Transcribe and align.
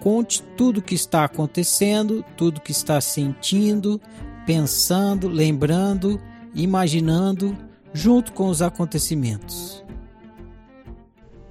Conte 0.00 0.42
tudo 0.56 0.78
o 0.78 0.82
que 0.82 0.94
está 0.94 1.24
acontecendo, 1.24 2.24
tudo 2.36 2.58
o 2.58 2.60
que 2.60 2.72
está 2.72 3.00
sentindo, 3.00 4.00
pensando, 4.46 5.28
lembrando, 5.28 6.20
imaginando, 6.54 7.56
junto 7.92 8.32
com 8.32 8.48
os 8.48 8.62
acontecimentos. 8.62 9.84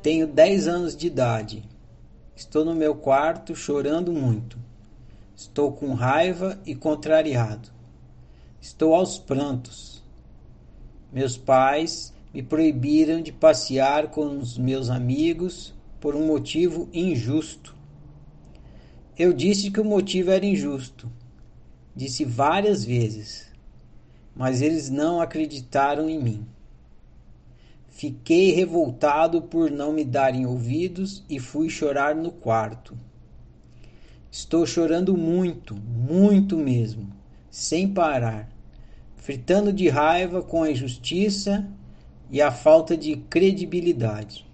Tenho 0.02 0.26
10 0.26 0.68
anos 0.68 0.98
de 0.98 1.08
idade. 1.08 1.64
Estou 2.36 2.66
no 2.66 2.74
meu 2.74 2.96
quarto 2.96 3.56
chorando 3.56 4.12
muito. 4.12 4.58
Estou 5.36 5.72
com 5.72 5.94
raiva 5.94 6.60
e 6.66 6.74
contrariado. 6.74 7.70
Estou 8.60 8.96
aos 8.96 9.20
prantos. 9.20 10.04
Meus 11.12 11.38
pais 11.38 12.14
me 12.34 12.42
proibiram 12.42 13.22
de 13.22 13.32
passear 13.32 14.10
com 14.10 14.38
os 14.38 14.58
meus 14.58 14.90
amigos 14.90 15.74
por 16.00 16.16
um 16.16 16.26
motivo 16.26 16.90
injusto. 16.94 17.79
Eu 19.20 19.34
disse 19.34 19.70
que 19.70 19.82
o 19.82 19.86
motivo 19.86 20.32
era 20.32 20.46
injusto. 20.46 21.12
Disse 21.94 22.24
várias 22.24 22.86
vezes, 22.86 23.52
mas 24.34 24.62
eles 24.62 24.90
não 24.90 25.20
acreditaram 25.20 26.10
em 26.10 26.18
mim. 26.18 26.48
Fiquei 27.90 28.54
revoltado 28.54 29.42
por 29.42 29.70
não 29.70 29.92
me 29.92 30.06
darem 30.06 30.46
ouvidos 30.46 31.22
e 31.30 31.38
fui 31.38 31.70
chorar 31.70 32.16
no 32.16 32.32
quarto. 32.32 32.98
Estou 34.32 34.66
chorando 34.66 35.18
muito, 35.18 35.76
muito 35.76 36.56
mesmo, 36.56 37.12
sem 37.52 37.90
parar, 37.90 38.50
fritando 39.18 39.74
de 39.74 39.90
raiva 39.90 40.42
com 40.42 40.64
a 40.64 40.72
injustiça 40.72 41.68
e 42.32 42.42
a 42.42 42.52
falta 42.52 42.96
de 42.96 43.18
credibilidade. 43.18 44.48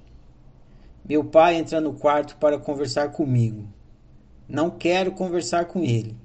Meu 1.08 1.24
pai 1.24 1.58
entra 1.58 1.80
no 1.80 1.94
quarto 1.94 2.36
para 2.38 2.58
conversar 2.58 3.12
comigo. 3.12 3.68
Não 4.48 4.70
quero 4.70 5.12
conversar 5.12 5.66
com 5.66 5.84
ele. 5.84 6.16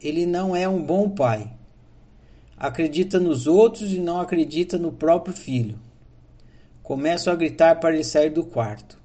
Ele 0.00 0.26
não 0.26 0.54
é 0.54 0.68
um 0.68 0.82
bom 0.82 1.08
pai. 1.08 1.50
Acredita 2.56 3.18
nos 3.18 3.46
outros 3.46 3.92
e 3.92 3.98
não 3.98 4.20
acredita 4.20 4.78
no 4.78 4.92
próprio 4.92 5.34
filho. 5.34 5.78
Começo 6.82 7.30
a 7.30 7.34
gritar 7.34 7.80
para 7.80 7.94
ele 7.94 8.04
sair 8.04 8.30
do 8.30 8.44
quarto. 8.44 9.00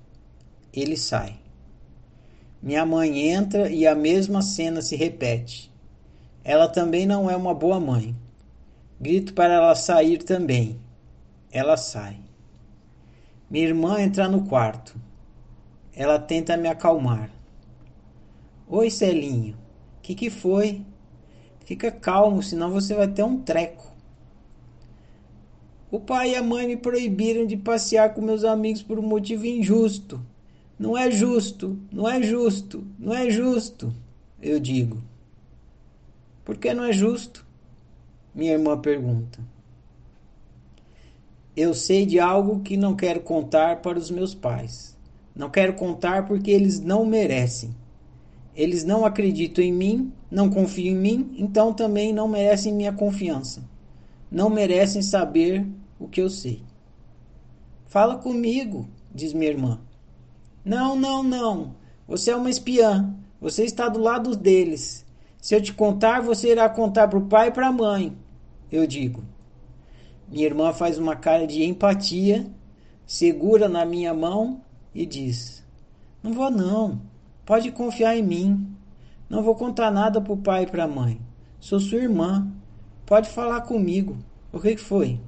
Ele 0.74 0.98
sai. 0.98 1.40
Minha 2.62 2.86
mãe 2.86 3.30
entra 3.30 3.70
e 3.70 3.88
a 3.88 3.96
mesma 3.96 4.42
cena 4.42 4.82
se 4.82 4.98
repete. 4.98 5.72
Ela 6.44 6.68
também 6.68 7.06
não 7.06 7.30
é 7.30 7.36
uma 7.36 7.54
boa 7.54 7.80
mãe. 7.80 8.14
Grito 9.00 9.34
para 9.34 9.54
ela 9.54 9.76
sair 9.76 10.18
também. 10.18 10.78
Ela 11.52 11.78
sai. 11.78 12.18
Minha 13.50 13.68
irmã 13.68 14.02
entra 14.02 14.28
no 14.28 14.46
quarto. 14.46 14.96
Ela 15.96 16.20
tenta 16.20 16.58
me 16.58 16.68
acalmar. 16.68 17.30
Oi, 18.72 18.92
Celinho. 18.92 19.58
Que 20.00 20.14
que 20.14 20.30
foi? 20.30 20.86
Fica 21.66 21.90
calmo, 21.90 22.44
senão 22.44 22.70
você 22.70 22.94
vai 22.94 23.08
ter 23.08 23.24
um 23.24 23.42
treco. 23.42 23.92
O 25.90 26.00
pai 26.00 26.34
e 26.34 26.36
a 26.36 26.44
mãe 26.44 26.68
me 26.68 26.78
proibiram 26.78 27.48
de 27.48 27.58
passear 27.58 28.14
com 28.14 28.22
meus 28.22 28.44
amigos 28.44 28.84
por 28.84 29.00
um 29.00 29.02
motivo 29.02 29.48
injusto. 29.48 30.24
Não 30.78 30.96
é 30.96 31.10
justo, 31.10 31.80
não 31.92 32.08
é 32.08 32.22
justo, 32.22 32.86
não 33.00 33.12
é 33.12 33.28
justo, 33.32 33.92
eu 34.40 34.60
digo. 34.60 35.02
Por 36.46 36.56
que 36.56 36.72
não 36.72 36.84
é 36.84 36.94
justo? 36.94 37.44
Minha 38.36 38.52
irmã 38.52 38.80
pergunta. 38.80 39.40
Eu 41.58 41.74
sei 41.74 42.06
de 42.06 42.20
algo 42.20 42.60
que 42.60 42.78
não 42.78 42.96
quero 42.96 43.22
contar 43.22 43.82
para 43.82 43.98
os 43.98 44.12
meus 44.12 44.36
pais. 44.36 44.96
Não 45.36 45.50
quero 45.50 45.74
contar 45.74 46.28
porque 46.28 46.52
eles 46.52 46.80
não 46.80 47.04
merecem. 47.04 47.79
Eles 48.60 48.84
não 48.84 49.06
acreditam 49.06 49.64
em 49.64 49.72
mim, 49.72 50.12
não 50.30 50.50
confiam 50.50 50.94
em 50.94 51.00
mim, 51.00 51.34
então 51.38 51.74
também 51.74 52.12
não 52.12 52.28
merecem 52.28 52.74
minha 52.74 52.92
confiança. 52.92 53.64
Não 54.30 54.50
merecem 54.50 55.02
saber 55.02 55.66
o 55.98 56.10
que 56.10 56.22
eu 56.22 56.30
sei. 56.30 56.62
Fala 57.86 58.18
comigo, 58.18 58.86
diz 59.16 59.32
minha 59.32 59.50
irmã. 59.50 59.80
Não, 60.66 60.94
não, 60.94 61.24
não. 61.24 61.74
Você 62.06 62.32
é 62.32 62.36
uma 62.36 62.50
espiã. 62.50 63.16
Você 63.40 63.64
está 63.64 63.88
do 63.88 63.98
lado 63.98 64.36
deles. 64.36 65.06
Se 65.40 65.56
eu 65.56 65.62
te 65.62 65.72
contar, 65.72 66.20
você 66.20 66.52
irá 66.52 66.68
contar 66.68 67.08
para 67.08 67.18
o 67.18 67.28
pai 67.28 67.48
e 67.48 67.52
para 67.52 67.68
a 67.68 67.72
mãe. 67.72 68.14
Eu 68.70 68.86
digo. 68.86 69.24
Minha 70.28 70.48
irmã 70.48 70.74
faz 70.74 70.98
uma 70.98 71.16
cara 71.16 71.48
de 71.48 71.64
empatia, 71.64 72.46
segura 73.08 73.70
na 73.70 73.86
minha 73.86 74.14
mão 74.14 74.60
e 74.94 75.06
diz: 75.06 75.66
Não 76.22 76.34
vou, 76.34 76.52
não. 76.52 77.08
Pode 77.50 77.72
confiar 77.72 78.16
em 78.16 78.22
mim. 78.22 78.78
Não 79.28 79.42
vou 79.42 79.56
contar 79.56 79.90
nada 79.90 80.22
para 80.22 80.34
o 80.34 80.38
pai 80.38 80.66
e 80.66 80.68
para 80.68 80.84
a 80.84 80.88
mãe. 80.88 81.20
Sou 81.60 81.80
sua 81.80 81.98
irmã. 81.98 82.48
Pode 83.08 83.28
falar 83.28 83.62
comigo. 83.62 84.20
O 84.54 84.60
que 84.60 84.78
foi? 84.78 85.20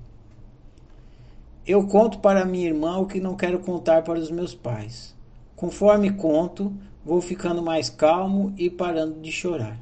Eu 1.65 1.87
conto 1.87 2.19
para 2.19 2.45
minha 2.45 2.67
irmã 2.67 2.97
o 2.97 3.07
que 3.07 3.19
não 3.19 3.35
quero 3.35 3.57
contar 3.57 4.03
para 4.03 4.19
os 4.19 4.29
meus 4.29 4.53
pais. 4.53 5.15
Conforme 5.55 6.11
conto, 6.11 6.71
vou 7.03 7.19
ficando 7.21 7.59
mais 7.59 7.89
calmo 7.89 8.53
e 8.55 8.69
parando 8.69 9.19
de 9.19 9.31
chorar. 9.31 9.79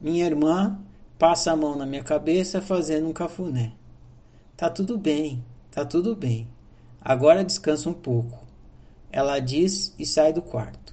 Minha 0.00 0.26
irmã 0.26 0.78
passa 1.18 1.50
a 1.50 1.56
mão 1.56 1.74
na 1.74 1.84
minha 1.84 2.04
cabeça 2.04 2.62
fazendo 2.62 3.08
um 3.08 3.12
cafuné. 3.12 3.72
Tá 4.56 4.70
tudo 4.70 4.96
bem, 4.96 5.44
tá 5.72 5.84
tudo 5.84 6.14
bem. 6.14 6.46
Agora 7.00 7.44
descansa 7.44 7.90
um 7.90 7.94
pouco. 7.94 8.38
Ela 9.10 9.40
diz 9.40 9.92
e 9.98 10.06
sai 10.06 10.32
do 10.32 10.40
quarto. 10.40 10.85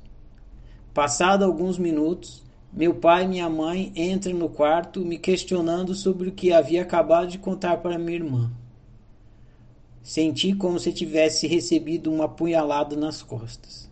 Passado 0.94 1.44
alguns 1.44 1.80
minutos, 1.80 2.44
meu 2.72 2.94
pai 2.94 3.24
e 3.24 3.28
minha 3.28 3.50
mãe 3.50 3.92
entram 3.96 4.36
no 4.36 4.48
quarto 4.48 5.00
me 5.00 5.18
questionando 5.18 5.96
sobre 5.96 6.30
o 6.30 6.32
que 6.32 6.54
havia 6.54 6.84
acabado 6.84 7.30
de 7.30 7.40
contar 7.40 7.78
para 7.78 7.98
minha 7.98 8.18
irmã. 8.18 8.52
Senti 10.04 10.54
como 10.54 10.80
se 10.80 10.94
tivesse 10.94 11.48
recebido 11.48 12.14
uma 12.14 12.30
punhalada 12.30 12.96
nas 12.96 13.24
costas. 13.24 13.90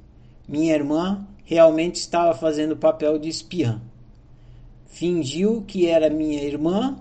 Minha 0.47 0.75
irmã 0.75 1.25
realmente 1.43 1.95
estava 1.95 2.35
fazendo 2.35 2.73
o 2.73 2.77
papel 2.77 3.17
de 3.17 3.29
espiã. 3.29 3.81
Fingiu 4.85 5.63
que 5.65 5.87
era 5.87 6.07
minha 6.07 6.43
irmã 6.43 6.99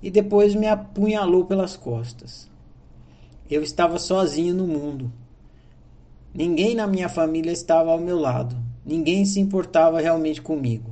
e 0.00 0.12
depois 0.12 0.54
me 0.54 0.68
apunhalou 0.68 1.44
pelas 1.44 1.76
costas. 1.76 2.48
Eu 3.50 3.64
estava 3.64 3.98
sozinho 3.98 4.54
no 4.54 4.68
mundo. 4.68 5.10
Ninguém 6.32 6.76
na 6.76 6.86
minha 6.86 7.08
família 7.08 7.50
estava 7.50 7.90
ao 7.90 7.98
meu 7.98 8.16
lado. 8.16 8.69
Ninguém 8.84 9.24
se 9.24 9.40
importava 9.40 10.00
realmente 10.00 10.40
comigo. 10.40 10.90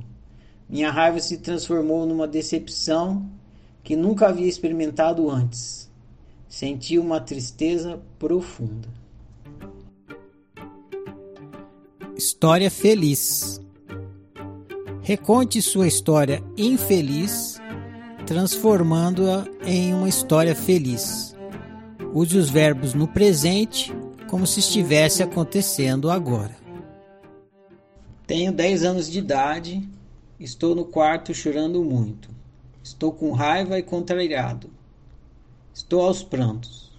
Minha 0.69 0.91
raiva 0.91 1.19
se 1.19 1.37
transformou 1.37 2.05
numa 2.05 2.27
decepção 2.27 3.27
que 3.83 3.95
nunca 3.95 4.27
havia 4.27 4.47
experimentado 4.47 5.29
antes. 5.29 5.89
Senti 6.47 6.99
uma 6.99 7.19
tristeza 7.19 7.99
profunda. 8.17 8.87
História 12.15 12.69
feliz. 12.69 13.61
Reconte 15.01 15.61
sua 15.61 15.87
história 15.87 16.43
infeliz, 16.55 17.59
transformando-a 18.27 19.47
em 19.63 19.93
uma 19.93 20.09
história 20.09 20.55
feliz. 20.55 21.35
Use 22.13 22.37
os 22.37 22.49
verbos 22.49 22.93
no 22.93 23.07
presente 23.07 23.91
como 24.27 24.45
se 24.45 24.59
estivesse 24.59 25.23
acontecendo 25.23 26.11
agora. 26.11 26.58
Tenho 28.29 28.51
10 28.51 28.83
anos 28.83 29.09
de 29.09 29.17
idade, 29.17 29.89
estou 30.39 30.75
no 30.75 30.85
quarto 30.85 31.33
chorando 31.33 31.83
muito. 31.83 32.29
Estou 32.83 33.11
com 33.11 33.31
raiva 33.31 33.79
e 33.79 33.81
contrariado. 33.81 34.69
Estou 35.73 36.01
aos 36.01 36.21
prantos. 36.21 36.91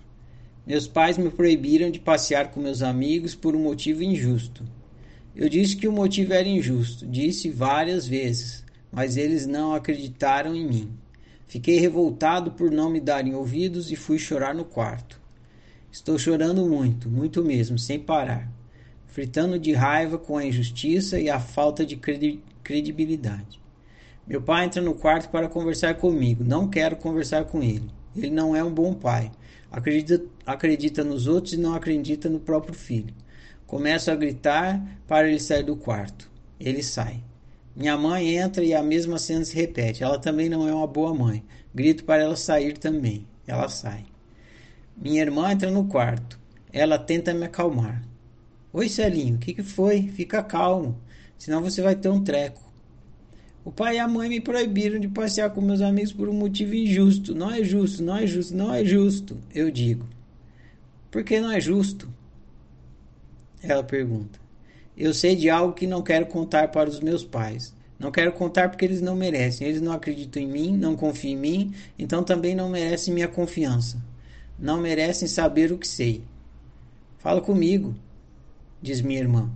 Meus 0.66 0.88
pais 0.88 1.16
me 1.16 1.30
proibiram 1.30 1.88
de 1.88 2.00
passear 2.00 2.50
com 2.50 2.58
meus 2.58 2.82
amigos 2.82 3.36
por 3.36 3.54
um 3.54 3.62
motivo 3.62 4.02
injusto. 4.02 4.64
Eu 5.36 5.48
disse 5.48 5.76
que 5.76 5.86
o 5.86 5.92
motivo 5.92 6.32
era 6.32 6.48
injusto, 6.48 7.06
disse 7.06 7.48
várias 7.48 8.08
vezes, 8.08 8.64
mas 8.90 9.16
eles 9.16 9.46
não 9.46 9.72
acreditaram 9.72 10.52
em 10.52 10.66
mim. 10.66 10.90
Fiquei 11.46 11.78
revoltado 11.78 12.50
por 12.50 12.72
não 12.72 12.90
me 12.90 12.98
darem 12.98 13.36
ouvidos 13.36 13.92
e 13.92 13.94
fui 13.94 14.18
chorar 14.18 14.52
no 14.52 14.64
quarto. 14.64 15.20
Estou 15.92 16.18
chorando 16.18 16.68
muito, 16.68 17.08
muito 17.08 17.40
mesmo, 17.44 17.78
sem 17.78 18.00
parar, 18.00 18.50
fritando 19.20 19.58
de 19.58 19.74
raiva 19.74 20.16
com 20.16 20.38
a 20.38 20.46
injustiça 20.46 21.20
e 21.20 21.28
a 21.28 21.38
falta 21.38 21.84
de 21.84 21.94
credi 21.94 22.42
credibilidade. 22.62 23.60
Meu 24.26 24.40
pai 24.40 24.64
entra 24.64 24.80
no 24.80 24.94
quarto 24.94 25.28
para 25.28 25.46
conversar 25.46 25.96
comigo. 25.96 26.42
Não 26.42 26.66
quero 26.66 26.96
conversar 26.96 27.44
com 27.44 27.62
ele. 27.62 27.90
Ele 28.16 28.30
não 28.30 28.56
é 28.56 28.64
um 28.64 28.72
bom 28.72 28.94
pai. 28.94 29.30
Acredita, 29.70 30.24
acredita 30.46 31.04
nos 31.04 31.26
outros 31.26 31.52
e 31.52 31.58
não 31.58 31.74
acredita 31.74 32.30
no 32.30 32.40
próprio 32.40 32.72
filho. 32.72 33.12
Começo 33.66 34.10
a 34.10 34.16
gritar 34.16 34.82
para 35.06 35.28
ele 35.28 35.38
sair 35.38 35.64
do 35.64 35.76
quarto. 35.76 36.30
Ele 36.58 36.82
sai. 36.82 37.22
Minha 37.76 37.98
mãe 37.98 38.38
entra 38.38 38.64
e 38.64 38.72
a 38.72 38.82
mesma 38.82 39.18
cena 39.18 39.44
se 39.44 39.54
repete. 39.54 40.02
Ela 40.02 40.18
também 40.18 40.48
não 40.48 40.66
é 40.66 40.72
uma 40.72 40.86
boa 40.86 41.14
mãe. 41.14 41.44
Grito 41.74 42.04
para 42.04 42.22
ela 42.22 42.36
sair 42.36 42.78
também. 42.78 43.26
Ela 43.46 43.68
sai. 43.68 44.06
Minha 44.96 45.20
irmã 45.20 45.52
entra 45.52 45.70
no 45.70 45.84
quarto. 45.84 46.40
Ela 46.72 46.98
tenta 46.98 47.34
me 47.34 47.44
acalmar. 47.44 48.08
Oi, 48.72 48.88
Celinho, 48.88 49.34
o 49.34 49.38
que, 49.38 49.52
que 49.52 49.64
foi? 49.64 50.02
Fica 50.14 50.44
calmo, 50.44 50.96
senão 51.36 51.60
você 51.60 51.82
vai 51.82 51.96
ter 51.96 52.08
um 52.08 52.22
treco. 52.22 52.62
O 53.64 53.72
pai 53.72 53.96
e 53.96 53.98
a 53.98 54.06
mãe 54.06 54.28
me 54.28 54.40
proibiram 54.40 55.00
de 55.00 55.08
passear 55.08 55.50
com 55.50 55.60
meus 55.60 55.80
amigos 55.80 56.12
por 56.12 56.28
um 56.28 56.32
motivo 56.32 56.74
injusto. 56.74 57.34
Não 57.34 57.50
é 57.50 57.64
justo, 57.64 58.00
não 58.00 58.16
é 58.16 58.26
justo, 58.28 58.56
não 58.56 58.72
é 58.72 58.84
justo, 58.84 59.36
eu 59.52 59.72
digo. 59.72 60.06
Por 61.10 61.24
que 61.24 61.40
não 61.40 61.50
é 61.50 61.60
justo? 61.60 62.08
Ela 63.60 63.82
pergunta. 63.82 64.38
Eu 64.96 65.12
sei 65.12 65.34
de 65.34 65.50
algo 65.50 65.74
que 65.74 65.86
não 65.86 66.00
quero 66.00 66.26
contar 66.26 66.68
para 66.68 66.88
os 66.88 67.00
meus 67.00 67.24
pais. 67.24 67.74
Não 67.98 68.12
quero 68.12 68.32
contar 68.32 68.68
porque 68.68 68.84
eles 68.84 69.00
não 69.02 69.16
merecem. 69.16 69.66
Eles 69.66 69.82
não 69.82 69.92
acreditam 69.92 70.40
em 70.40 70.46
mim, 70.46 70.76
não 70.76 70.94
confiam 70.94 71.32
em 71.32 71.36
mim, 71.36 71.74
então 71.98 72.22
também 72.22 72.54
não 72.54 72.68
merecem 72.68 73.12
minha 73.12 73.28
confiança. 73.28 74.00
Não 74.56 74.80
merecem 74.80 75.26
saber 75.26 75.72
o 75.72 75.78
que 75.78 75.88
sei. 75.88 76.22
Fala 77.18 77.40
comigo, 77.40 77.94
diz 78.80 79.00
minha 79.00 79.20
irmã. 79.20 79.50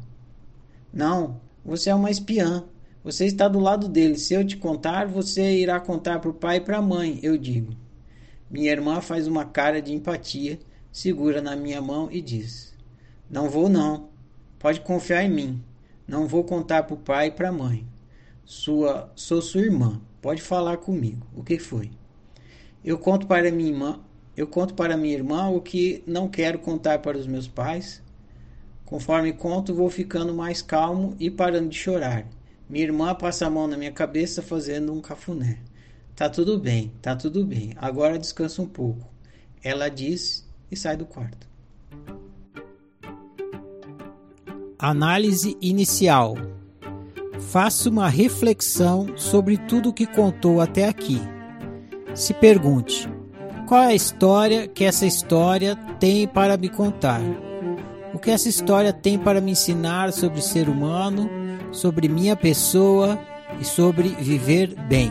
Não, 0.92 1.40
você 1.64 1.90
é 1.90 1.94
uma 1.94 2.10
espiã. 2.10 2.64
Você 3.02 3.26
está 3.26 3.48
do 3.48 3.58
lado 3.58 3.88
dele. 3.88 4.16
Se 4.16 4.34
eu 4.34 4.46
te 4.46 4.56
contar, 4.56 5.06
você 5.06 5.58
irá 5.58 5.78
contar 5.78 6.20
para 6.20 6.30
o 6.30 6.34
pai 6.34 6.56
e 6.56 6.60
para 6.60 6.78
a 6.78 6.82
mãe, 6.82 7.18
eu 7.22 7.36
digo. 7.36 7.74
Minha 8.50 8.70
irmã 8.70 9.00
faz 9.00 9.26
uma 9.26 9.44
cara 9.44 9.82
de 9.82 9.92
empatia, 9.92 10.58
segura 10.90 11.42
na 11.42 11.56
minha 11.56 11.82
mão 11.82 12.08
e 12.10 12.22
diz: 12.22 12.74
não 13.34 13.48
vou 13.48 13.68
não. 13.68 14.10
Pode 14.60 14.80
confiar 14.80 15.24
em 15.24 15.28
mim. 15.28 15.64
Não 16.06 16.28
vou 16.28 16.44
contar 16.44 16.84
para 16.84 16.94
o 16.94 16.98
pai 16.98 17.26
e 17.26 17.30
para 17.32 17.48
a 17.48 17.52
mãe. 17.52 17.84
Sua, 18.44 19.10
sou 19.16 19.42
sua 19.42 19.62
irmã. 19.62 20.00
Pode 20.22 20.40
falar 20.40 20.76
comigo. 20.76 21.26
O 21.34 21.42
que 21.42 21.58
foi? 21.58 21.90
Eu 22.84 22.96
conto 22.96 23.26
para 23.26 23.50
minha 23.50 23.70
irmã, 23.70 23.98
eu 24.36 24.46
conto 24.46 24.74
para 24.74 24.96
minha 24.96 25.14
irmã 25.14 25.48
o 25.48 25.60
que 25.60 26.04
não 26.06 26.28
quero 26.28 26.60
contar 26.60 27.00
para 27.00 27.18
os 27.18 27.26
meus 27.26 27.48
pais. 27.48 28.02
Conforme 28.84 29.32
conto, 29.32 29.74
vou 29.74 29.88
ficando 29.88 30.34
mais 30.34 30.60
calmo 30.60 31.14
e 31.18 31.30
parando 31.30 31.68
de 31.68 31.76
chorar. 31.76 32.26
Minha 32.68 32.84
irmã 32.84 33.14
passa 33.14 33.46
a 33.46 33.50
mão 33.50 33.66
na 33.66 33.76
minha 33.76 33.92
cabeça 33.92 34.42
fazendo 34.42 34.92
um 34.92 35.00
cafuné. 35.00 35.58
Tá 36.14 36.28
tudo 36.28 36.58
bem, 36.58 36.92
tá 37.02 37.16
tudo 37.16 37.44
bem. 37.44 37.72
Agora 37.76 38.18
descansa 38.18 38.62
um 38.62 38.66
pouco. 38.66 39.08
Ela 39.62 39.88
diz 39.88 40.48
e 40.70 40.76
sai 40.76 40.96
do 40.96 41.06
quarto. 41.06 41.48
Análise 44.78 45.56
inicial. 45.60 46.36
Faça 47.50 47.88
uma 47.88 48.08
reflexão 48.08 49.16
sobre 49.16 49.56
tudo 49.56 49.88
o 49.88 49.92
que 49.92 50.06
contou 50.06 50.60
até 50.60 50.88
aqui. 50.88 51.20
Se 52.14 52.32
pergunte: 52.34 53.08
qual 53.66 53.82
é 53.82 53.86
a 53.88 53.94
história 53.94 54.68
que 54.68 54.84
essa 54.84 55.06
história 55.06 55.74
tem 55.98 56.28
para 56.28 56.56
me 56.56 56.68
contar? 56.68 57.20
O 58.14 58.18
que 58.20 58.30
essa 58.30 58.48
história 58.48 58.92
tem 58.92 59.18
para 59.18 59.40
me 59.40 59.50
ensinar 59.50 60.12
sobre 60.12 60.40
ser 60.40 60.68
humano, 60.68 61.28
sobre 61.72 62.08
minha 62.08 62.36
pessoa 62.36 63.18
e 63.60 63.64
sobre 63.64 64.10
viver 64.10 64.72
bem? 64.82 65.10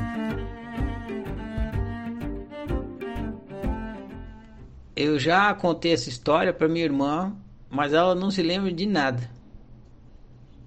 Eu 4.95 5.19
já 5.19 5.53
contei 5.53 5.91
essa 5.91 6.07
história 6.07 6.53
para 6.53 6.69
minha 6.69 6.85
irmã, 6.85 7.35
mas 7.69 7.91
ela 7.91 8.15
não 8.15 8.31
se 8.31 8.41
lembra 8.41 8.71
de 8.71 8.85
nada. 8.85 9.29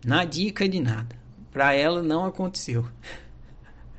Na 0.05 0.27
dica 0.27 0.69
de 0.69 0.79
nada. 0.79 1.17
Para 1.51 1.73
ela 1.73 2.03
não 2.03 2.27
aconteceu. 2.27 2.87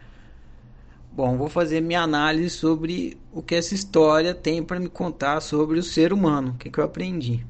Bom, 1.12 1.38
vou 1.38 1.50
fazer 1.50 1.82
minha 1.82 2.02
análise 2.02 2.52
sobre 2.52 3.18
o 3.34 3.42
que 3.42 3.56
essa 3.56 3.74
história 3.74 4.36
tem 4.36 4.62
para 4.62 4.80
me 4.80 4.90
contar 4.90 5.42
sobre 5.42 5.80
o 5.80 5.84
ser 5.84 6.14
humano, 6.14 6.52
o 6.52 6.58
que, 6.60 6.70
que 6.70 6.78
eu 6.78 6.84
aprendi. 6.84 7.44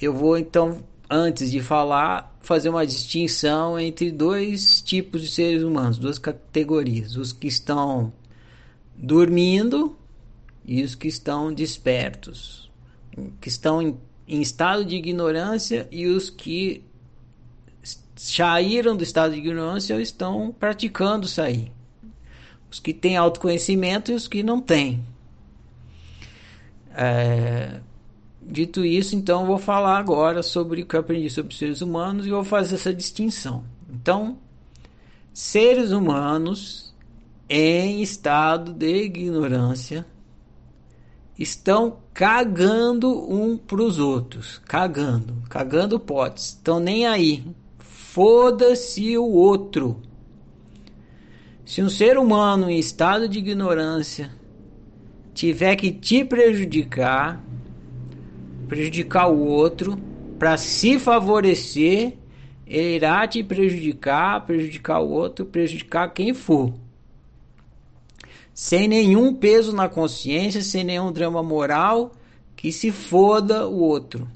Eu 0.00 0.12
vou 0.12 0.36
então, 0.36 0.84
antes 1.08 1.50
de 1.50 1.60
falar, 1.60 2.36
fazer 2.40 2.68
uma 2.68 2.86
distinção 2.86 3.78
entre 3.78 4.10
dois 4.10 4.80
tipos 4.80 5.22
de 5.22 5.28
seres 5.28 5.62
humanos, 5.62 5.98
duas 5.98 6.18
categorias: 6.18 7.16
os 7.16 7.32
que 7.32 7.48
estão 7.48 8.12
dormindo 8.94 9.96
e 10.64 10.82
os 10.82 10.94
que 10.94 11.08
estão 11.08 11.52
despertos, 11.52 12.70
que 13.40 13.48
estão 13.48 13.80
em 13.80 13.96
em 14.26 14.40
estado 14.40 14.84
de 14.84 14.96
ignorância 14.96 15.86
e 15.90 16.06
os 16.06 16.28
que 16.28 16.82
saíram 18.16 18.96
do 18.96 19.04
estado 19.04 19.32
de 19.32 19.38
ignorância 19.38 19.94
ou 19.94 20.02
estão 20.02 20.54
praticando 20.58 21.28
sair. 21.28 21.70
Os 22.70 22.80
que 22.80 22.92
têm 22.92 23.16
autoconhecimento 23.16 24.10
e 24.10 24.14
os 24.14 24.26
que 24.26 24.42
não 24.42 24.60
têm. 24.60 25.04
É, 26.92 27.80
dito 28.46 28.84
isso, 28.84 29.16
então 29.16 29.44
vou 29.44 29.58
falar 29.58 29.98
agora 29.98 30.42
sobre 30.42 30.82
o 30.82 30.86
que 30.86 30.94
eu 30.94 31.00
aprendi 31.00 31.28
sobre 31.28 31.54
seres 31.54 31.80
humanos 31.80 32.26
e 32.26 32.30
vou 32.30 32.44
fazer 32.44 32.76
essa 32.76 32.94
distinção. 32.94 33.64
Então, 33.90 34.38
seres 35.32 35.90
humanos 35.90 36.94
em 37.48 38.02
estado 38.02 38.72
de 38.72 39.04
ignorância 39.04 40.06
estão 41.38 41.98
cagando 42.14 43.30
um 43.30 43.56
para 43.56 43.82
os 43.82 43.98
outros, 43.98 44.60
cagando, 44.64 45.42
cagando 45.48 46.00
potes, 46.00 46.46
estão 46.46 46.80
nem 46.80 47.06
aí. 47.06 47.44
Foda-se 47.78 49.18
o 49.18 49.26
outro. 49.26 50.00
Se 51.64 51.82
um 51.82 51.90
ser 51.90 52.16
humano 52.16 52.70
em 52.70 52.78
estado 52.78 53.28
de 53.28 53.38
ignorância 53.38 54.30
tiver 55.34 55.76
que 55.76 55.90
te 55.92 56.24
prejudicar, 56.24 57.44
prejudicar 58.68 59.28
o 59.28 59.38
outro 59.46 59.96
para 60.38 60.56
se 60.56 60.98
favorecer, 60.98 62.14
ele 62.66 62.96
irá 62.96 63.26
te 63.26 63.42
prejudicar, 63.42 64.44
prejudicar 64.44 65.00
o 65.00 65.10
outro, 65.10 65.46
prejudicar 65.46 66.12
quem 66.12 66.34
for 66.34 66.74
sem 68.56 68.88
nenhum 68.88 69.34
peso 69.34 69.70
na 69.70 69.86
consciência, 69.86 70.62
sem 70.62 70.82
nenhum 70.82 71.12
drama 71.12 71.42
moral, 71.42 72.12
que 72.56 72.72
se 72.72 72.90
foda 72.90 73.68
o 73.68 73.80
outro. 73.80 74.26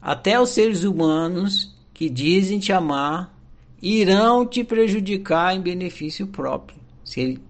Até 0.00 0.40
os 0.40 0.50
seres 0.50 0.84
humanos 0.84 1.76
que 1.92 2.08
dizem 2.08 2.60
te 2.60 2.72
amar 2.72 3.36
irão 3.82 4.46
te 4.46 4.62
prejudicar 4.62 5.56
em 5.56 5.60
benefício 5.60 6.28
próprio. 6.28 6.78
Se 7.04 7.40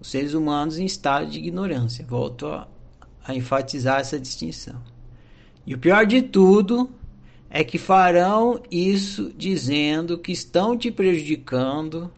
os 0.00 0.10
seres 0.10 0.34
humanos 0.34 0.76
em 0.76 0.86
estado 0.86 1.30
de 1.30 1.38
ignorância. 1.38 2.04
Volto 2.04 2.48
a, 2.48 2.66
a 3.24 3.34
enfatizar 3.34 4.00
essa 4.00 4.18
distinção. 4.18 4.80
E 5.66 5.74
o 5.74 5.78
pior 5.78 6.04
de 6.06 6.22
tudo 6.22 6.90
é 7.48 7.62
que 7.62 7.78
farão 7.78 8.60
isso 8.70 9.32
dizendo 9.36 10.18
que 10.18 10.32
estão 10.32 10.76
te 10.76 10.90
prejudicando, 10.90 12.10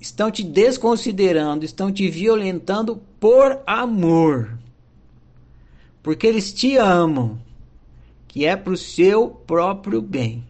estão 0.00 0.30
te 0.30 0.42
desconsiderando, 0.42 1.64
estão 1.64 1.92
te 1.92 2.08
violentando 2.08 3.00
por 3.20 3.60
amor. 3.66 4.58
Porque 6.02 6.26
eles 6.26 6.52
te 6.52 6.76
amam, 6.76 7.38
que 8.28 8.44
é 8.44 8.56
para 8.56 8.72
o 8.72 8.76
seu 8.76 9.28
próprio 9.28 10.02
bem. 10.02 10.44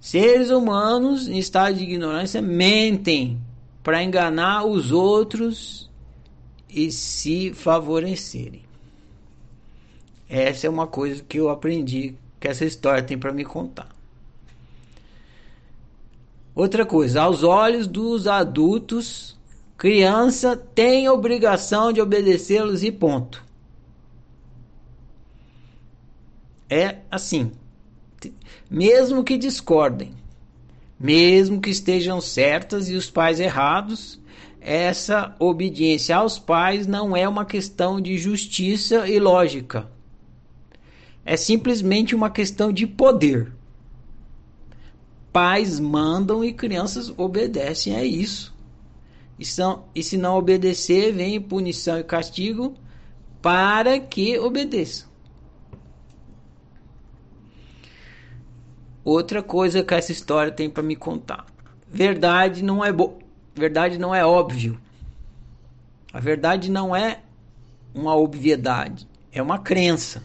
Seres 0.00 0.50
humanos 0.50 1.28
em 1.28 1.38
estado 1.38 1.76
de 1.76 1.84
ignorância 1.84 2.40
mentem 2.40 3.38
para 3.82 4.02
enganar 4.02 4.64
os 4.64 4.92
outros 4.92 5.89
e 6.72 6.90
se 6.90 7.52
favorecerem. 7.52 8.62
Essa 10.28 10.66
é 10.66 10.70
uma 10.70 10.86
coisa 10.86 11.22
que 11.22 11.38
eu 11.38 11.48
aprendi 11.48 12.14
que 12.38 12.46
essa 12.46 12.64
história 12.64 13.02
tem 13.02 13.18
para 13.18 13.32
me 13.32 13.44
contar. 13.44 13.88
Outra 16.54 16.84
coisa, 16.84 17.22
aos 17.22 17.42
olhos 17.42 17.86
dos 17.86 18.26
adultos, 18.26 19.36
criança 19.76 20.56
tem 20.56 21.08
obrigação 21.08 21.92
de 21.92 22.00
obedecê-los 22.00 22.82
e 22.82 22.92
ponto. 22.92 23.44
É 26.68 26.98
assim. 27.10 27.50
Mesmo 28.70 29.24
que 29.24 29.36
discordem, 29.36 30.14
mesmo 30.98 31.60
que 31.60 31.70
estejam 31.70 32.20
certas 32.20 32.88
e 32.88 32.94
os 32.94 33.10
pais 33.10 33.40
errados, 33.40 34.19
essa 34.60 35.34
obediência 35.38 36.16
aos 36.16 36.38
pais 36.38 36.86
não 36.86 37.16
é 37.16 37.26
uma 37.26 37.44
questão 37.44 38.00
de 38.00 38.18
justiça 38.18 39.08
e 39.08 39.18
lógica. 39.18 39.88
É 41.24 41.36
simplesmente 41.36 42.14
uma 42.14 42.30
questão 42.30 42.72
de 42.72 42.86
poder. 42.86 43.52
Pais 45.32 45.80
mandam 45.80 46.44
e 46.44 46.52
crianças 46.52 47.12
obedecem, 47.16 47.96
é 47.96 48.04
isso. 48.04 48.54
E, 49.38 49.44
são, 49.44 49.84
e 49.94 50.02
se 50.02 50.18
não 50.18 50.36
obedecer, 50.36 51.12
vem 51.14 51.40
punição 51.40 51.98
e 51.98 52.04
castigo 52.04 52.74
para 53.40 53.98
que 53.98 54.38
obedeçam. 54.38 55.08
Outra 59.02 59.42
coisa 59.42 59.82
que 59.82 59.94
essa 59.94 60.12
história 60.12 60.52
tem 60.52 60.68
para 60.68 60.82
me 60.82 60.94
contar. 60.94 61.46
Verdade 61.88 62.62
não 62.62 62.84
é 62.84 62.92
bo... 63.54 63.60
verdade 63.60 63.98
não 63.98 64.14
é 64.14 64.24
óbvio. 64.24 64.80
A 66.12 66.18
verdade 66.18 66.70
não 66.70 66.94
é 66.94 67.20
uma 67.94 68.16
obviedade, 68.16 69.06
é 69.32 69.42
uma 69.42 69.58
crença. 69.58 70.24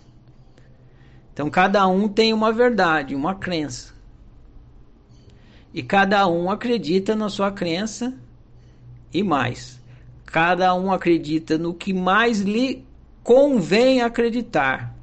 Então 1.34 1.50
cada 1.50 1.86
um 1.88 2.08
tem 2.08 2.34
uma 2.34 2.51
verdade, 2.51 3.13
uma 3.13 3.36
crença. 3.36 3.94
E 5.74 5.84
cada 5.84 6.25
um 6.27 6.50
acredita 6.50 7.15
na 7.15 7.29
sua 7.29 7.51
crença 7.51 8.13
e 9.13 9.22
mais. 9.22 9.79
Cada 10.25 10.74
um 10.74 10.91
acredita 10.91 11.58
no 11.58 11.74
que 11.74 11.94
mais 11.94 12.39
lhe 12.39 12.86
convém 13.24 14.01
acreditar. 14.01 14.96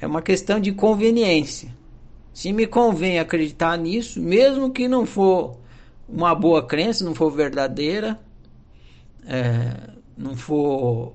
É 0.00 0.06
uma 0.06 0.22
questão 0.22 0.60
de 0.60 0.72
conveniência. 0.72 1.74
Se 2.32 2.52
me 2.52 2.66
convém 2.66 3.18
acreditar 3.18 3.76
nisso, 3.76 4.20
mesmo 4.20 4.70
que 4.70 4.88
não 4.88 5.04
for 5.04 5.58
uma 6.12 6.34
boa 6.34 6.66
crença, 6.66 7.04
não 7.04 7.14
for 7.14 7.30
verdadeira, 7.30 8.20
é, 9.26 9.90
não 10.16 10.36
for 10.36 11.14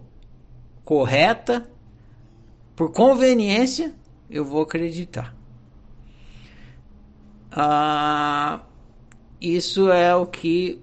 correta, 0.84 1.68
por 2.76 2.92
conveniência, 2.92 3.94
eu 4.30 4.46
vou 4.46 4.62
acreditar. 4.62 5.36
Ah, 7.52 8.62
isso 9.40 9.92
é 9.92 10.16
o 10.16 10.26
que 10.26 10.82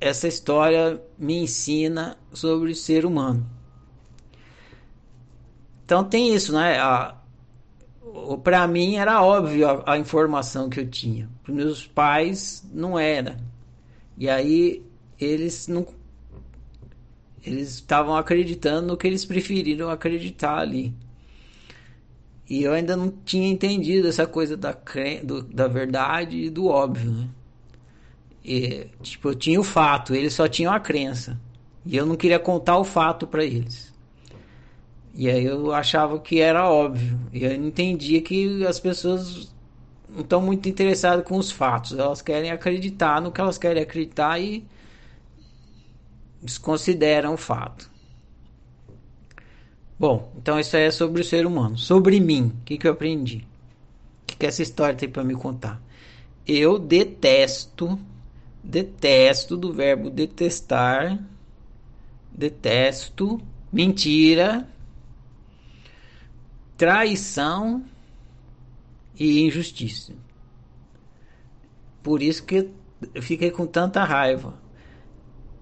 essa 0.00 0.26
história 0.26 1.00
me 1.18 1.42
ensina 1.42 2.16
sobre 2.32 2.72
o 2.72 2.74
ser 2.74 3.04
humano. 3.04 3.48
Então 5.84 6.02
tem 6.04 6.34
isso, 6.34 6.52
né? 6.52 6.78
Para 8.42 8.66
mim 8.66 8.96
era 8.96 9.22
óbvio 9.22 9.68
a, 9.68 9.94
a, 9.94 9.98
informação 9.98 10.68
que 10.68 10.80
eu 10.80 10.86
tinha. 10.88 11.28
Para 11.42 11.54
meus 11.54 11.86
pais 11.86 12.68
não 12.72 12.98
era. 12.98 13.36
E 14.16 14.28
aí 14.28 14.82
eles 15.18 15.68
não 15.68 15.86
eles 17.44 17.74
estavam 17.74 18.14
acreditando 18.14 18.88
no 18.88 18.96
que 18.96 19.06
eles 19.06 19.24
preferiram 19.24 19.90
acreditar 19.90 20.58
ali. 20.58 20.94
E 22.48 22.62
eu 22.64 22.72
ainda 22.72 22.96
não 22.96 23.10
tinha 23.24 23.48
entendido 23.48 24.08
essa 24.08 24.26
coisa 24.26 24.56
da, 24.56 24.76
do, 25.22 25.42
da 25.42 25.68
verdade 25.68 26.36
e 26.36 26.50
do 26.50 26.66
óbvio, 26.66 27.12
né? 27.12 27.28
E, 28.44 28.88
tipo, 29.02 29.28
eu 29.28 29.34
tinha 29.34 29.60
o 29.60 29.64
fato, 29.64 30.14
eles 30.14 30.34
só 30.34 30.48
tinham 30.48 30.72
a 30.72 30.80
crença. 30.80 31.40
E 31.86 31.96
eu 31.96 32.04
não 32.04 32.16
queria 32.16 32.38
contar 32.38 32.76
o 32.78 32.84
fato 32.84 33.26
para 33.26 33.44
eles. 33.44 33.89
E 35.20 35.28
aí 35.28 35.44
eu 35.44 35.70
achava 35.70 36.18
que 36.18 36.40
era 36.40 36.66
óbvio. 36.66 37.20
E 37.30 37.44
eu 37.44 37.52
entendia 37.52 38.22
que 38.22 38.64
as 38.64 38.80
pessoas 38.80 39.52
não 40.08 40.22
estão 40.22 40.40
muito 40.40 40.66
interessadas 40.66 41.26
com 41.26 41.36
os 41.36 41.50
fatos. 41.50 41.92
Elas 41.92 42.22
querem 42.22 42.50
acreditar 42.50 43.20
no 43.20 43.30
que 43.30 43.38
elas 43.38 43.58
querem 43.58 43.82
acreditar 43.82 44.40
e 44.40 44.64
desconsideram 46.40 47.34
o 47.34 47.36
fato. 47.36 47.90
Bom, 49.98 50.32
então 50.38 50.58
isso 50.58 50.74
aí 50.74 50.84
é 50.84 50.90
sobre 50.90 51.20
o 51.20 51.24
ser 51.24 51.44
humano. 51.44 51.76
Sobre 51.76 52.18
mim, 52.18 52.54
o 52.58 52.64
que, 52.64 52.78
que 52.78 52.88
eu 52.88 52.92
aprendi? 52.92 53.46
O 54.22 54.26
que, 54.26 54.36
que 54.38 54.46
essa 54.46 54.62
história 54.62 54.96
tem 54.96 55.10
para 55.10 55.22
me 55.22 55.34
contar? 55.34 55.82
Eu 56.46 56.78
detesto, 56.78 58.00
detesto 58.64 59.54
do 59.54 59.70
verbo 59.70 60.08
detestar, 60.08 61.22
detesto 62.32 63.38
mentira, 63.70 64.66
traição 66.80 67.84
e 69.14 69.42
injustiça. 69.42 70.14
Por 72.02 72.22
isso 72.22 72.42
que 72.42 72.70
eu 73.12 73.20
fiquei 73.20 73.50
com 73.50 73.66
tanta 73.66 74.02
raiva. 74.02 74.58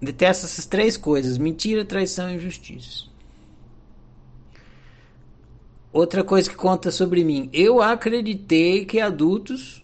Detesto 0.01 0.45
essas 0.45 0.65
três 0.65 0.95
coisas: 0.95 1.37
mentira, 1.37 1.83
traição 1.83 2.29
e 2.29 2.35
injustiça. 2.35 3.03
Outra 5.91 6.23
coisa 6.23 6.49
que 6.49 6.55
conta 6.55 6.89
sobre 6.89 7.25
mim. 7.25 7.49
Eu 7.51 7.81
acreditei 7.81 8.85
que 8.85 9.01
adultos, 9.01 9.83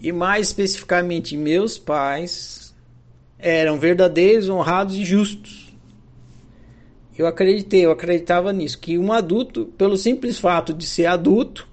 e 0.00 0.10
mais 0.10 0.48
especificamente 0.48 1.36
meus 1.36 1.78
pais, 1.78 2.74
eram 3.38 3.78
verdadeiros, 3.78 4.48
honrados 4.48 4.96
e 4.96 5.04
justos. 5.04 5.59
Eu 7.20 7.26
acreditei, 7.26 7.84
eu 7.84 7.90
acreditava 7.90 8.50
nisso, 8.50 8.78
que 8.78 8.96
um 8.96 9.12
adulto, 9.12 9.66
pelo 9.76 9.94
simples 9.94 10.38
fato 10.38 10.72
de 10.72 10.86
ser 10.86 11.04
adulto, 11.04 11.68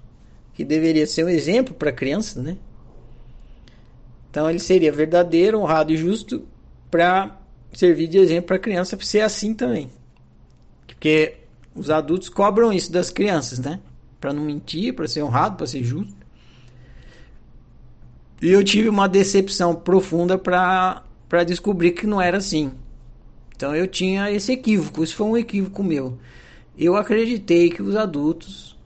que 0.52 0.62
deveria 0.62 1.06
ser 1.06 1.24
um 1.24 1.28
exemplo 1.30 1.72
para 1.72 1.90
criança, 1.90 2.42
né? 2.42 2.58
Então 4.28 4.50
ele 4.50 4.58
seria 4.58 4.92
verdadeiro, 4.92 5.58
honrado 5.58 5.90
e 5.90 5.96
justo 5.96 6.46
para 6.90 7.40
servir 7.72 8.08
de 8.08 8.18
exemplo 8.18 8.48
para 8.48 8.58
criança 8.58 8.94
para 8.94 9.06
ser 9.06 9.22
assim 9.22 9.54
também. 9.54 9.90
Porque 10.86 11.36
os 11.74 11.88
adultos 11.88 12.28
cobram 12.28 12.70
isso 12.70 12.92
das 12.92 13.08
crianças, 13.08 13.58
né? 13.58 13.80
Para 14.20 14.34
não 14.34 14.42
mentir, 14.42 14.92
para 14.92 15.08
ser 15.08 15.22
honrado, 15.22 15.56
para 15.56 15.66
ser 15.66 15.82
justo. 15.82 16.14
E 18.42 18.50
eu 18.50 18.62
tive 18.62 18.90
uma 18.90 19.08
decepção 19.08 19.74
profunda 19.74 20.36
para 20.36 21.02
descobrir 21.46 21.92
que 21.92 22.06
não 22.06 22.20
era 22.20 22.36
assim. 22.36 22.70
Então 23.58 23.74
eu 23.74 23.88
tinha 23.88 24.30
esse 24.30 24.52
equívoco, 24.52 25.02
isso 25.02 25.16
foi 25.16 25.26
um 25.26 25.36
equívoco 25.36 25.82
meu. 25.82 26.16
Eu 26.78 26.94
acreditei 26.94 27.68
que 27.68 27.82
os 27.82 27.96
adultos, 27.96 28.78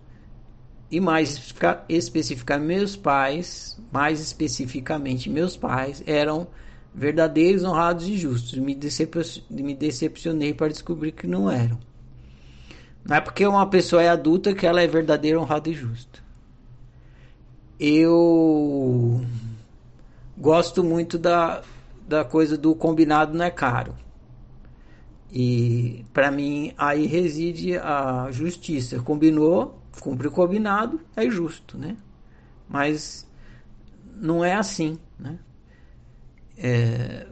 e 0.91 0.99
mais 0.99 1.55
especificamente 1.91 2.79
meus 2.79 2.97
pais, 2.97 3.79
mais 3.93 4.19
especificamente 4.19 5.29
meus 5.29 5.59
pais, 5.59 6.03
eram 6.07 6.47
verdadeiros, 6.95 7.65
honrados 7.65 8.09
e 8.09 8.17
justos. 8.17 8.59
Me, 8.59 8.75
decep 8.75 9.15
me 9.51 9.75
decepcionei 9.75 10.55
para 10.55 10.69
descobrir 10.69 11.13
que 11.13 11.27
não 11.27 11.51
eram. 11.51 11.79
Não 13.05 13.17
é 13.17 13.21
porque 13.21 13.47
uma 13.47 13.67
pessoa 13.67 14.03
é 14.03 14.09
adulta 14.09 14.55
que 14.55 14.67
ela 14.67 14.81
é 14.81 14.87
verdadeira, 14.87 15.39
honrada 15.39 15.69
e 15.69 15.75
justa. 15.75 16.19
Eu 17.79 19.21
gosto 20.39 20.83
muito 20.83 21.19
da, 21.19 21.63
da 22.09 22.25
coisa 22.25 22.57
do 22.57 22.75
combinado 22.75 23.37
não 23.37 23.45
é 23.45 23.51
caro. 23.51 24.01
E 25.33 26.05
para 26.13 26.31
mim 26.31 26.75
aí 26.77 27.07
reside 27.07 27.79
a 27.79 28.29
justiça. 28.31 29.01
Combinou, 29.01 29.81
cumpre 30.01 30.29
o 30.29 30.31
combinado, 30.31 31.01
é 31.17 31.29
justo, 31.31 31.79
né? 31.79 31.97
Mas 32.69 33.27
não 34.15 34.45
é 34.45 34.55
assim, 34.55 34.99
né? 35.19 35.39
É, 36.59 37.27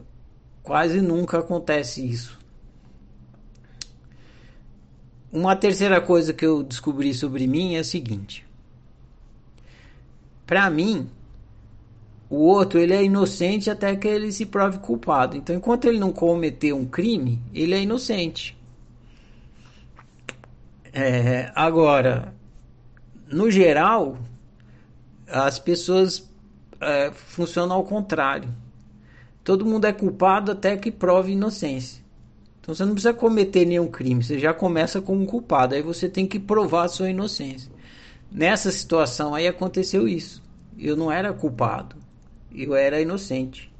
quase 0.63 0.99
nunca 0.99 1.39
acontece 1.39 2.05
isso. 2.05 2.41
uma 5.31 5.55
terceira 5.55 6.01
coisa 6.01 6.33
que 6.33 6.45
eu 6.45 6.61
descobri 6.61 7.13
sobre 7.13 7.47
mim 7.47 7.75
é 7.75 7.79
o 7.79 7.85
seguinte. 7.85 8.45
Para 10.45 10.69
mim, 10.69 11.09
o 12.31 12.37
outro 12.37 12.79
ele 12.79 12.93
é 12.93 13.03
inocente 13.03 13.69
até 13.69 13.93
que 13.93 14.07
ele 14.07 14.31
se 14.31 14.45
prove 14.45 14.79
culpado. 14.79 15.35
Então, 15.35 15.53
enquanto 15.53 15.83
ele 15.83 15.99
não 15.99 16.13
cometeu 16.13 16.77
um 16.77 16.85
crime, 16.85 17.41
ele 17.53 17.75
é 17.75 17.81
inocente. 17.81 18.57
É, 20.93 21.51
agora, 21.53 22.33
no 23.29 23.51
geral, 23.51 24.17
as 25.27 25.59
pessoas 25.59 26.25
é, 26.79 27.11
funcionam 27.11 27.75
ao 27.75 27.83
contrário. 27.83 28.47
Todo 29.43 29.65
mundo 29.65 29.83
é 29.83 29.91
culpado 29.91 30.53
até 30.53 30.77
que 30.77 30.89
prove 30.89 31.33
inocência. 31.33 32.01
Então 32.61 32.73
você 32.73 32.85
não 32.85 32.93
precisa 32.93 33.13
cometer 33.13 33.65
nenhum 33.65 33.87
crime, 33.87 34.23
você 34.23 34.39
já 34.39 34.53
começa 34.53 35.01
como 35.01 35.25
culpado. 35.25 35.75
Aí 35.75 35.81
você 35.81 36.07
tem 36.07 36.25
que 36.25 36.39
provar 36.39 36.85
a 36.85 36.87
sua 36.87 37.09
inocência. 37.09 37.69
Nessa 38.31 38.71
situação 38.71 39.35
aí 39.35 39.49
aconteceu 39.49 40.07
isso. 40.07 40.41
Eu 40.79 40.95
não 40.95 41.11
era 41.11 41.33
culpado, 41.33 42.00
eu 42.53 42.75
era 42.75 43.01
inocente. 43.01 43.71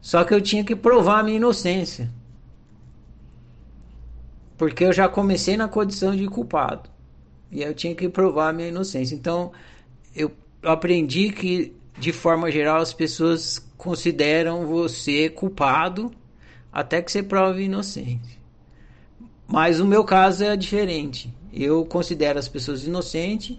Só 0.00 0.24
que 0.24 0.32
eu 0.32 0.40
tinha 0.40 0.64
que 0.64 0.76
provar 0.76 1.20
a 1.20 1.22
minha 1.22 1.36
inocência. 1.36 2.10
Porque 4.56 4.84
eu 4.84 4.92
já 4.92 5.08
comecei 5.08 5.56
na 5.56 5.68
condição 5.68 6.14
de 6.14 6.26
culpado. 6.28 6.88
E 7.50 7.62
eu 7.62 7.74
tinha 7.74 7.94
que 7.94 8.08
provar 8.08 8.50
a 8.50 8.52
minha 8.52 8.68
inocência. 8.68 9.14
Então 9.14 9.52
eu 10.14 10.32
aprendi 10.62 11.30
que, 11.30 11.74
de 11.98 12.12
forma 12.12 12.50
geral, 12.50 12.78
as 12.78 12.92
pessoas 12.92 13.58
consideram 13.76 14.66
você 14.66 15.28
culpado 15.28 16.10
até 16.72 17.00
que 17.00 17.10
você 17.10 17.22
prove 17.22 17.64
inocente. 17.64 18.40
Mas 19.46 19.80
o 19.80 19.84
meu 19.84 20.04
caso 20.04 20.44
é 20.44 20.56
diferente. 20.56 21.32
Eu 21.52 21.84
considero 21.84 22.38
as 22.38 22.48
pessoas 22.48 22.84
inocentes, 22.84 23.56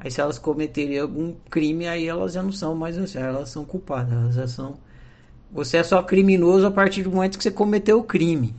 aí 0.00 0.10
se 0.10 0.20
elas 0.20 0.38
cometerem 0.38 0.98
algum 0.98 1.34
crime, 1.50 1.86
aí 1.86 2.06
elas 2.06 2.32
já 2.32 2.42
não 2.42 2.52
são 2.52 2.74
mais 2.74 2.96
inocentes, 2.96 3.26
elas 3.26 3.48
são 3.48 3.64
culpadas, 3.64 4.12
elas 4.12 4.34
já 4.34 4.46
são. 4.46 4.78
Você 5.50 5.78
é 5.78 5.82
só 5.82 6.02
criminoso 6.02 6.66
a 6.66 6.70
partir 6.70 7.02
do 7.02 7.10
momento 7.10 7.38
que 7.38 7.42
você 7.42 7.50
cometeu 7.50 7.98
o 7.98 8.04
crime. 8.04 8.54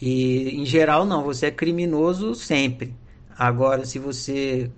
E 0.00 0.60
em 0.60 0.66
geral 0.66 1.04
não, 1.04 1.22
você 1.24 1.46
é 1.46 1.50
criminoso 1.50 2.34
sempre. 2.34 2.94
Agora, 3.38 3.84
se 3.84 3.98
você 3.98 4.70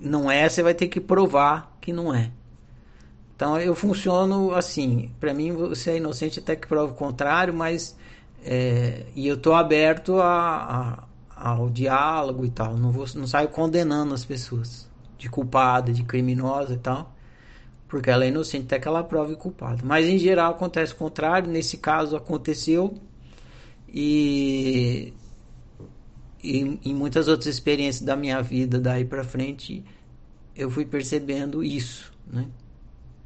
não 0.00 0.30
é, 0.30 0.48
você 0.48 0.62
vai 0.62 0.74
ter 0.74 0.88
que 0.88 1.00
provar 1.00 1.76
que 1.80 1.92
não 1.92 2.14
é. 2.14 2.30
Então 3.36 3.58
eu 3.58 3.74
funciono 3.74 4.54
assim. 4.54 5.10
Para 5.18 5.32
mim 5.32 5.52
você 5.52 5.92
é 5.92 5.96
inocente 5.96 6.38
até 6.38 6.56
que 6.56 6.66
prova 6.66 6.92
o 6.92 6.94
contrário, 6.94 7.54
mas 7.54 7.96
é, 8.44 9.04
e 9.14 9.26
eu 9.26 9.36
estou 9.36 9.54
aberto 9.54 10.20
a, 10.20 11.04
ao 11.40 11.70
diálogo 11.70 12.44
e 12.44 12.50
tal. 12.50 12.76
Não 12.76 12.92
vou, 12.92 13.06
não 13.14 13.26
saio 13.26 13.48
condenando 13.48 14.12
as 14.12 14.24
pessoas 14.24 14.88
de 15.16 15.28
culpada, 15.28 15.92
de 15.92 16.04
criminosa 16.04 16.74
e 16.74 16.78
tal, 16.78 17.14
porque 17.88 18.10
ela 18.10 18.24
é 18.24 18.28
inocente 18.28 18.66
até 18.66 18.78
que 18.78 18.86
ela 18.86 19.02
prove 19.02 19.34
culpada. 19.36 19.80
Mas 19.82 20.06
em 20.06 20.18
geral 20.18 20.52
acontece 20.52 20.92
o 20.92 20.96
contrário. 20.96 21.50
Nesse 21.50 21.78
caso 21.78 22.14
aconteceu 22.14 22.94
e, 23.88 25.14
e 26.44 26.78
em 26.84 26.94
muitas 26.94 27.26
outras 27.26 27.46
experiências 27.46 28.04
da 28.04 28.14
minha 28.14 28.42
vida 28.42 28.78
daí 28.78 29.04
para 29.04 29.24
frente 29.24 29.82
eu 30.54 30.70
fui 30.70 30.84
percebendo 30.84 31.64
isso, 31.64 32.12
né? 32.30 32.46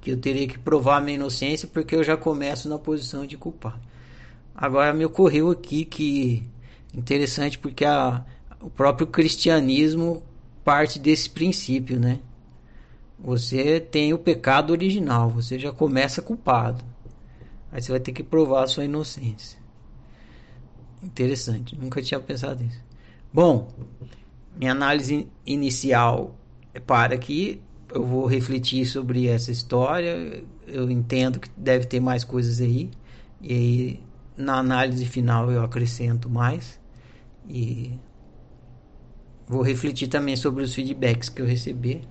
que 0.01 0.11
eu 0.11 0.17
teria 0.19 0.47
que 0.47 0.59
provar 0.59 1.01
minha 1.01 1.17
inocência 1.17 1.67
porque 1.67 1.97
eu 1.97 2.05
já 2.05 2.17
começo 2.17 2.69
na 2.69 2.79
posição 2.79 3.27
de 3.27 3.37
culpado. 3.37 3.81
Agora 4.55 4.93
me 4.93 5.05
ocorreu 5.05 5.51
aqui 5.51 5.85
que 5.85 6.47
interessante 6.95 7.59
porque 7.59 7.85
a, 7.85 8.25
o 8.61 8.71
próprio 8.71 9.07
cristianismo 9.07 10.23
parte 10.65 10.99
desse 10.99 11.29
princípio, 11.29 11.99
né? 12.01 12.21
Você 13.19 13.81
tem 13.81 14.13
o 14.13 14.19
pecado 14.19 14.71
original, 14.71 15.31
você 15.31 15.59
já 15.59 15.73
começa 15.73 16.23
culpado. 16.23 16.85
Aí 17.71 17.83
você 17.83 17.91
vai 17.91 18.01
ter 18.01 18.13
que 18.13 18.23
provar 18.23 18.65
a 18.65 18.67
sua 18.67 18.85
inocência. 18.85 19.59
Interessante, 21.03 21.77
nunca 21.77 22.01
tinha 22.01 22.21
pensado 22.21 22.63
nisso. 22.63 22.81
Bom, 23.33 23.73
minha 24.57 24.73
análise 24.73 25.27
inicial 25.45 26.35
é 26.73 26.81
para 26.81 27.15
aqui 27.15 27.61
eu 27.95 28.05
vou 28.05 28.27
refletir 28.27 28.85
sobre 28.87 29.29
essa 29.29 29.53
história. 29.53 30.43
Eu 30.67 30.91
entendo 30.91 31.39
que 31.39 31.49
deve 31.57 31.87
ter 31.87 32.01
mais 32.01 32.25
coisas 32.25 32.61
aí. 32.61 32.91
E 33.41 33.53
aí, 33.53 34.01
na 34.37 34.59
análise 34.59 35.07
final, 35.07 35.51
eu 35.51 35.63
acrescento 35.63 36.29
mais. 36.29 36.81
E 37.49 37.99
vou 39.47 39.63
refletir 39.63 40.09
também 40.09 40.37
sobre 40.37 40.63
os 40.63 40.75
feedbacks 40.75 41.29
que 41.29 41.43
eu 41.43 41.47
receber. 41.47 42.03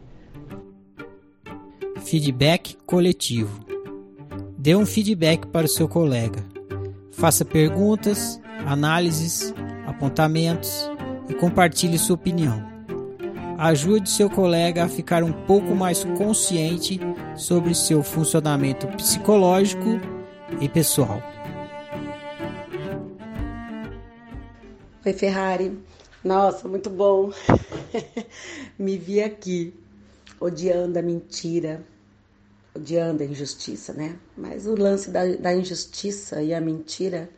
Feedback 2.03 2.77
coletivo. 2.85 3.65
Dê 4.57 4.75
um 4.75 4.85
feedback 4.85 5.47
para 5.47 5.65
o 5.65 5.69
seu 5.69 5.87
colega. 5.87 6.43
Faça 7.11 7.43
perguntas, 7.43 8.39
análises, 8.65 9.53
apontamentos 9.85 10.89
e 11.29 11.33
compartilhe 11.33 11.97
sua 11.97 12.15
opinião 12.15 12.73
ajude 13.63 14.09
seu 14.09 14.29
colega 14.29 14.83
a 14.83 14.89
ficar 14.89 15.23
um 15.23 15.31
pouco 15.31 15.73
mais 15.73 16.03
consciente 16.03 16.99
sobre 17.35 17.73
seu 17.73 18.03
funcionamento 18.03 18.87
psicológico 18.87 20.01
e 20.59 20.67
pessoal. 20.67 21.21
Oi, 25.05 25.11
Ferrari. 25.11 25.77
Nossa, 26.23 26.65
muito 26.65 26.89
bom. 26.89 27.29
Me 28.79 28.97
vi 28.97 29.21
aqui 29.21 29.73
odiando 30.39 30.97
a 30.97 31.01
mentira, 31.01 31.85
odiando 32.73 33.21
a 33.21 33.25
injustiça, 33.25 33.91
né? 33.91 34.17
Mas 34.37 34.65
o 34.65 34.75
lance 34.75 35.11
da, 35.11 35.25
da 35.35 35.53
injustiça 35.53 36.41
e 36.41 36.53
a 36.53 36.61
mentira 36.61 37.29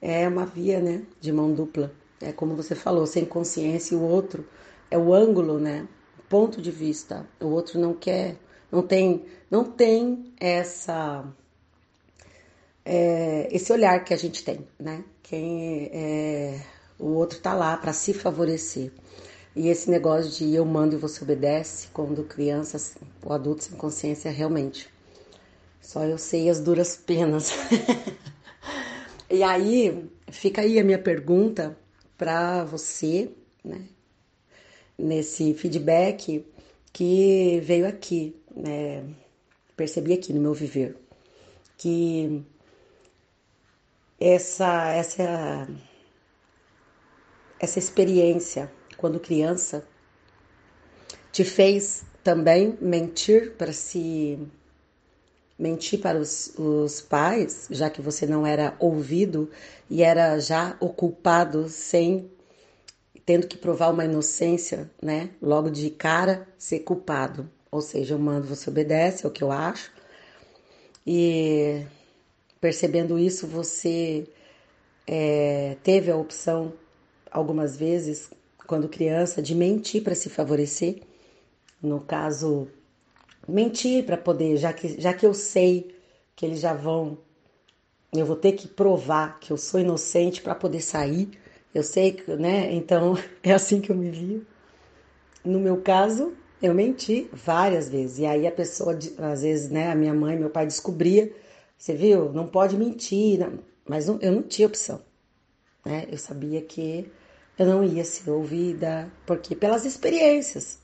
é 0.00 0.26
uma 0.26 0.46
via, 0.46 0.80
né, 0.80 1.02
de 1.20 1.30
mão 1.30 1.52
dupla. 1.52 1.92
É 2.22 2.32
como 2.32 2.56
você 2.56 2.74
falou, 2.74 3.06
sem 3.06 3.26
consciência 3.26 3.94
e 3.94 3.98
o 3.98 4.02
outro 4.02 4.48
é 4.90 4.96
o 4.96 5.12
ângulo, 5.12 5.58
né? 5.58 5.86
Ponto 6.26 6.62
de 6.62 6.70
vista. 6.70 7.28
O 7.38 7.48
outro 7.48 7.78
não 7.78 7.92
quer, 7.92 8.36
não 8.72 8.80
tem, 8.80 9.26
não 9.50 9.62
tem 9.62 10.32
essa 10.40 11.22
é, 12.82 13.46
esse 13.50 13.70
olhar 13.70 14.02
que 14.04 14.14
a 14.14 14.16
gente 14.16 14.42
tem, 14.42 14.66
né? 14.78 15.04
Quem 15.22 15.90
é, 15.92 16.60
o 16.98 17.08
outro 17.08 17.38
tá 17.40 17.54
lá 17.54 17.76
para 17.76 17.92
se 17.92 18.14
favorecer. 18.14 18.92
E 19.56 19.68
esse 19.68 19.88
negócio 19.90 20.30
de 20.30 20.54
eu 20.54 20.64
mando 20.64 20.96
e 20.96 20.98
você 20.98 21.22
obedece, 21.22 21.88
quando 21.92 22.24
criança, 22.24 22.78
o 23.24 23.32
adulto 23.32 23.64
sem 23.64 23.76
consciência, 23.76 24.30
realmente. 24.30 24.88
Só 25.80 26.04
eu 26.04 26.18
sei 26.18 26.48
as 26.48 26.60
duras 26.60 26.96
penas. 26.96 27.52
e 29.30 29.42
aí, 29.42 30.08
fica 30.28 30.62
aí 30.62 30.78
a 30.78 30.84
minha 30.84 30.98
pergunta 30.98 31.76
para 32.16 32.64
você, 32.64 33.30
né? 33.64 33.84
nesse 34.98 35.54
feedback 35.54 36.44
que 36.92 37.60
veio 37.60 37.86
aqui, 37.86 38.34
né? 38.56 39.04
percebi 39.76 40.12
aqui 40.12 40.32
no 40.32 40.40
meu 40.40 40.54
viver, 40.54 40.96
que 41.76 42.42
essa 44.20 44.92
essa 44.92 45.68
essa 47.58 47.78
experiência 47.78 48.70
quando 48.96 49.20
criança 49.20 49.86
te 51.32 51.44
fez 51.44 52.04
também 52.22 52.78
mentir 52.80 53.52
para 53.52 53.72
se 53.72 54.38
mentir 55.58 56.00
para 56.00 56.18
os, 56.18 56.52
os 56.58 57.00
pais, 57.00 57.68
já 57.70 57.88
que 57.88 58.02
você 58.02 58.26
não 58.26 58.46
era 58.46 58.74
ouvido 58.78 59.50
e 59.88 60.02
era 60.02 60.38
já 60.40 60.76
o 60.80 60.88
culpado 60.88 61.68
sem 61.68 62.30
tendo 63.24 63.46
que 63.46 63.56
provar 63.56 63.90
uma 63.90 64.04
inocência, 64.04 64.90
né? 65.00 65.30
Logo 65.40 65.70
de 65.70 65.88
cara, 65.90 66.46
ser 66.58 66.80
culpado. 66.80 67.50
Ou 67.70 67.80
seja, 67.80 68.14
eu 68.14 68.18
mando, 68.18 68.46
você 68.46 68.68
obedece, 68.68 69.24
é 69.24 69.28
o 69.28 69.32
que 69.32 69.42
eu 69.42 69.50
acho. 69.50 69.90
E 71.06 71.82
percebendo 72.60 73.18
isso, 73.18 73.46
você 73.46 74.28
é, 75.06 75.76
teve 75.82 76.10
a 76.10 76.16
opção, 76.16 76.72
algumas 77.34 77.76
vezes, 77.76 78.30
quando 78.66 78.88
criança, 78.88 79.42
de 79.42 79.54
mentir 79.54 80.02
para 80.02 80.14
se 80.14 80.30
favorecer. 80.30 81.02
No 81.82 82.00
caso, 82.00 82.68
mentir 83.46 84.06
para 84.06 84.16
poder, 84.16 84.56
já 84.56 84.72
que, 84.72 84.98
já 85.00 85.12
que 85.12 85.26
eu 85.26 85.34
sei 85.34 85.94
que 86.34 86.46
eles 86.46 86.60
já 86.60 86.72
vão, 86.72 87.18
eu 88.12 88.24
vou 88.24 88.36
ter 88.36 88.52
que 88.52 88.66
provar 88.66 89.38
que 89.40 89.52
eu 89.52 89.58
sou 89.58 89.80
inocente 89.80 90.40
para 90.40 90.54
poder 90.54 90.80
sair 90.80 91.30
eu 91.74 91.82
sei 91.82 92.12
que, 92.12 92.30
né? 92.36 92.72
Então 92.72 93.14
é 93.42 93.52
assim 93.52 93.80
que 93.80 93.90
eu 93.90 93.96
me 93.96 94.10
vi. 94.10 94.46
No 95.44 95.58
meu 95.58 95.82
caso, 95.82 96.32
eu 96.62 96.72
menti 96.72 97.28
várias 97.32 97.88
vezes. 97.88 98.18
E 98.18 98.26
aí 98.26 98.46
a 98.46 98.52
pessoa, 98.52 98.96
às 99.18 99.42
vezes, 99.42 99.70
né? 99.70 99.90
A 99.90 99.94
minha 99.94 100.14
mãe, 100.14 100.36
meu 100.38 100.50
pai 100.50 100.66
descobria. 100.66 101.32
Você 101.76 101.94
viu? 101.94 102.32
Não 102.32 102.46
pode 102.46 102.76
mentir. 102.76 103.40
Mas 103.86 104.08
eu 104.08 104.32
não 104.32 104.42
tinha 104.42 104.68
opção. 104.68 105.02
né? 105.84 106.06
Eu 106.10 106.18
sabia 106.18 106.62
que 106.62 107.10
eu 107.58 107.66
não 107.66 107.84
ia 107.84 108.04
ser 108.04 108.30
ouvida, 108.30 109.10
porque 109.26 109.54
pelas 109.54 109.84
experiências 109.84 110.78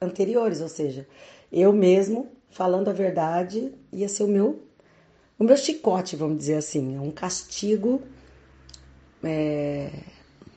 anteriores, 0.00 0.60
ou 0.60 0.68
seja, 0.68 1.06
eu 1.52 1.72
mesmo 1.72 2.28
falando 2.50 2.88
a 2.88 2.92
verdade 2.92 3.72
ia 3.92 4.08
ser 4.08 4.24
o 4.24 4.28
meu 4.28 4.62
o 5.38 5.44
meu 5.44 5.56
chicote, 5.56 6.16
vamos 6.16 6.38
dizer 6.38 6.56
assim, 6.56 6.96
é 6.96 7.00
um 7.00 7.10
castigo 7.10 8.02
é, 9.22 9.90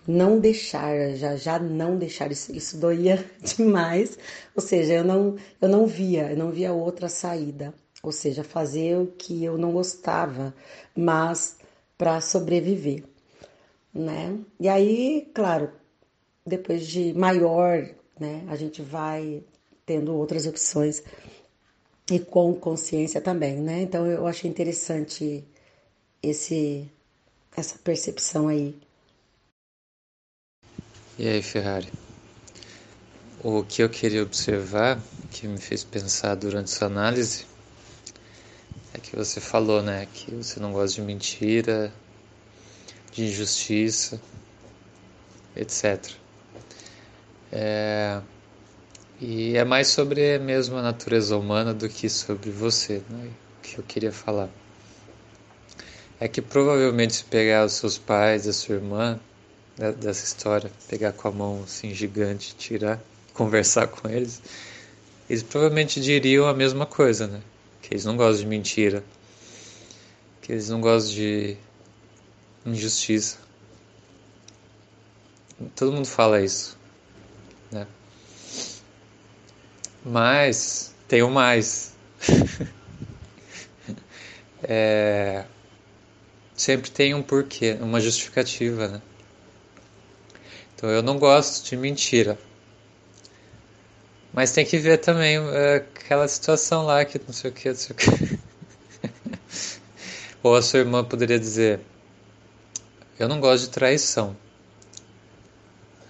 não 0.08 0.40
deixar, 0.40 1.16
já 1.16 1.36
já 1.36 1.58
não 1.60 1.98
deixar. 1.98 2.32
Isso, 2.32 2.54
isso 2.54 2.78
doía 2.78 3.24
demais, 3.42 4.18
ou 4.56 4.62
seja, 4.62 4.94
eu 4.94 5.04
não 5.04 5.36
eu 5.62 5.70
não 5.70 5.86
via, 5.86 6.32
eu 6.32 6.38
não 6.38 6.52
via 6.52 6.74
outra 6.74 7.08
saída, 7.08 7.74
ou 8.02 8.12
seja, 8.12 8.44
fazer 8.44 8.98
o 8.98 9.08
que 9.08 9.44
eu 9.44 9.58
não 9.58 9.72
gostava, 9.72 10.54
mas 10.96 11.58
para 11.98 12.20
sobreviver, 12.20 13.06
né? 13.94 14.40
E 14.60 14.68
aí, 14.68 15.30
claro, 15.34 15.72
depois 16.46 16.88
de 16.88 17.14
maior, 17.14 17.90
né, 18.20 18.44
a 18.48 18.56
gente 18.56 18.82
vai 18.82 19.44
tendo 19.86 20.16
outras 20.16 20.46
opções 20.46 21.04
e 22.12 22.20
com 22.20 22.54
consciência 22.56 23.22
também, 23.22 23.58
né? 23.58 23.82
Então 23.82 24.06
eu 24.06 24.26
achei 24.28 24.50
interessante 24.50 25.44
esse 26.22 26.90
essa 27.56 27.78
percepção 27.78 28.48
aí. 28.48 28.76
E 31.18 31.28
aí, 31.28 31.42
Ferrari? 31.44 31.92
O 33.44 33.64
que 33.64 33.84
eu 33.84 33.90
queria 33.90 34.24
observar, 34.24 35.00
que 35.30 35.48
me 35.48 35.60
fez 35.60 35.84
pensar 35.84 36.34
durante 36.36 36.72
sua 36.72 36.88
análise, 36.88 37.46
é 38.94 39.00
que 39.00 39.16
você 39.16 39.40
falou, 39.40 39.84
né, 39.84 40.08
que 40.12 40.32
você 40.34 40.60
não 40.60 40.72
gosta 40.72 40.96
de 40.96 41.02
mentira, 41.02 41.94
de 43.14 43.26
injustiça, 43.26 44.20
etc. 45.56 46.12
É, 47.52 48.20
e 49.22 49.56
é 49.56 49.64
mais 49.64 49.88
sobre 49.88 50.36
a 50.36 50.40
mesma 50.40 50.82
natureza 50.82 51.38
humana 51.38 51.74
do 51.74 51.88
que 51.88 52.10
sobre 52.10 52.50
você, 52.50 53.02
né? 53.10 53.30
que 53.62 53.78
eu 53.78 53.84
queria 53.84 54.12
falar. 54.12 54.50
É 56.20 56.28
que 56.28 56.42
provavelmente 56.42 57.16
se 57.16 57.24
pegar 57.24 57.66
os 57.66 57.74
seus 57.74 57.98
pais, 57.98 58.48
a 58.48 58.54
sua 58.54 58.76
irmã, 58.76 59.20
né, 59.78 59.92
dessa 59.92 60.26
história, 60.26 60.72
pegar 60.88 61.12
com 61.14 61.28
a 61.28 61.32
mão 61.32 61.64
assim 61.64 61.94
gigante, 61.94 62.56
tirar, 62.56 63.00
conversar 63.34 63.88
com 63.88 64.10
eles, 64.10 64.42
eles 65.30 65.44
provavelmente 65.44 66.02
diriam 66.02 66.48
a 66.48 66.54
mesma 66.54 66.86
coisa, 66.86 67.28
né? 67.28 67.42
Que 67.82 67.94
eles 67.94 68.06
não 68.06 68.16
gostam 68.16 68.44
de 68.44 68.48
mentira, 68.48 69.04
que 70.42 70.52
eles 70.52 70.70
não 70.70 70.80
gostam 70.80 71.16
de 71.16 71.58
injustiça. 72.66 73.38
Todo 75.76 75.94
mundo 75.94 76.08
fala 76.08 76.42
isso, 76.42 76.78
né? 77.72 77.88
Mas 80.04 80.94
tem 81.08 81.22
o 81.22 81.30
mais. 81.30 81.96
é, 84.64 85.46
sempre 86.56 86.92
tem 86.92 87.14
um 87.14 87.22
porquê, 87.22 87.78
uma 87.80 88.00
justificativa, 88.00 88.88
né? 88.88 89.02
Então 90.76 90.90
eu 90.90 91.02
não 91.02 91.18
gosto 91.18 91.70
de 91.70 91.78
mentira. 91.78 92.38
Mas 94.34 94.52
tem 94.52 94.66
que 94.66 94.78
ver 94.80 94.98
também 94.98 95.38
é, 95.38 95.76
aquela 95.76 96.28
situação 96.28 96.86
lá 96.86 97.06
que 97.06 97.20
não 97.20 97.32
sei 97.32 97.52
o 97.52 97.54
que, 97.54 97.70
não 97.70 97.76
sei 97.76 97.96
o 97.96 97.98
que. 97.98 98.40
Ou 100.42 100.56
a 100.56 100.62
sua 100.62 100.80
irmã 100.80 101.04
poderia 101.04 101.40
dizer: 101.40 101.80
Eu 103.20 103.28
não 103.28 103.40
gosto 103.40 103.66
de 103.66 103.70
traição. 103.70 104.36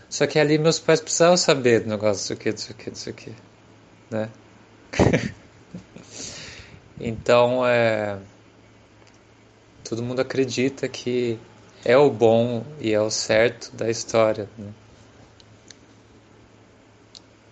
Só 0.10 0.28
que 0.28 0.39
ali 0.39 0.58
meus 0.58 0.80
pais 0.80 1.02
precisavam 1.02 1.38
saber 1.38 1.82
do 1.82 1.89
negócio, 1.89 2.10
não 2.10 2.16
sei 2.16 2.36
o 2.36 2.39
que, 2.39 2.50
não 2.52 2.58
sei 2.58 2.72
o 2.72 2.76
que, 2.78 2.89
não 2.89 2.96
sei 2.96 3.13
o 3.13 3.16
que 3.16 3.36
né? 4.13 4.30
então, 7.00 7.66
é, 7.66 8.20
todo 9.84 10.04
mundo 10.04 10.22
acredita 10.22 10.88
que 10.88 11.39
é 11.84 11.98
o 11.98 12.10
bom 12.12 12.63
e 12.80 12.94
é 12.94 13.02
o 13.02 13.10
certo 13.10 13.76
da 13.76 13.89
história, 13.89 14.48
né? 14.58 14.72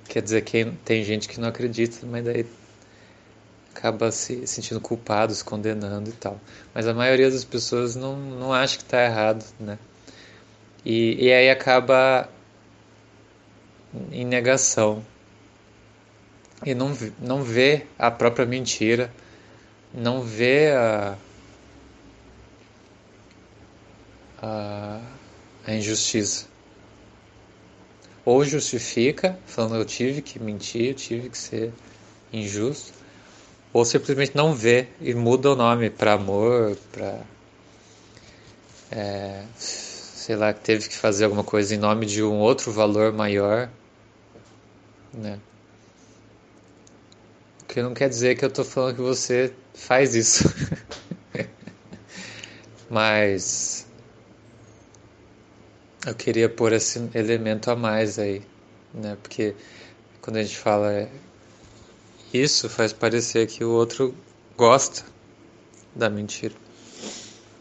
Quer 0.06 0.22
dizer 0.22 0.42
que 0.44 0.66
tem 0.86 1.04
gente 1.04 1.28
que 1.28 1.40
não 1.40 1.48
acredita, 1.48 2.06
mas 2.06 2.24
daí 2.24 2.46
acaba 3.74 4.12
se 4.12 4.46
sentindo 4.46 4.80
culpado, 4.80 5.34
se 5.34 5.44
condenando 5.44 6.10
e 6.10 6.14
tal. 6.14 6.40
Mas 6.74 6.88
a 6.88 6.94
maioria 6.94 7.30
das 7.30 7.44
pessoas 7.44 7.96
não, 7.96 8.16
não 8.16 8.54
acha 8.54 8.78
que 8.78 8.84
está 8.84 9.04
errado, 9.04 9.46
né? 9.60 9.80
E, 10.86 11.26
e 11.26 11.32
aí 11.32 11.50
acaba 11.50 12.28
em 14.12 14.26
negação 14.26 15.04
e 16.66 16.74
não, 16.74 16.96
não 17.20 17.44
vê 17.44 17.86
a 17.98 18.10
própria 18.12 18.46
mentira, 18.46 19.12
não 19.94 20.22
vê 20.22 20.72
a, 20.72 21.18
a, 24.42 25.02
a 25.66 25.74
injustiça. 25.74 26.48
Ou 28.24 28.46
justifica, 28.46 29.38
falando 29.48 29.76
eu 29.78 29.86
tive 29.86 30.22
que 30.22 30.40
mentir, 30.40 30.90
eu 30.90 30.94
tive 30.94 31.30
que 31.30 31.38
ser 31.38 31.74
injusto, 32.32 33.01
ou 33.74 33.86
simplesmente 33.86 34.36
não 34.36 34.54
vê 34.54 34.88
e 35.00 35.14
muda 35.14 35.52
o 35.52 35.56
nome 35.56 35.90
para 35.90 36.14
amor, 36.14 36.78
para. 36.92 37.20
É, 38.92 39.44
sei 39.58 40.36
lá, 40.36 40.54
teve 40.54 40.90
que 40.90 40.98
fazer 40.98 41.26
alguma 41.26 41.44
coisa 41.44 41.74
em 41.74 41.78
nome 41.78 42.06
de 42.06 42.22
um 42.24 42.40
outro 42.40 42.72
valor 42.72 43.14
maior, 43.14 43.70
né? 45.14 45.40
que 47.72 47.82
não 47.82 47.94
quer 47.94 48.10
dizer 48.10 48.36
que 48.36 48.44
eu 48.44 48.52
tô 48.52 48.66
falando 48.66 48.96
que 48.96 49.02
você 49.02 49.54
faz 49.74 50.14
isso. 50.14 50.44
Mas 52.90 53.88
eu 56.06 56.14
queria 56.14 56.50
pôr 56.50 56.74
esse 56.74 57.10
elemento 57.14 57.72
a 57.72 57.76
mais 57.76 58.20
aí, 58.20 58.42
né? 58.94 59.18
Porque 59.22 59.56
quando 60.22 60.36
a 60.36 60.44
gente 60.44 60.58
fala 60.58 61.08
isso, 62.34 62.70
faz 62.70 62.94
parecer 62.94 63.48
que 63.48 63.64
o 63.64 63.72
outro 63.72 64.16
gosta 64.58 65.04
da 65.96 66.10
mentira. 66.10 66.56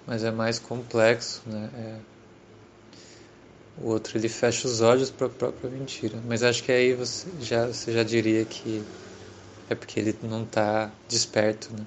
Mas 0.07 0.25
é 0.25 0.31
mais 0.31 0.59
complexo, 0.59 1.43
né? 1.47 1.71
É... 1.75 1.97
O 3.83 3.89
outro 3.89 4.19
ele 4.19 4.29
fecha 4.29 4.67
os 4.67 4.81
olhos 4.81 5.11
para 5.11 5.27
a 5.27 5.31
própria 5.31 5.71
mentira. 5.71 6.21
Mas 6.27 6.43
acho 6.43 6.63
que 6.63 6.73
aí 6.73 6.95
você 6.95 7.29
já, 7.41 7.67
você 7.67 7.93
já 7.93 8.03
diria 8.03 8.45
que 8.45 8.85
é 9.69 9.75
porque 9.75 10.01
ele 10.01 10.17
não 10.23 10.43
está 10.43 10.91
desperto, 11.09 11.73
né? 11.73 11.87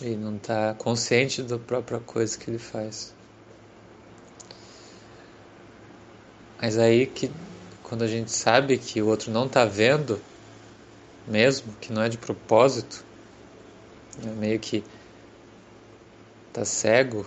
Ele 0.00 0.16
não 0.16 0.36
está 0.36 0.74
consciente 0.74 1.42
da 1.42 1.58
própria 1.58 1.98
coisa 2.00 2.38
que 2.38 2.50
ele 2.50 2.58
faz. 2.58 3.14
Mas 6.60 6.78
aí 6.78 7.06
que 7.06 7.30
quando 7.82 8.02
a 8.02 8.06
gente 8.06 8.30
sabe 8.30 8.78
que 8.78 9.00
o 9.02 9.06
outro 9.06 9.30
não 9.30 9.46
está 9.46 9.64
vendo, 9.64 10.20
mesmo 11.26 11.72
que 11.80 11.92
não 11.92 12.02
é 12.02 12.08
de 12.08 12.18
propósito, 12.18 13.04
é 14.22 14.30
meio 14.30 14.58
que 14.60 14.84
tá 16.52 16.64
cego, 16.64 17.26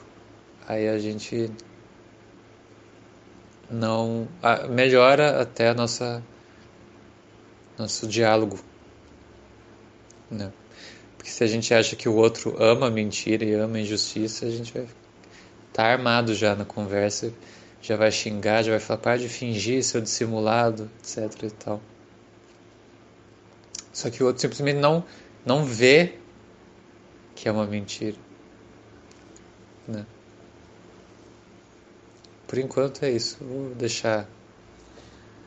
aí 0.68 0.88
a 0.88 0.98
gente 0.98 1.52
não 3.70 4.28
melhora 4.70 5.42
até 5.42 5.70
a 5.70 5.74
nossa 5.74 6.24
nosso 7.78 8.08
diálogo. 8.08 8.60
Né? 10.32 10.52
Porque 11.18 11.30
se 11.30 11.44
a 11.44 11.48
gente 11.48 11.74
acha 11.74 11.96
que 11.96 12.10
o 12.10 12.16
outro 12.16 12.56
ama 12.62 12.88
a 12.88 12.92
mentira 12.92 13.44
e 13.44 13.54
ama 13.54 13.78
a 13.78 13.82
injustiça, 13.82 14.46
a 14.46 14.50
gente 14.50 14.74
vai 14.74 14.84
estar 14.84 14.96
tá 15.74 15.84
armado 15.84 16.34
já 16.34 16.56
na 16.56 16.66
conversa, 16.66 17.34
já 17.82 17.96
vai 17.96 18.12
xingar, 18.12 18.64
já 18.64 18.72
vai 18.72 18.80
falar, 18.80 19.00
para 19.00 19.18
de 19.18 19.30
fingir, 19.30 19.84
seu 19.84 20.02
dissimulado, 20.02 20.90
etc 21.00 21.44
e 21.44 21.52
tal. 21.52 21.82
Só 23.98 24.12
que 24.12 24.22
o 24.22 24.28
outro 24.28 24.40
simplesmente 24.40 24.78
não, 24.78 25.04
não 25.44 25.66
vê 25.66 26.20
que 27.34 27.50
é 27.50 27.52
uma 27.52 27.66
mentira. 27.66 28.16
Né? 29.88 30.06
Por 32.46 32.60
enquanto 32.60 33.04
é 33.04 33.10
isso. 33.10 33.44
Vou 33.44 33.74
deixar 33.74 34.30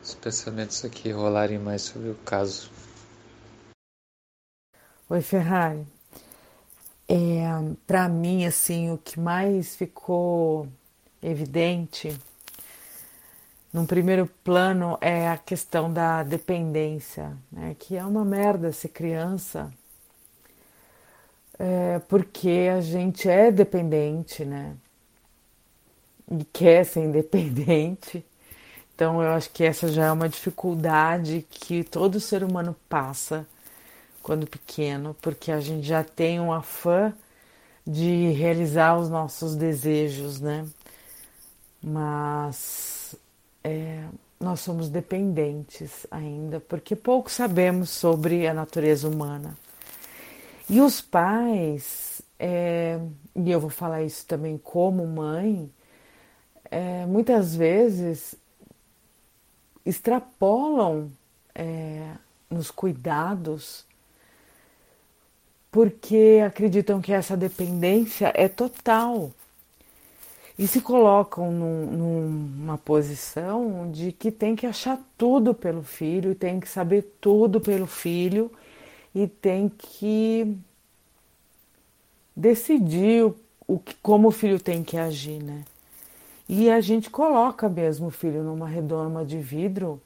os 0.03 0.15
pensamentos 0.15 0.83
aqui 0.83 1.11
rolarem 1.11 1.59
mais 1.59 1.83
sobre 1.83 2.09
o 2.09 2.15
caso. 2.25 2.69
Oi, 5.09 5.21
Ferrari. 5.21 5.87
É, 7.07 7.43
Para 7.87 8.09
mim, 8.09 8.45
assim, 8.45 8.91
o 8.91 8.97
que 8.97 9.17
mais 9.17 9.77
ficou 9.77 10.67
evidente 11.23 12.19
num 13.73 13.85
primeiro 13.85 14.27
plano 14.43 14.97
é 15.01 15.29
a 15.29 15.37
questão 15.37 15.91
da 15.91 16.23
dependência, 16.23 17.35
né? 17.51 17.75
que 17.79 17.95
é 17.95 18.03
uma 18.03 18.25
merda 18.25 18.71
ser 18.71 18.89
criança, 18.89 19.71
é, 21.57 21.99
porque 22.07 22.69
a 22.75 22.81
gente 22.81 23.29
é 23.29 23.51
dependente, 23.51 24.43
né? 24.43 24.75
e 26.31 26.45
quer 26.45 26.85
ser 26.85 27.01
independente. 27.01 28.25
Então 28.95 29.21
eu 29.21 29.31
acho 29.31 29.49
que 29.49 29.63
essa 29.63 29.87
já 29.89 30.05
é 30.05 30.11
uma 30.11 30.29
dificuldade 30.29 31.45
que 31.49 31.83
todo 31.83 32.19
ser 32.19 32.43
humano 32.43 32.75
passa 32.87 33.45
quando 34.21 34.47
pequeno, 34.47 35.15
porque 35.21 35.51
a 35.51 35.59
gente 35.59 35.85
já 35.87 36.03
tem 36.03 36.39
um 36.39 36.53
afã 36.53 37.13
de 37.85 38.31
realizar 38.31 38.97
os 38.97 39.09
nossos 39.09 39.55
desejos, 39.55 40.39
né? 40.39 40.65
Mas 41.81 42.90
é, 43.63 44.05
nós 44.39 44.59
somos 44.59 44.89
dependentes 44.89 46.07
ainda, 46.09 46.59
porque 46.59 46.95
pouco 46.95 47.29
sabemos 47.29 47.89
sobre 47.89 48.47
a 48.47 48.53
natureza 48.53 49.07
humana. 49.07 49.57
E 50.69 50.81
os 50.81 51.01
pais, 51.01 52.21
é, 52.39 52.99
e 53.35 53.51
eu 53.51 53.59
vou 53.59 53.69
falar 53.69 54.03
isso 54.03 54.25
também 54.25 54.57
como 54.57 55.05
mãe, 55.05 55.71
é, 56.69 57.05
muitas 57.05 57.55
vezes 57.55 58.35
extrapolam 59.85 61.11
é, 61.53 62.11
nos 62.49 62.71
cuidados 62.71 63.85
porque 65.71 66.41
acreditam 66.45 67.01
que 67.01 67.13
essa 67.13 67.37
dependência 67.37 68.31
é 68.35 68.47
total 68.47 69.31
e 70.61 70.67
se 70.67 70.79
colocam 70.79 71.51
num, 71.51 71.85
numa 71.87 72.77
posição 72.77 73.89
de 73.91 74.11
que 74.11 74.29
tem 74.29 74.55
que 74.55 74.67
achar 74.67 74.99
tudo 75.17 75.55
pelo 75.55 75.81
filho, 75.81 76.35
tem 76.35 76.59
que 76.59 76.69
saber 76.69 77.15
tudo 77.19 77.59
pelo 77.59 77.87
filho 77.87 78.51
e 79.15 79.27
tem 79.27 79.67
que 79.67 80.55
decidir 82.35 83.25
o, 83.25 83.35
o 83.67 83.81
como 84.03 84.27
o 84.27 84.31
filho 84.31 84.59
tem 84.59 84.83
que 84.83 84.97
agir, 84.97 85.41
né? 85.41 85.63
E 86.47 86.69
a 86.69 86.79
gente 86.79 87.09
coloca 87.09 87.67
mesmo 87.67 88.09
o 88.09 88.11
filho 88.11 88.43
numa 88.43 88.67
redoma 88.67 89.25
de 89.25 89.39
vidro 89.39 89.99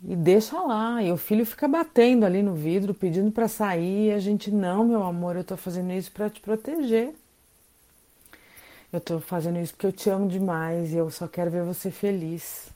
e 0.00 0.14
deixa 0.14 0.60
lá. 0.60 1.02
E 1.02 1.10
o 1.10 1.16
filho 1.16 1.44
fica 1.44 1.66
batendo 1.66 2.24
ali 2.24 2.40
no 2.40 2.54
vidro, 2.54 2.94
pedindo 2.94 3.32
para 3.32 3.48
sair. 3.48 4.10
E 4.10 4.12
a 4.12 4.20
gente, 4.20 4.48
não, 4.48 4.84
meu 4.84 5.02
amor, 5.02 5.34
eu 5.34 5.42
tô 5.42 5.56
fazendo 5.56 5.90
isso 5.92 6.12
para 6.12 6.30
te 6.30 6.40
proteger. 6.40 7.16
Eu 8.92 9.00
tô 9.00 9.20
fazendo 9.20 9.58
isso 9.60 9.72
porque 9.72 9.86
eu 9.86 9.92
te 9.92 10.10
amo 10.10 10.28
demais 10.28 10.92
e 10.92 10.96
eu 10.96 11.10
só 11.10 11.28
quero 11.28 11.50
ver 11.50 11.62
você 11.62 11.90
feliz. 11.90 12.70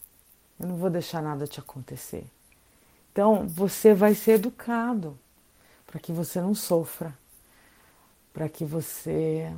Eu 0.61 0.69
não 0.69 0.77
vou 0.77 0.89
deixar 0.89 1.21
nada 1.21 1.47
te 1.47 1.59
acontecer. 1.59 2.25
Então, 3.13 3.47
você 3.49 3.95
vai 3.95 4.15
ser 4.15 4.33
educado 4.33 5.19
para 5.87 6.01
que 6.01 6.13
você 6.13 6.41
não 6.41 6.55
sofra, 6.55 7.13
para 8.33 8.49
que 8.49 8.65
você 8.65 9.53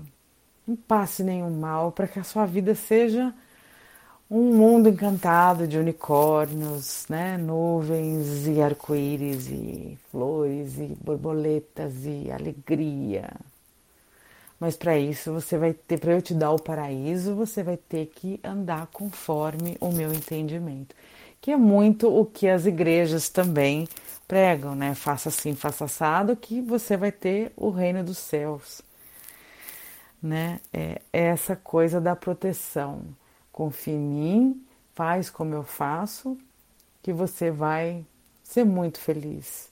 não 0.67 0.77
passe 0.77 1.23
nenhum 1.23 1.51
mal, 1.51 1.93
para 1.93 2.09
que 2.09 2.19
a 2.19 2.25
sua 2.25 2.47
vida 2.47 2.75
seja 2.75 3.35
um 4.31 4.55
mundo 4.55 4.89
encantado 4.89 5.69
de 5.69 5.79
unicórnios, 5.79 7.07
né? 7.09 7.37
nuvens 7.37 8.47
e 8.47 8.61
arco-íris 8.61 9.49
e 9.49 9.99
flores 10.11 10.79
e 10.79 10.97
borboletas 11.01 12.05
e 12.05 12.31
alegria. 12.31 13.31
Mas 14.59 14.77
para 14.77 14.99
isso 14.99 15.33
você 15.33 15.59
vai 15.59 15.73
ter, 15.75 15.99
para 15.99 16.13
eu 16.13 16.23
te 16.23 16.35
dar 16.35 16.51
o 16.53 16.59
paraíso, 16.59 17.35
você 17.35 17.63
vai 17.63 17.77
ter 17.77 18.07
que 18.07 18.41
andar 18.43 18.87
conforme 18.89 19.77
o 19.81 19.93
meu 19.93 20.13
entendimento, 20.13 20.95
que 21.41 21.51
é 21.51 21.57
muito 21.57 22.09
o 22.09 22.25
que 22.25 22.49
as 22.49 22.65
igrejas 22.65 23.29
também 23.29 23.87
pregam, 24.27 24.75
né? 24.75 24.95
Faça 24.95 25.29
assim, 25.29 25.55
faça 25.55 25.85
assado, 25.85 26.35
que 26.35 26.61
você 26.61 26.97
vai 26.97 27.13
ter 27.13 27.53
o 27.57 27.71
reino 27.71 28.03
dos 28.03 28.19
céus, 28.19 28.81
né? 30.23 30.61
É, 30.73 31.03
é 31.13 31.25
essa 31.25 31.55
coisa 31.55 32.01
da 32.01 32.17
proteção 32.17 33.03
confie 33.57 33.93
em 33.93 33.99
mim, 33.99 34.67
faz 34.95 35.31
como 35.31 35.55
eu 35.55 35.65
faço, 35.65 36.37
que 37.03 37.11
você 37.11 37.51
vai 37.51 38.05
ser 38.45 38.65
muito 38.65 39.01
feliz. 39.01 39.71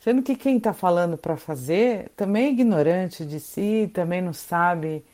Sendo 0.00 0.22
que 0.22 0.36
quem 0.36 0.58
está 0.58 0.72
falando 0.72 1.16
para 1.18 1.36
fazer 1.36 2.10
também 2.16 2.46
é 2.46 2.50
ignorante 2.50 3.24
de 3.26 3.40
si, 3.40 3.90
também 3.92 4.22
não 4.22 4.32
sabe 4.32 5.04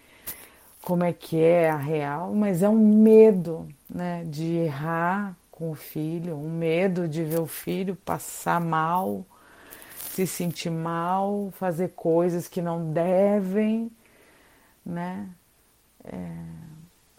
como 0.83 1.05
é 1.05 1.13
que 1.13 1.41
é 1.41 1.71
a 1.71 1.77
real, 1.77 2.35
mas 2.35 2.63
é 2.63 2.69
um 2.69 3.03
medo 3.03 3.67
né, 3.89 4.25
de 4.27 4.45
errar 4.57 5.35
com 5.51 5.71
o 5.71 5.75
filho, 5.75 6.37
um 6.37 6.51
medo 6.51 7.09
de 7.09 7.25
ver 7.25 7.41
o 7.41 7.47
filho 7.47 7.97
passar 7.97 8.61
mal, 8.61 9.25
se 10.11 10.27
sentir 10.27 10.71
mal, 10.71 11.51
fazer 11.59 11.93
coisas 11.97 12.47
que 12.49 12.61
não 12.61 12.93
devem, 12.93 13.91
né? 14.85 15.29
É 16.05 16.65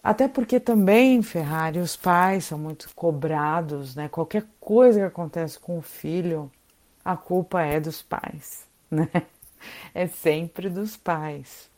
até 0.06 0.28
porque 0.28 0.60
também, 0.60 1.20
Ferrari, 1.20 1.80
os 1.80 1.96
pais 1.96 2.44
são 2.44 2.56
muito 2.56 2.88
cobrados, 2.94 3.96
né? 3.96 4.08
Qualquer 4.08 4.44
coisa 4.60 5.00
que 5.00 5.06
acontece 5.06 5.58
com 5.58 5.78
o 5.78 5.82
filho, 5.82 6.48
a 7.06 7.16
culpa 7.16 7.62
é 7.62 7.78
dos 7.78 8.02
pais, 8.02 8.66
né? 8.90 9.08
É 9.94 10.08
sempre 10.08 10.68
dos 10.68 10.96
pais. 10.96 11.70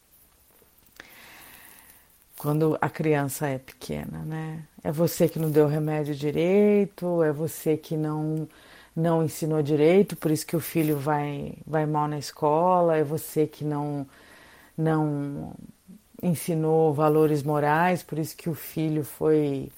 Quando 2.38 2.78
a 2.80 2.88
criança 2.88 3.46
é 3.46 3.58
pequena, 3.58 4.20
né? 4.24 4.64
É 4.82 4.90
você 4.90 5.28
que 5.28 5.38
não 5.38 5.50
deu 5.50 5.66
remédio 5.66 6.14
direito, 6.14 7.22
é 7.22 7.30
você 7.30 7.76
que 7.76 7.96
não 7.96 8.48
não 8.96 9.22
ensinou 9.22 9.62
direito, 9.62 10.16
por 10.16 10.30
isso 10.30 10.46
que 10.46 10.56
o 10.56 10.60
filho 10.60 10.98
vai 10.98 11.54
vai 11.66 11.86
mal 11.86 12.08
na 12.08 12.18
escola, 12.18 12.96
é 12.96 13.04
você 13.04 13.46
que 13.46 13.64
não 13.64 14.06
não 14.76 15.52
ensinou 16.22 16.92
valores 16.94 17.42
morais, 17.42 18.02
por 18.02 18.18
isso 18.18 18.36
que 18.36 18.48
o 18.48 18.54
filho 18.54 19.04
foi, 19.04 19.70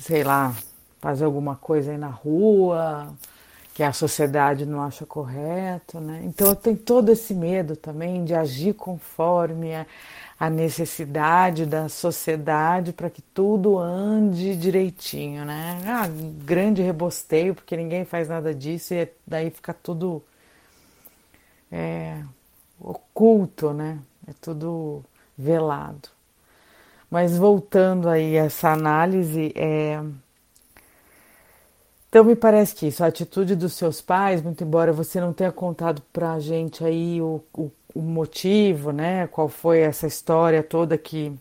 sei 0.00 0.24
lá, 0.24 0.54
fazer 1.00 1.24
alguma 1.24 1.56
coisa 1.56 1.92
aí 1.92 1.98
na 1.98 2.08
rua, 2.08 3.14
que 3.80 3.84
a 3.84 3.94
sociedade 3.94 4.66
não 4.66 4.82
acha 4.82 5.06
correto, 5.06 5.98
né? 6.00 6.20
Então 6.26 6.48
eu 6.48 6.54
tenho 6.54 6.76
todo 6.76 7.10
esse 7.10 7.32
medo 7.32 7.74
também 7.74 8.22
de 8.26 8.34
agir 8.34 8.74
conforme 8.74 9.74
a, 9.74 9.86
a 10.38 10.50
necessidade 10.50 11.64
da 11.64 11.88
sociedade 11.88 12.92
para 12.92 13.08
que 13.08 13.22
tudo 13.22 13.78
ande 13.78 14.54
direitinho, 14.54 15.46
né? 15.46 15.80
Ah, 15.86 16.06
grande 16.44 16.82
rebosteio, 16.82 17.54
porque 17.54 17.74
ninguém 17.74 18.04
faz 18.04 18.28
nada 18.28 18.54
disso 18.54 18.92
e 18.92 19.08
daí 19.26 19.48
fica 19.48 19.72
tudo 19.72 20.22
é, 21.72 22.22
oculto, 22.78 23.72
né? 23.72 23.98
é 24.28 24.34
tudo 24.42 25.02
velado. 25.38 26.10
Mas 27.10 27.34
voltando 27.34 28.10
aí 28.10 28.38
a 28.38 28.44
essa 28.44 28.68
análise, 28.68 29.54
é... 29.56 29.98
então 32.10 32.24
me 32.24 32.36
parece 32.36 32.74
que 32.74 32.88
isso, 32.88 33.02
a 33.02 33.06
atitude 33.06 33.56
dos 33.56 33.72
seus 33.72 34.02
pais, 34.02 34.42
muito 34.42 34.62
embora 34.62 34.92
você 34.92 35.20
não 35.20 35.32
tenha 35.32 35.52
contado 35.52 36.02
para 36.12 36.34
a 36.34 36.40
gente 36.40 36.84
aí 36.84 37.22
o, 37.22 37.40
o, 37.54 37.70
o 37.94 38.02
motivo, 38.02 38.92
né? 38.92 39.26
Qual 39.28 39.48
foi 39.48 39.80
essa 39.80 40.06
história 40.06 40.62
toda 40.62 40.98
que 40.98 41.32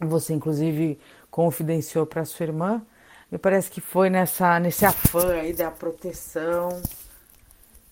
você 0.00 0.34
inclusive 0.34 0.98
confidenciou 1.30 2.06
para 2.06 2.24
sua 2.24 2.46
irmã, 2.46 2.82
me 3.30 3.38
parece 3.38 3.70
que 3.70 3.80
foi 3.80 4.10
nessa 4.10 4.58
nesse 4.58 4.84
afã 4.84 5.34
aí 5.34 5.52
da 5.52 5.70
proteção 5.70 6.80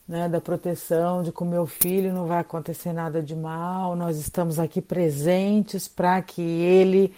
né, 0.08 0.28
da 0.28 0.40
proteção, 0.40 1.22
de 1.22 1.30
que 1.30 1.42
o 1.42 1.46
meu 1.46 1.66
filho 1.66 2.12
não 2.14 2.26
vai 2.26 2.38
acontecer 2.40 2.94
nada 2.94 3.22
de 3.22 3.36
mal, 3.36 3.94
nós 3.94 4.16
estamos 4.18 4.58
aqui 4.58 4.80
presentes 4.80 5.86
para 5.86 6.22
que 6.22 6.40
ele 6.40 7.14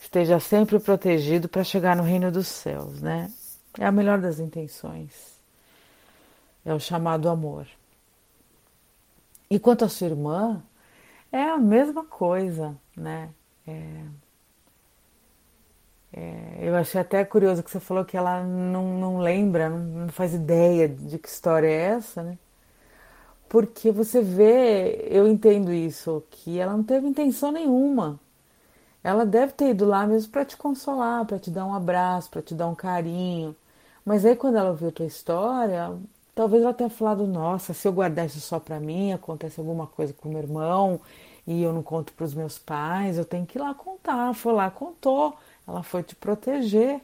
esteja 0.00 0.40
sempre 0.40 0.80
protegido 0.80 1.48
para 1.48 1.62
chegar 1.62 1.94
no 1.96 2.02
reino 2.02 2.32
dos 2.32 2.48
céus, 2.48 3.00
né? 3.00 3.30
É 3.78 3.86
a 3.86 3.92
melhor 3.92 4.20
das 4.20 4.38
intenções. 4.38 5.40
É 6.64 6.72
o 6.72 6.80
chamado 6.80 7.28
amor. 7.28 7.66
E 9.50 9.58
quanto 9.58 9.84
à 9.84 9.88
sua 9.88 10.08
irmã, 10.08 10.62
é 11.30 11.42
a 11.42 11.58
mesma 11.58 12.04
coisa, 12.04 12.76
né? 12.96 13.30
É, 13.66 14.04
é, 16.12 16.58
eu 16.60 16.76
achei 16.76 17.00
até 17.00 17.24
curioso 17.24 17.62
que 17.62 17.70
você 17.70 17.80
falou 17.80 18.04
que 18.04 18.16
ela 18.16 18.42
não, 18.44 18.98
não 18.98 19.18
lembra, 19.18 19.68
não, 19.68 19.78
não, 19.78 20.08
faz 20.08 20.32
ideia 20.32 20.88
de 20.88 21.18
que 21.18 21.28
história 21.28 21.66
é 21.66 21.72
essa, 21.96 22.22
né? 22.22 22.38
Porque 23.48 23.90
você 23.92 24.20
vê, 24.22 25.06
eu 25.10 25.28
entendo 25.28 25.72
isso, 25.72 26.22
que 26.30 26.58
ela 26.58 26.72
não 26.76 26.82
teve 26.84 27.06
intenção 27.06 27.52
nenhuma. 27.52 28.18
Ela 29.02 29.26
deve 29.26 29.52
ter 29.52 29.70
ido 29.70 29.84
lá 29.86 30.06
mesmo 30.06 30.32
para 30.32 30.44
te 30.44 30.56
consolar, 30.56 31.24
para 31.26 31.38
te 31.38 31.50
dar 31.50 31.66
um 31.66 31.74
abraço, 31.74 32.30
para 32.30 32.42
te 32.42 32.54
dar 32.54 32.68
um 32.68 32.74
carinho. 32.74 33.54
Mas 34.04 34.24
aí 34.24 34.36
quando 34.36 34.56
ela 34.56 34.70
ouviu 34.70 34.92
tua 34.92 35.06
história, 35.06 35.96
talvez 36.34 36.62
ela 36.62 36.74
tenha 36.74 36.90
falado: 36.90 37.26
Nossa, 37.26 37.74
se 37.74 37.86
eu 37.88 37.92
guardar 37.92 38.26
isso 38.26 38.40
só 38.40 38.60
para 38.60 38.80
mim, 38.80 39.12
acontece 39.12 39.58
alguma 39.60 39.86
coisa 39.86 40.12
com 40.12 40.28
meu 40.28 40.38
irmão 40.38 41.00
e 41.46 41.62
eu 41.62 41.72
não 41.72 41.82
conto 41.82 42.12
para 42.14 42.24
os 42.24 42.34
meus 42.34 42.58
pais, 42.58 43.18
eu 43.18 43.24
tenho 43.24 43.46
que 43.46 43.58
ir 43.58 43.60
lá 43.60 43.74
contar. 43.74 44.34
Foi 44.34 44.52
lá, 44.52 44.70
contou 44.70 45.36
ela 45.66 45.82
foi 45.82 46.02
te 46.02 46.14
proteger, 46.14 47.00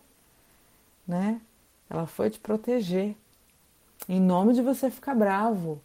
né? 1.06 1.40
Ela 1.88 2.06
foi 2.06 2.30
te 2.30 2.38
proteger. 2.38 3.16
Em 4.08 4.20
nome 4.20 4.52
de 4.54 4.62
você 4.62 4.90
ficar 4.90 5.14
bravo. 5.14 5.80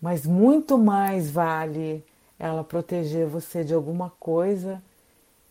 Mas 0.00 0.24
muito 0.24 0.78
mais 0.78 1.30
vale 1.30 2.04
ela 2.38 2.62
proteger 2.62 3.26
você 3.26 3.64
de 3.64 3.74
alguma 3.74 4.10
coisa 4.20 4.82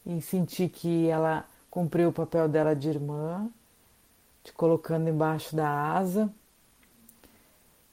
e 0.06 0.22
sentir 0.22 0.70
que 0.70 1.08
ela 1.08 1.46
cumpriu 1.70 2.10
o 2.10 2.14
papel 2.14 2.48
dela 2.48 2.74
de 2.74 2.88
irmã, 2.90 3.50
te 4.48 4.54
colocando 4.54 5.10
embaixo 5.10 5.54
da 5.54 5.70
asa, 5.70 6.34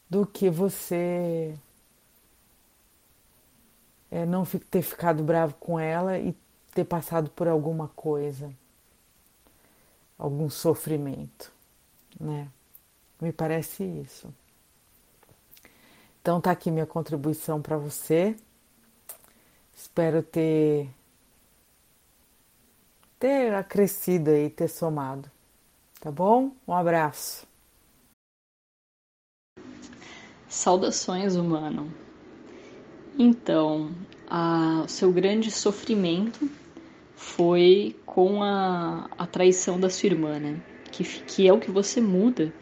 do 0.08 0.24
que 0.24 0.48
você 0.48 1.58
é, 4.08 4.24
não 4.24 4.44
ter 4.46 4.82
ficado 4.82 5.24
bravo 5.24 5.54
com 5.54 5.80
ela 5.80 6.16
e 6.16 6.32
ter 6.72 6.84
passado 6.84 7.28
por 7.30 7.48
alguma 7.48 7.88
coisa, 7.88 8.52
algum 10.16 10.48
sofrimento, 10.48 11.50
né? 12.20 12.48
Me 13.20 13.32
parece 13.32 13.82
isso. 13.82 14.32
Então 16.22 16.40
tá 16.40 16.52
aqui 16.52 16.70
minha 16.70 16.86
contribuição 16.86 17.60
para 17.60 17.76
você. 17.76 18.36
Espero 19.74 20.22
ter 20.22 20.88
ter 23.18 23.52
acrescido 23.54 24.30
e 24.30 24.48
ter 24.48 24.68
somado. 24.68 25.34
Tá 26.04 26.10
bom? 26.10 26.50
Um 26.68 26.74
abraço. 26.74 27.46
Saudações, 30.46 31.34
humano. 31.34 31.90
Então, 33.18 33.90
o 34.84 34.86
seu 34.86 35.10
grande 35.10 35.50
sofrimento 35.50 36.46
foi 37.16 37.96
com 38.04 38.42
a, 38.42 39.08
a 39.16 39.26
traição 39.26 39.80
da 39.80 39.88
sua 39.88 40.08
irmã, 40.08 40.38
né? 40.38 40.60
Que, 40.92 41.04
que 41.04 41.48
é 41.48 41.52
o 41.54 41.58
que 41.58 41.70
você 41.70 42.02
muda. 42.02 42.52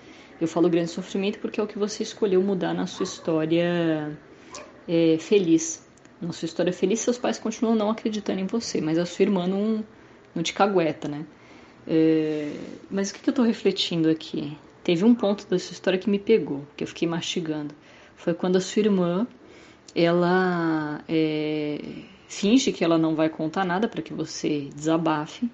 Eu 0.41 0.47
falo 0.47 0.71
grande 0.71 0.93
sofrimento 0.93 1.41
porque 1.41 1.59
é 1.59 1.65
o 1.65 1.67
que 1.67 1.81
você 1.81 2.05
escolheu 2.05 2.41
mudar 2.41 2.73
na 2.73 2.87
sua 2.87 3.03
história 3.03 4.17
é, 4.87 5.19
feliz. 5.19 5.85
Na 6.21 6.33
sua 6.33 6.47
história 6.47 6.73
feliz, 6.73 7.01
seus 7.01 7.19
pais 7.19 7.41
continuam 7.41 7.75
não 7.75 7.91
acreditando 7.91 8.39
em 8.39 8.47
você, 8.47 8.81
mas 8.81 8.99
a 8.99 9.05
sua 9.05 9.25
irmã 9.25 9.49
não, 9.49 9.85
não 10.33 10.45
te 10.45 10.55
cagueta, 10.55 11.09
né? 11.09 11.27
É, 11.87 12.53
mas 12.91 13.11
o 13.11 13.15
que, 13.15 13.21
que 13.21 13.31
eu 13.31 13.35
tô 13.35 13.43
refletindo 13.43 14.09
aqui? 14.09 14.57
Teve 14.85 15.05
um 15.05 15.15
ponto 15.15 15.47
da 15.47 15.59
sua 15.59 15.73
história 15.73 15.99
que 15.99 16.11
me 16.11 16.19
pegou, 16.19 16.67
que 16.77 16.85
eu 16.85 16.89
fiquei 16.89 17.07
mastigando. 17.07 17.75
Foi 18.17 18.35
quando 18.35 18.57
a 18.57 18.61
sua 18.61 18.81
irmã 18.81 19.27
ela 19.95 21.03
é, 21.09 21.81
finge 22.29 22.73
que 22.73 22.85
ela 22.85 22.99
não 22.99 23.15
vai 23.15 23.29
contar 23.29 23.65
nada 23.65 23.89
para 23.89 24.03
que 24.03 24.13
você 24.13 24.71
desabafe 24.75 25.51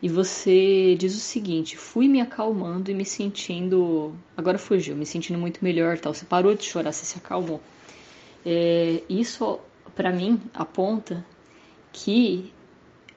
e 0.00 0.08
você 0.08 0.94
diz 0.96 1.14
o 1.16 1.20
seguinte: 1.20 1.76
fui 1.76 2.08
me 2.08 2.20
acalmando 2.20 2.90
e 2.90 2.94
me 2.94 3.04
sentindo. 3.04 4.14
Agora 4.36 4.58
fugiu, 4.58 4.94
me 4.96 5.04
sentindo 5.04 5.38
muito 5.38 5.62
melhor. 5.62 5.98
tal. 5.98 6.14
Você 6.14 6.24
parou 6.24 6.54
de 6.54 6.64
chorar, 6.64 6.92
você 6.92 7.04
se 7.04 7.18
acalmou. 7.18 7.60
É, 8.46 9.02
isso, 9.08 9.58
para 9.96 10.12
mim, 10.12 10.40
aponta 10.54 11.24
que 11.92 12.52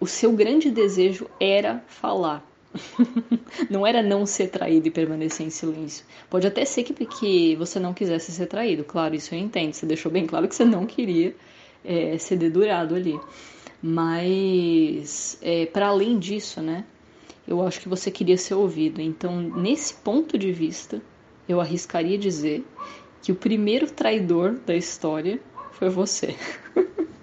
o 0.01 0.07
seu 0.07 0.33
grande 0.33 0.71
desejo 0.71 1.27
era 1.39 1.81
falar. 1.87 2.43
não 3.69 3.85
era 3.85 4.01
não 4.01 4.25
ser 4.25 4.47
traído 4.47 4.87
e 4.87 4.91
permanecer 4.91 5.45
em 5.45 5.51
silêncio. 5.51 6.03
Pode 6.27 6.47
até 6.47 6.65
ser 6.65 6.83
que, 6.83 7.05
que 7.05 7.55
você 7.55 7.79
não 7.79 7.93
quisesse 7.93 8.31
ser 8.31 8.47
traído, 8.47 8.83
claro, 8.83 9.13
isso 9.13 9.35
eu 9.35 9.39
entendo. 9.39 9.73
Você 9.73 9.85
deixou 9.85 10.11
bem 10.11 10.25
claro 10.25 10.47
que 10.47 10.55
você 10.55 10.65
não 10.65 10.87
queria 10.87 11.35
é, 11.85 12.17
ser 12.17 12.37
dedurado 12.37 12.95
ali. 12.95 13.19
Mas, 13.81 15.37
é, 15.41 15.67
para 15.67 15.87
além 15.87 16.17
disso, 16.17 16.61
né, 16.61 16.83
eu 17.47 17.61
acho 17.61 17.79
que 17.79 17.89
você 17.89 18.09
queria 18.09 18.37
ser 18.37 18.55
ouvido. 18.55 19.01
Então, 19.01 19.39
nesse 19.39 19.93
ponto 19.93 20.35
de 20.35 20.51
vista, 20.51 20.99
eu 21.47 21.61
arriscaria 21.61 22.17
dizer 22.17 22.65
que 23.21 23.31
o 23.31 23.35
primeiro 23.35 23.85
traidor 23.91 24.53
da 24.65 24.75
história 24.75 25.39
foi 25.73 25.89
você. 25.89 26.35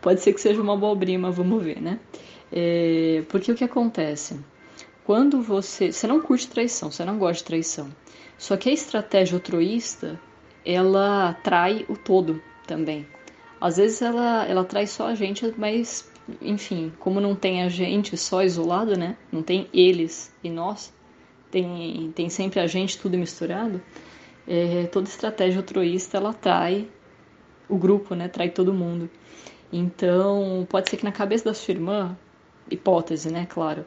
Pode 0.00 0.20
ser 0.20 0.32
que 0.32 0.40
seja 0.40 0.60
uma 0.60 0.74
abobrinha, 0.74 1.18
mas 1.18 1.36
vamos 1.36 1.62
ver, 1.62 1.80
né? 1.80 1.98
É, 2.52 3.22
porque 3.28 3.52
o 3.52 3.54
que 3.54 3.64
acontece? 3.64 4.38
Quando 5.04 5.40
você. 5.40 5.92
Você 5.92 6.06
não 6.06 6.20
curte 6.20 6.48
traição, 6.48 6.90
você 6.90 7.04
não 7.04 7.18
gosta 7.18 7.38
de 7.38 7.44
traição. 7.44 7.88
Só 8.36 8.56
que 8.56 8.68
a 8.68 8.72
estratégia 8.72 9.36
altruísta, 9.36 10.20
ela 10.64 11.34
trai 11.42 11.84
o 11.88 11.96
todo 11.96 12.42
também. 12.66 13.06
Às 13.60 13.76
vezes 13.76 14.00
ela, 14.02 14.46
ela 14.46 14.64
trai 14.64 14.86
só 14.86 15.08
a 15.08 15.14
gente, 15.14 15.52
mas, 15.56 16.08
enfim, 16.40 16.92
como 17.00 17.20
não 17.20 17.34
tem 17.34 17.62
a 17.62 17.68
gente 17.68 18.16
só 18.16 18.42
isolado, 18.44 18.96
né? 18.96 19.16
Não 19.32 19.42
tem 19.42 19.66
eles 19.72 20.32
e 20.44 20.48
nós, 20.48 20.92
tem, 21.50 22.12
tem 22.14 22.28
sempre 22.28 22.60
a 22.60 22.66
gente 22.66 22.98
tudo 22.98 23.18
misturado. 23.18 23.82
É, 24.46 24.86
toda 24.86 25.08
estratégia 25.08 25.58
altruísta 25.58 26.16
ela 26.16 26.32
trai 26.32 26.88
o 27.68 27.76
grupo, 27.76 28.14
né? 28.14 28.28
Trai 28.28 28.50
todo 28.50 28.72
mundo. 28.72 29.10
Então, 29.72 30.66
pode 30.68 30.88
ser 30.90 30.96
que 30.96 31.04
na 31.04 31.12
cabeça 31.12 31.44
da 31.44 31.54
sua 31.54 31.72
irmã 31.72 32.16
hipótese, 32.70 33.30
né, 33.30 33.46
claro, 33.48 33.84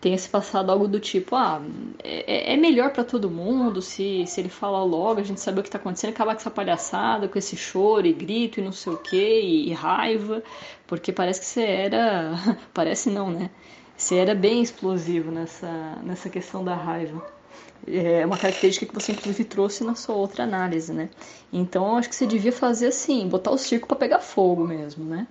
tenha 0.00 0.16
se 0.16 0.28
passado 0.28 0.70
algo 0.70 0.86
do 0.86 1.00
tipo, 1.00 1.34
ah, 1.34 1.60
é, 2.02 2.54
é 2.54 2.56
melhor 2.56 2.92
para 2.92 3.04
todo 3.04 3.30
mundo 3.30 3.82
se, 3.82 4.24
se 4.26 4.40
ele 4.40 4.48
falar 4.48 4.84
logo, 4.84 5.20
a 5.20 5.24
gente 5.24 5.40
saber 5.40 5.60
o 5.60 5.62
que 5.62 5.70
tá 5.70 5.78
acontecendo, 5.78 6.10
acabar 6.10 6.34
com 6.34 6.40
essa 6.40 6.50
palhaçada, 6.50 7.28
com 7.28 7.38
esse 7.38 7.56
choro 7.56 8.06
e 8.06 8.12
grito 8.12 8.60
e 8.60 8.62
não 8.62 8.72
sei 8.72 8.92
o 8.92 8.98
que, 8.98 9.40
e, 9.40 9.70
e 9.70 9.72
raiva, 9.72 10.42
porque 10.86 11.12
parece 11.12 11.40
que 11.40 11.46
você 11.46 11.62
era, 11.62 12.32
parece 12.72 13.10
não, 13.10 13.30
né, 13.30 13.50
você 13.96 14.16
era 14.16 14.34
bem 14.34 14.62
explosivo 14.62 15.30
nessa, 15.32 15.98
nessa 16.04 16.30
questão 16.30 16.64
da 16.64 16.74
raiva. 16.74 17.37
É 17.86 18.26
uma 18.26 18.36
característica 18.36 18.86
que 18.86 18.94
você 18.94 19.12
inclusive 19.12 19.44
trouxe 19.44 19.84
na 19.84 19.94
sua 19.94 20.14
outra 20.14 20.44
análise, 20.44 20.92
né? 20.92 21.08
Então 21.52 21.88
eu 21.88 21.96
acho 21.96 22.08
que 22.08 22.14
você 22.16 22.26
devia 22.26 22.52
fazer 22.52 22.88
assim, 22.88 23.26
botar 23.28 23.50
o 23.50 23.58
circo 23.58 23.86
para 23.88 23.96
pegar 23.96 24.20
fogo 24.20 24.66
mesmo, 24.66 25.04
né? 25.04 25.26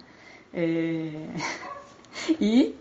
É... 0.54 1.12
E 2.42 2.76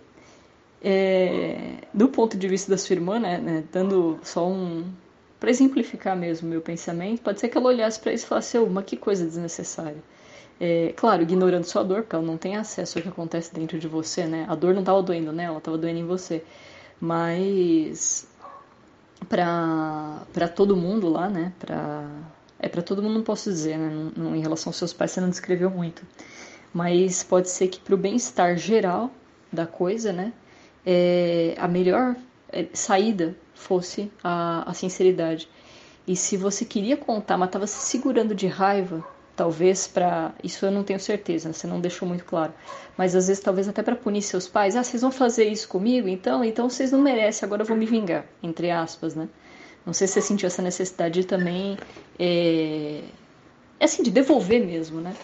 é, 0.82 1.78
do 1.92 2.08
ponto 2.08 2.36
de 2.36 2.48
vista 2.48 2.70
da 2.70 2.78
sua 2.78 2.94
irmã, 2.94 3.18
né, 3.18 3.38
né 3.38 3.64
dando 3.72 4.18
só 4.22 4.46
um. 4.46 4.84
para 5.40 5.50
exemplificar 5.50 6.16
mesmo 6.16 6.48
meu 6.48 6.60
pensamento, 6.60 7.22
pode 7.22 7.40
ser 7.40 7.48
que 7.48 7.58
ela 7.58 7.66
olhasse 7.66 7.98
para 8.00 8.12
isso 8.12 8.24
e 8.24 8.28
falasse: 8.28 8.58
mas 8.58 8.84
que 8.84 8.96
coisa 8.96 9.24
desnecessária. 9.24 10.02
É, 10.60 10.92
claro, 10.96 11.22
ignorando 11.22 11.64
sua 11.64 11.82
dor, 11.82 12.02
porque 12.02 12.16
ela 12.16 12.24
não 12.24 12.38
tem 12.38 12.56
acesso 12.56 12.98
ao 12.98 13.02
que 13.02 13.08
acontece 13.08 13.52
dentro 13.54 13.78
de 13.78 13.88
você, 13.88 14.26
né? 14.26 14.46
A 14.48 14.54
dor 14.54 14.72
não 14.74 14.80
estava 14.80 15.02
doendo 15.02 15.32
nela, 15.32 15.50
ela 15.50 15.58
estava 15.58 15.76
doendo 15.76 15.98
em 16.00 16.06
você. 16.06 16.42
Mas 17.00 18.25
para 19.28 20.48
todo 20.54 20.76
mundo 20.76 21.08
lá, 21.08 21.28
né? 21.28 21.52
Pra, 21.58 22.08
é 22.58 22.68
para 22.68 22.82
todo 22.82 23.02
mundo, 23.02 23.14
não 23.14 23.22
posso 23.22 23.50
dizer, 23.50 23.78
né? 23.78 24.10
Não, 24.16 24.34
em 24.34 24.40
relação 24.40 24.70
aos 24.70 24.76
seus 24.76 24.92
pais, 24.92 25.10
você 25.10 25.20
não 25.20 25.30
descreveu 25.30 25.70
muito. 25.70 26.02
Mas 26.72 27.22
pode 27.22 27.48
ser 27.48 27.68
que 27.68 27.80
para 27.80 27.94
o 27.94 27.98
bem-estar 27.98 28.56
geral 28.56 29.10
da 29.52 29.66
coisa, 29.66 30.12
né? 30.12 30.32
É, 30.84 31.54
a 31.58 31.66
melhor 31.66 32.16
é, 32.52 32.66
saída 32.72 33.36
fosse 33.54 34.10
a, 34.22 34.70
a 34.70 34.74
sinceridade. 34.74 35.48
E 36.06 36.14
se 36.14 36.36
você 36.36 36.64
queria 36.64 36.96
contar, 36.96 37.36
mas 37.36 37.48
estava 37.48 37.66
se 37.66 37.78
segurando 37.78 38.34
de 38.34 38.46
raiva, 38.46 39.04
talvez 39.36 39.86
para 39.86 40.32
isso 40.42 40.64
eu 40.64 40.70
não 40.70 40.82
tenho 40.82 40.98
certeza, 40.98 41.52
você 41.52 41.66
não 41.66 41.80
deixou 41.80 42.08
muito 42.08 42.24
claro. 42.24 42.52
Mas 42.96 43.14
às 43.14 43.28
vezes 43.28 43.42
talvez 43.42 43.68
até 43.68 43.82
para 43.82 43.94
punir 43.94 44.22
seus 44.22 44.48
pais, 44.48 44.74
ah, 44.74 44.82
vocês 44.82 45.02
vão 45.02 45.10
fazer 45.10 45.44
isso 45.44 45.68
comigo, 45.68 46.08
então, 46.08 46.42
então 46.42 46.68
vocês 46.68 46.90
não 46.90 47.00
merecem, 47.00 47.46
agora 47.46 47.62
eu 47.62 47.66
vou 47.66 47.76
me 47.76 47.86
vingar, 47.86 48.24
entre 48.42 48.70
aspas, 48.70 49.14
né? 49.14 49.28
Não 49.84 49.92
sei 49.92 50.06
se 50.06 50.14
você 50.14 50.22
sentiu 50.22 50.46
essa 50.46 50.62
necessidade 50.62 51.20
de 51.20 51.26
também 51.26 51.76
é, 52.18 53.02
assim 53.80 54.02
de 54.02 54.10
devolver 54.10 54.64
mesmo, 54.64 55.00
né? 55.00 55.14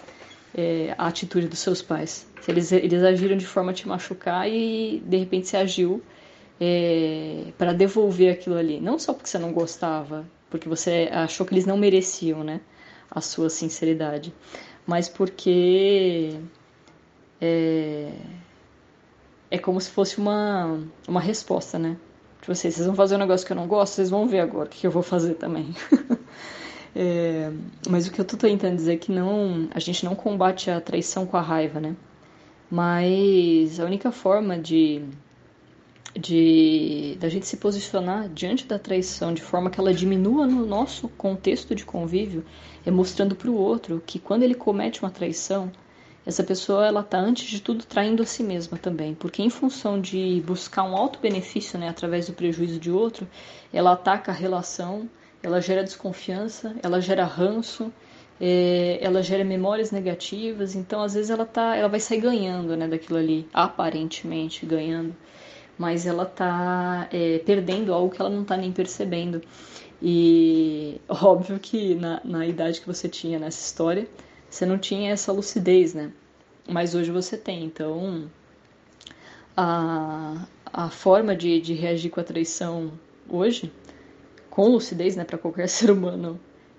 é, 0.55 0.95
a 0.99 1.07
atitude 1.07 1.49
dos 1.49 1.59
seus 1.59 1.83
pais. 1.83 2.27
Se 2.41 2.51
eles, 2.51 2.73
eles 2.73 3.03
agiram 3.03 3.37
de 3.37 3.47
forma 3.47 3.71
a 3.71 3.75
te 3.75 3.87
machucar 3.87 4.49
e 4.49 5.03
de 5.05 5.17
repente 5.17 5.49
você 5.49 5.57
agiu 5.57 6.03
é, 6.61 7.45
para 7.57 7.73
devolver 7.73 8.33
aquilo 8.33 8.57
ali. 8.57 8.81
Não 8.81 8.99
só 8.99 9.13
porque 9.13 9.29
você 9.29 9.39
não 9.39 9.53
gostava, 9.53 10.27
porque 10.51 10.69
você 10.69 11.09
achou 11.13 11.47
que 11.47 11.55
eles 11.55 11.67
não 11.67 11.77
mereciam 11.77 12.45
né, 12.45 12.61
a 13.15 13.21
sua 13.21 13.51
sinceridade, 13.51 14.35
mas 14.87 15.09
porque 15.09 16.39
é, 17.41 18.13
é 19.51 19.59
como 19.59 19.81
se 19.81 19.91
fosse 19.91 20.19
uma, 20.19 20.81
uma 21.07 21.21
resposta, 21.21 21.79
né? 21.79 21.97
Tipo 22.41 22.53
assim, 22.53 22.71
vocês 22.71 22.87
vão 22.87 22.97
fazer 22.97 23.15
um 23.15 23.19
negócio 23.19 23.47
que 23.47 23.53
eu 23.53 23.57
não 23.57 23.69
gosto, 23.69 23.95
vocês 23.95 24.11
vão 24.11 24.27
ver 24.27 24.41
agora 24.41 24.67
o 24.67 24.71
que 24.71 24.87
eu 24.87 24.91
vou 24.91 25.03
fazer 25.03 25.35
também. 25.35 25.75
É, 26.95 27.51
mas 27.89 28.07
o 28.07 28.13
que 28.13 28.21
eu 28.21 28.25
tô 28.25 28.37
tentando 28.37 28.77
dizer 28.77 28.93
é 28.93 28.97
que 28.99 29.11
não, 29.11 29.67
a 29.75 29.81
gente 29.81 30.05
não 30.05 30.15
combate 30.15 30.71
a 30.71 30.79
traição 30.79 31.25
com 31.25 31.39
a 31.39 31.41
raiva, 31.41 31.81
né? 31.81 31.97
Mas 32.71 33.81
a 33.81 33.85
única 33.87 34.13
forma 34.13 34.59
de 34.59 35.03
de 36.15 37.17
da 37.19 37.29
gente 37.29 37.47
se 37.47 37.57
posicionar 37.57 38.29
diante 38.29 38.67
da 38.67 38.79
traição 38.79 39.33
de 39.33 39.41
forma 39.41 39.71
que 39.71 39.81
ela 39.81 39.95
diminua 39.95 40.47
no 40.47 40.67
nosso 40.67 41.09
contexto 41.09 41.75
de 41.75 41.85
convívio 41.85 42.45
é 42.85 42.91
mostrando 42.91 43.35
para 43.35 43.51
o 43.51 43.57
outro 43.57 44.03
que 44.07 44.19
quando 44.19 44.43
ele 44.43 44.55
comete 44.55 45.03
uma 45.03 45.11
traição 45.11 45.73
essa 46.27 46.45
pessoa 46.45 46.87
ela 46.87 47.03
tá 47.03 47.19
antes 47.19 47.49
de 47.49 47.61
tudo 47.61 47.85
traindo 47.85 48.23
a 48.23 48.27
si 48.27 48.45
mesma 48.45 48.79
também. 48.79 49.13
Porque 49.13 49.43
em 49.43 49.51
função 49.51 50.01
de 50.01 50.41
buscar 50.47 50.85
um 50.85 50.97
alto 50.97 51.19
benefício 51.19 51.79
né 51.79 51.89
através 51.89 52.27
do 52.27 52.33
prejuízo 52.33 52.79
de 52.79 52.91
outro 52.91 53.27
ela 53.73 53.93
ataca 53.93 54.31
a 54.31 54.35
relação 54.35 55.09
ela 55.43 55.61
gera 55.61 55.83
desconfiança, 55.83 56.75
ela 56.83 57.01
gera 57.01 57.25
ranço, 57.25 57.93
é, 58.41 58.99
ela 59.01 59.23
gera 59.23 59.45
memórias 59.45 59.91
negativas, 59.91 60.75
então 60.75 61.03
às 61.03 61.15
vezes 61.15 61.31
ela 61.31 61.45
tá, 61.45 61.77
ela 61.77 61.89
vai 61.89 62.01
sair 62.01 62.21
ganhando, 62.21 62.77
né, 62.77 62.87
daquilo 62.87 63.19
ali, 63.19 63.47
aparentemente 63.53 64.65
ganhando, 64.65 65.15
mas 65.79 66.07
ela 66.07 66.25
tá 66.27 67.09
é, 67.13 67.39
perdendo 67.41 67.93
algo 67.93 68.15
que 68.15 68.21
ela 68.21 68.31
não 68.31 68.45
tá 68.45 68.57
nem 68.57 68.73
percebendo. 68.73 69.43
E 70.01 71.01
óbvio 71.09 71.59
que 71.59 71.95
na, 71.95 72.21
na 72.25 72.47
idade 72.47 72.81
que 72.81 72.87
você 72.87 73.09
tinha 73.09 73.39
nessa 73.39 73.61
história, 73.61 74.07
você 74.49 74.67
não 74.67 74.79
tinha 74.79 75.11
essa 75.11 75.33
lucidez, 75.33 75.95
né? 75.95 76.13
Mas 76.69 76.95
hoje 76.95 77.11
você 77.11 77.37
tem, 77.37 77.65
então 77.65 78.31
a, 79.57 80.47
a 80.73 80.89
forma 80.91 81.35
de, 81.35 81.61
de 81.61 81.75
reagir 81.75 82.11
com 82.11 82.21
a 82.21 82.25
traição 82.25 82.93
hoje, 83.29 83.73
com 84.49 84.69
lucidez, 84.69 85.17
né, 85.17 85.25
para 85.25 85.39
qualquer 85.39 85.67
ser 85.69 85.91
humano 85.91 86.39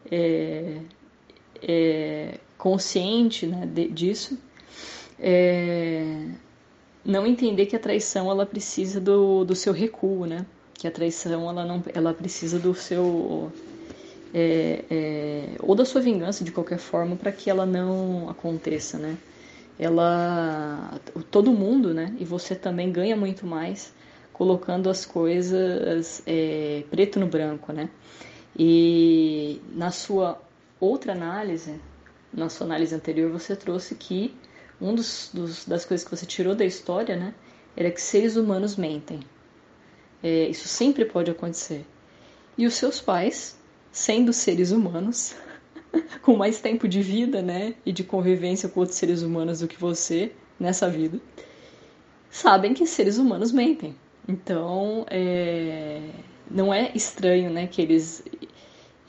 é, 0.09 0.77
é 1.61 2.39
consciente 2.57 3.45
né, 3.45 3.65
de, 3.65 3.89
disso, 3.89 4.37
é 5.19 6.29
não 7.05 7.27
entender 7.27 7.65
que 7.65 7.75
a 7.75 7.79
traição 7.79 8.29
ela 8.29 8.45
precisa 8.45 8.99
do, 8.99 9.43
do 9.43 9.55
seu 9.55 9.73
recuo, 9.73 10.25
né? 10.25 10.45
Que 10.73 10.87
a 10.87 10.91
traição 10.91 11.49
ela 11.49 11.65
não, 11.65 11.83
ela 11.93 12.13
precisa 12.13 12.59
do 12.59 12.73
seu 12.73 13.51
é, 14.33 14.83
é, 14.89 15.49
ou 15.59 15.75
da 15.75 15.85
sua 15.85 16.01
vingança 16.01 16.43
de 16.43 16.51
qualquer 16.51 16.79
forma 16.79 17.15
para 17.15 17.31
que 17.31 17.49
ela 17.49 17.65
não 17.65 18.29
aconteça, 18.29 18.97
né? 18.97 19.17
Ela, 19.77 20.99
todo 21.29 21.51
mundo, 21.51 21.93
né? 21.93 22.15
E 22.19 22.25
você 22.25 22.55
também 22.55 22.91
ganha 22.91 23.15
muito 23.15 23.45
mais 23.45 23.93
colocando 24.31 24.89
as 24.89 25.05
coisas 25.05 26.23
é, 26.25 26.83
preto 26.89 27.19
no 27.19 27.27
branco, 27.27 27.71
né? 27.71 27.89
E 28.57 29.61
na 29.73 29.91
sua 29.91 30.39
outra 30.79 31.11
análise, 31.13 31.79
na 32.33 32.49
sua 32.49 32.65
análise 32.65 32.93
anterior, 32.93 33.31
você 33.31 33.55
trouxe 33.55 33.95
que 33.95 34.33
um 34.81 34.93
dos, 34.93 35.29
dos, 35.33 35.65
das 35.65 35.85
coisas 35.85 36.03
que 36.03 36.15
você 36.15 36.25
tirou 36.25 36.55
da 36.55 36.65
história, 36.65 37.15
né, 37.15 37.33
era 37.75 37.91
que 37.91 38.01
seres 38.01 38.35
humanos 38.35 38.75
mentem. 38.75 39.19
É, 40.21 40.47
isso 40.47 40.67
sempre 40.67 41.05
pode 41.05 41.31
acontecer. 41.31 41.85
E 42.57 42.65
os 42.65 42.73
seus 42.75 43.01
pais, 43.01 43.57
sendo 43.91 44.31
seres 44.31 44.71
humanos, 44.71 45.35
com 46.21 46.35
mais 46.35 46.61
tempo 46.61 46.87
de 46.87 47.01
vida, 47.01 47.41
né, 47.41 47.75
e 47.85 47.91
de 47.91 48.03
convivência 48.03 48.69
com 48.69 48.79
outros 48.79 48.97
seres 48.97 49.21
humanos 49.21 49.59
do 49.59 49.67
que 49.67 49.79
você 49.79 50.31
nessa 50.59 50.89
vida, 50.89 51.19
sabem 52.29 52.73
que 52.73 52.85
seres 52.85 53.17
humanos 53.17 53.51
mentem. 53.51 53.95
Então, 54.27 55.05
é, 55.09 56.01
não 56.49 56.73
é 56.73 56.91
estranho, 56.95 57.49
né, 57.49 57.67
que 57.67 57.81
eles 57.81 58.23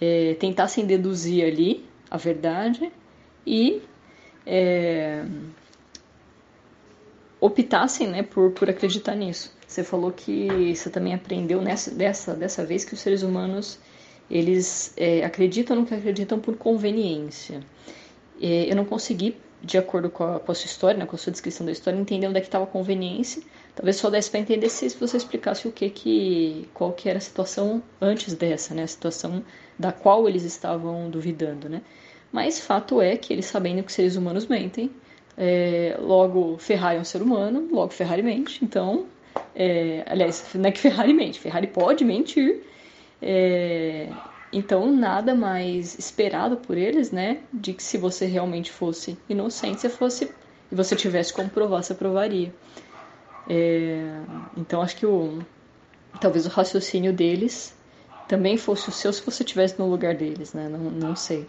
é, 0.01 0.35
tentassem 0.35 0.85
deduzir 0.85 1.45
ali 1.45 1.85
a 2.11 2.17
verdade 2.17 2.93
e 3.47 3.83
é, 4.47 5.25
optassem 7.41 8.09
né, 8.09 8.23
por, 8.23 8.51
por 8.53 8.69
acreditar 8.71 9.15
nisso. 9.15 9.53
Você 9.67 9.83
falou 9.83 10.13
que 10.13 10.75
você 10.75 10.89
também 10.89 11.15
aprendeu 11.15 11.61
nessa, 11.61 11.91
dessa, 11.91 12.35
dessa 12.35 12.65
vez 12.65 12.85
que 12.85 12.95
os 12.95 13.01
seres 13.01 13.23
humanos 13.23 13.79
eles 14.31 14.95
é, 14.97 15.25
acreditam 15.25 15.77
no 15.77 15.87
que 15.87 15.95
acreditam 15.95 16.39
por 16.39 16.57
conveniência. 16.57 17.61
É, 18.41 18.71
eu 18.71 18.77
não 18.77 18.85
consegui, 18.85 19.37
de 19.63 19.79
acordo 19.79 20.11
com 20.11 20.25
a, 20.25 20.41
com 20.41 20.53
a 20.53 20.55
sua 20.55 20.67
história, 20.67 20.99
né, 20.99 21.07
com 21.07 21.17
a 21.17 21.19
sua 21.19 21.33
descrição 21.33 21.65
da 21.67 21.73
história, 21.73 21.99
entender 21.99 22.27
onde 22.27 22.39
é 22.39 22.41
que 22.41 22.47
estava 22.47 22.65
a 22.65 22.67
conveniência. 22.67 23.43
Talvez 23.75 23.97
só 23.97 24.09
desse 24.09 24.31
para 24.31 24.41
entender 24.41 24.69
se 24.69 24.89
você 24.91 25.17
explicasse 25.17 25.67
o 25.67 25.73
que 25.73 25.91
que 25.91 26.69
qual 26.73 26.93
que 26.93 27.09
era 27.09 27.19
a 27.19 27.21
situação 27.21 27.83
antes 28.01 28.35
dessa, 28.35 28.75
né, 28.75 28.85
a 28.85 28.87
situação 28.87 29.45
da 29.79 29.91
qual 29.91 30.29
eles 30.29 30.45
estavam 30.45 31.11
duvidando, 31.11 31.69
né? 31.69 31.83
Mas 32.35 32.59
fato 32.59 33.01
é 33.01 33.17
que 33.17 33.33
eles 33.33 33.47
sabendo 33.47 33.85
que 33.85 33.93
seres 33.93 34.17
humanos 34.17 34.49
mentem, 34.49 34.91
é, 35.39 35.97
logo 36.01 36.59
Ferrari 36.59 36.97
é 36.97 37.01
um 37.01 37.05
ser 37.05 37.23
humano, 37.23 37.69
logo 37.71 37.93
Ferrari 37.93 38.25
mente. 38.25 38.65
Então, 38.65 39.07
é, 39.55 40.03
aliás, 40.05 40.45
não 40.53 40.69
é 40.69 40.73
que 40.73 40.81
Ferrari 40.81 41.13
mente, 41.15 41.39
Ferrari 41.39 41.69
pode 41.69 42.05
mentir. 42.05 42.65
É, 43.23 44.09
então, 44.53 44.91
nada 44.91 45.33
mais 45.33 45.97
esperado 45.97 46.57
por 46.57 46.77
eles, 46.77 47.13
né? 47.13 47.39
De 47.53 47.73
que 47.73 47.85
se 47.85 47.97
você 47.97 48.27
realmente 48.27 48.73
fosse 48.73 49.17
inocente, 49.29 49.83
você 49.83 49.89
fosse 49.89 50.29
e 50.73 50.75
você 50.75 50.97
tivesse 50.97 51.33
como 51.33 51.49
provar, 51.49 51.85
você 51.85 51.95
provaria. 51.95 52.53
É, 53.49 54.11
então, 54.57 54.83
acho 54.83 54.97
que 54.97 55.07
o, 55.07 55.39
talvez 56.21 56.47
o 56.47 56.49
raciocínio 56.49 57.13
deles 57.13 57.77
também 58.27 58.57
fosse 58.57 58.89
o 58.89 58.93
seu 58.93 59.13
se 59.13 59.23
você 59.23 59.45
estivesse 59.45 59.79
no 59.79 59.89
lugar 59.89 60.17
deles, 60.17 60.53
né? 60.53 60.69
Não, 60.69 60.81
não 60.81 61.15
sei. 61.15 61.47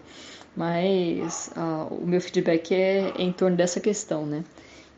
Mas 0.56 1.51
uh, 1.58 1.93
o 1.93 2.06
meu 2.06 2.22
feedback 2.22 2.74
é, 2.74 3.12
é 3.18 3.22
em 3.22 3.32
torno 3.32 3.58
dessa 3.58 3.80
questão, 3.80 4.26
né? 4.26 4.43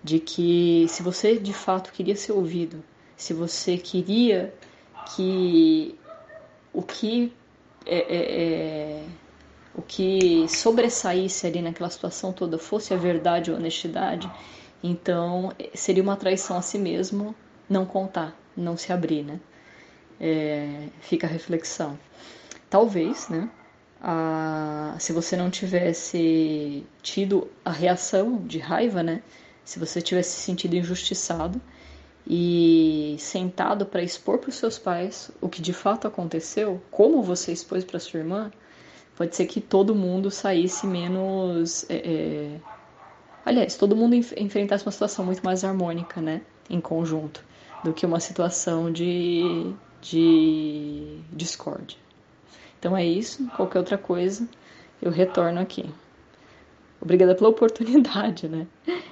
De 0.03 0.19
que 0.19 0.85
se 0.87 1.01
você 1.01 1.37
de 1.37 1.53
fato 1.53 1.91
queria 1.91 2.15
ser 2.15 2.33
ouvido, 2.33 2.83
se 3.15 3.33
você 3.33 3.77
queria 3.77 4.53
que 5.15 5.97
o 6.71 6.83
que 6.83 7.33
é, 7.85 7.97
é, 7.97 8.41
é, 8.41 9.03
o 9.73 9.81
que 9.81 10.47
sobressaísse 10.47 11.47
ali 11.47 11.61
naquela 11.61 11.89
situação 11.89 12.31
toda 12.31 12.59
fosse 12.59 12.93
a 12.93 12.97
verdade 12.97 13.49
ou 13.49 13.57
a 13.57 13.59
honestidade, 13.59 14.29
então 14.83 15.51
seria 15.73 16.03
uma 16.03 16.15
traição 16.15 16.57
a 16.57 16.61
si 16.61 16.77
mesmo 16.77 17.35
não 17.67 17.85
contar, 17.85 18.37
não 18.55 18.77
se 18.77 18.93
abrir, 18.93 19.23
né? 19.23 19.39
É, 20.19 20.87
fica 21.01 21.25
a 21.25 21.29
reflexão. 21.29 21.97
Talvez, 22.69 23.29
né? 23.29 23.49
A, 24.01 24.95
se 24.99 25.11
você 25.11 25.35
não 25.35 25.49
tivesse 25.49 26.85
tido 27.01 27.47
a 27.65 27.71
reação 27.71 28.37
de 28.45 28.59
raiva, 28.59 29.01
né? 29.01 29.21
Se 29.65 29.79
você 29.79 30.01
tivesse 30.01 30.31
se 30.31 30.41
sentido 30.41 30.75
injustiçado 30.75 31.61
e 32.25 33.15
sentado 33.19 33.85
para 33.85 34.01
expor 34.01 34.37
para 34.37 34.49
os 34.49 34.55
seus 34.55 34.77
pais 34.77 35.31
o 35.41 35.49
que 35.49 35.61
de 35.61 35.73
fato 35.73 36.07
aconteceu, 36.07 36.81
como 36.91 37.23
você 37.23 37.51
expôs 37.51 37.83
para 37.83 37.99
sua 37.99 38.19
irmã, 38.19 38.51
pode 39.15 39.35
ser 39.35 39.45
que 39.45 39.59
todo 39.59 39.95
mundo 39.95 40.29
saísse 40.29 40.85
menos. 40.85 41.85
É, 41.89 41.95
é... 41.95 42.61
Aliás, 43.45 43.75
todo 43.77 43.95
mundo 43.95 44.13
enf 44.15 44.33
enfrentasse 44.37 44.85
uma 44.85 44.91
situação 44.91 45.25
muito 45.25 45.43
mais 45.43 45.63
harmônica, 45.63 46.21
né? 46.21 46.41
Em 46.69 46.81
conjunto, 46.81 47.43
do 47.83 47.93
que 47.93 48.05
uma 48.05 48.19
situação 48.19 48.91
de, 48.91 49.73
de 50.01 51.19
discórdia. 51.31 52.06
Então 52.79 52.95
é 52.95 53.05
isso. 53.05 53.47
Qualquer 53.55 53.79
outra 53.79 53.97
coisa, 53.97 54.47
eu 55.01 55.11
retorno 55.11 55.59
aqui. 55.59 55.89
Obrigada 57.01 57.35
pela 57.35 57.49
oportunidade, 57.49 58.47
né? 58.47 58.67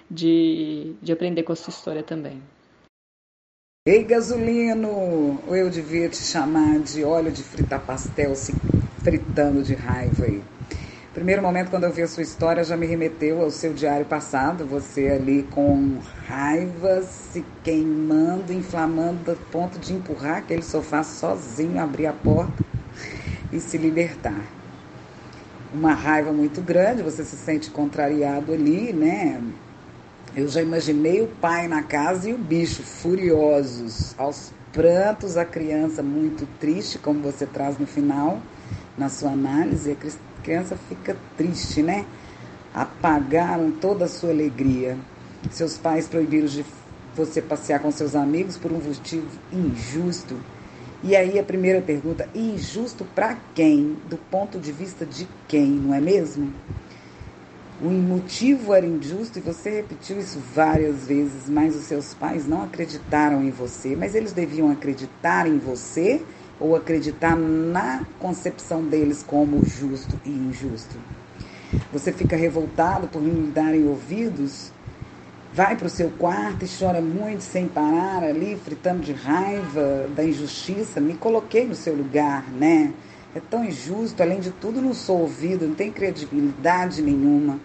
De, 0.09 0.95
de 1.01 1.11
aprender 1.11 1.43
com 1.43 1.53
a 1.53 1.55
sua 1.55 1.71
história 1.71 2.03
também. 2.03 2.41
Ei, 3.87 4.03
gasolino! 4.03 5.39
Eu 5.47 5.69
devia 5.69 6.09
te 6.09 6.17
chamar 6.17 6.79
de 6.79 7.03
óleo 7.03 7.31
de 7.31 7.43
fritar 7.43 7.85
pastel 7.85 8.35
se 8.35 8.53
fritando 9.03 9.61
de 9.61 9.75
raiva 9.75 10.25
aí. 10.25 10.43
Primeiro 11.13 11.41
momento, 11.41 11.69
quando 11.69 11.85
eu 11.85 11.93
vi 11.93 12.01
a 12.01 12.07
sua 12.07 12.23
história, 12.23 12.63
já 12.63 12.75
me 12.75 12.85
remeteu 12.87 13.41
ao 13.41 13.51
seu 13.51 13.73
diário 13.73 14.05
passado. 14.05 14.65
Você 14.65 15.07
ali 15.09 15.43
com 15.43 15.99
raiva, 16.27 17.03
se 17.03 17.45
queimando, 17.63 18.51
inflamando, 18.51 19.31
a 19.31 19.35
ponto 19.35 19.77
de 19.79 19.93
empurrar 19.93 20.37
aquele 20.37 20.63
sofá 20.63 21.03
sozinho, 21.03 21.79
abrir 21.79 22.07
a 22.07 22.13
porta 22.13 22.65
e 23.55 23.59
se 23.59 23.77
libertar. 23.77 24.45
Uma 25.73 25.93
raiva 25.93 26.31
muito 26.31 26.61
grande, 26.61 27.01
você 27.01 27.23
se 27.23 27.35
sente 27.35 27.69
contrariado 27.69 28.53
ali, 28.53 28.93
né? 28.93 29.41
Eu 30.35 30.47
já 30.47 30.61
imaginei 30.61 31.21
o 31.21 31.27
pai 31.27 31.67
na 31.67 31.81
casa 31.83 32.29
e 32.29 32.33
o 32.33 32.37
bicho 32.37 32.83
furiosos, 32.83 34.13
aos 34.17 34.53
prantos, 34.71 35.37
a 35.37 35.45
criança 35.45 36.03
muito 36.03 36.45
triste, 36.59 36.99
como 36.99 37.21
você 37.21 37.45
traz 37.45 37.77
no 37.77 37.87
final, 37.87 38.41
na 38.97 39.09
sua 39.09 39.31
análise, 39.31 39.91
a 39.91 40.41
criança 40.43 40.77
fica 40.89 41.15
triste, 41.37 41.81
né? 41.81 42.05
Apagaram 42.73 43.71
toda 43.71 44.05
a 44.05 44.07
sua 44.09 44.31
alegria. 44.31 44.97
Seus 45.49 45.77
pais 45.77 46.07
proibiram 46.07 46.47
de 46.47 46.65
você 47.15 47.41
passear 47.41 47.79
com 47.79 47.91
seus 47.91 48.15
amigos 48.15 48.57
por 48.57 48.71
um 48.71 48.79
motivo 48.79 49.27
injusto 49.53 50.35
e 51.03 51.15
aí 51.15 51.37
a 51.37 51.43
primeira 51.43 51.81
pergunta, 51.81 52.27
injusto 52.33 53.05
para 53.05 53.35
quem? 53.53 53.97
Do 54.09 54.17
ponto 54.17 54.59
de 54.59 54.71
vista 54.71 55.05
de 55.05 55.27
quem, 55.47 55.67
não 55.67 55.93
é 55.93 56.01
mesmo? 56.01 56.53
O 57.81 57.89
motivo 57.89 58.73
era 58.73 58.85
injusto 58.85 59.37
e 59.37 59.41
você 59.41 59.69
repetiu 59.69 60.17
isso 60.17 60.39
várias 60.39 61.05
vezes, 61.05 61.49
mas 61.49 61.75
os 61.75 61.83
seus 61.83 62.13
pais 62.13 62.47
não 62.47 62.63
acreditaram 62.63 63.43
em 63.43 63.51
você. 63.51 63.95
Mas 63.97 64.15
eles 64.15 64.31
deviam 64.31 64.71
acreditar 64.71 65.45
em 65.45 65.57
você 65.57 66.21
ou 66.57 66.73
acreditar 66.75 67.35
na 67.35 68.05
concepção 68.17 68.81
deles 68.85 69.21
como 69.21 69.61
justo 69.65 70.17
e 70.23 70.29
injusto? 70.29 70.97
Você 71.91 72.13
fica 72.13 72.35
revoltado 72.35 73.07
por 73.09 73.21
não 73.21 73.43
lhe 73.43 73.51
darem 73.51 73.85
ouvidos 73.85 74.71
vai 75.55 75.77
para 75.77 75.87
o 75.87 75.89
seu 75.89 76.09
quarto 76.09 76.65
e 76.65 76.67
chora 76.67 76.99
muito 76.99 77.39
sem 77.39 77.65
parar 77.65 78.21
ali, 78.25 78.59
fritando 78.61 78.99
de 78.99 79.13
raiva 79.13 80.05
da 80.13 80.21
injustiça. 80.21 80.99
Me 80.99 81.13
coloquei 81.13 81.65
no 81.65 81.73
seu 81.73 81.95
lugar, 81.95 82.43
né? 82.51 82.93
É 83.33 83.39
tão 83.39 83.63
injusto, 83.63 84.21
além 84.21 84.41
de 84.41 84.51
tudo, 84.51 84.81
não 84.81 84.93
sou 84.93 85.21
ouvido, 85.21 85.65
não 85.65 85.73
tem 85.73 85.93
credibilidade 85.93 87.01
nenhuma. 87.01 87.57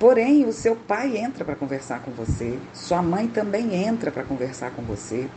Porém, 0.00 0.46
o 0.46 0.52
seu 0.52 0.74
pai 0.74 1.16
entra 1.16 1.44
para 1.44 1.54
conversar 1.54 2.00
com 2.00 2.10
você, 2.10 2.58
sua 2.74 3.02
mãe 3.02 3.28
também 3.28 3.74
entra 3.74 4.10
para 4.10 4.24
conversar 4.24 4.72
com 4.72 4.82
você, 4.82 5.28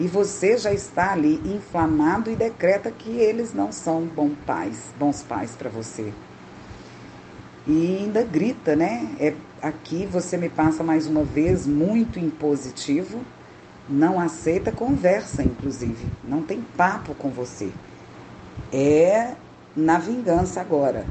e 0.00 0.06
você 0.08 0.58
já 0.58 0.72
está 0.72 1.12
ali 1.12 1.40
inflamado 1.44 2.30
e 2.30 2.36
decreta 2.36 2.90
que 2.90 3.10
eles 3.10 3.54
não 3.54 3.70
são 3.70 4.02
bons 4.04 4.34
pais, 4.44 4.92
bons 4.98 5.22
pais 5.22 5.52
para 5.52 5.70
você. 5.70 6.12
E 7.66 7.98
ainda 8.00 8.22
grita, 8.22 8.76
né? 8.76 9.08
É, 9.18 9.34
aqui 9.62 10.06
você 10.06 10.36
me 10.36 10.48
passa 10.48 10.82
mais 10.82 11.06
uma 11.06 11.22
vez 11.22 11.66
muito 11.66 12.18
impositivo, 12.18 13.20
não 13.88 14.20
aceita 14.20 14.72
conversa, 14.72 15.42
inclusive, 15.42 16.08
não 16.24 16.42
tem 16.42 16.60
papo 16.60 17.14
com 17.14 17.28
você. 17.28 17.70
É 18.72 19.34
na 19.76 19.98
vingança 19.98 20.60
agora. 20.60 21.06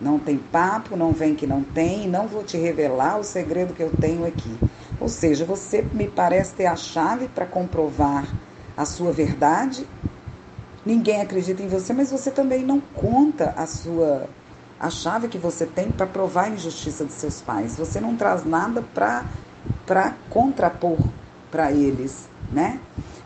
Não 0.00 0.18
tem 0.18 0.36
papo, 0.36 0.96
não 0.96 1.12
vem 1.12 1.34
que 1.34 1.46
não 1.46 1.62
tem, 1.62 2.08
não 2.08 2.26
vou 2.26 2.42
te 2.42 2.56
revelar 2.56 3.18
o 3.18 3.24
segredo 3.24 3.74
que 3.74 3.82
eu 3.82 3.90
tenho 3.90 4.26
aqui. 4.26 4.54
Ou 5.00 5.08
seja, 5.08 5.44
você 5.44 5.84
me 5.92 6.08
parece 6.08 6.54
ter 6.54 6.66
a 6.66 6.76
chave 6.76 7.28
para 7.28 7.46
comprovar 7.46 8.26
a 8.76 8.84
sua 8.84 9.12
verdade. 9.12 9.86
Ninguém 10.84 11.20
acredita 11.20 11.62
em 11.62 11.68
você, 11.68 11.92
mas 11.92 12.10
você 12.10 12.30
também 12.30 12.62
não 12.62 12.80
conta 12.80 13.54
a 13.56 13.66
sua 13.66 14.28
a 14.84 14.90
chave 14.90 15.28
que 15.28 15.38
você 15.38 15.64
tem 15.64 15.90
para 15.90 16.06
provar 16.06 16.44
a 16.44 16.48
injustiça 16.50 17.06
de 17.06 17.12
seus 17.14 17.40
pais. 17.40 17.74
Você 17.78 17.98
não 17.98 18.14
traz 18.16 18.44
nada 18.44 18.84
para 18.92 20.14
contrapor 20.28 20.98
para 21.50 21.72
eles, 21.72 22.28
né? 22.52 22.78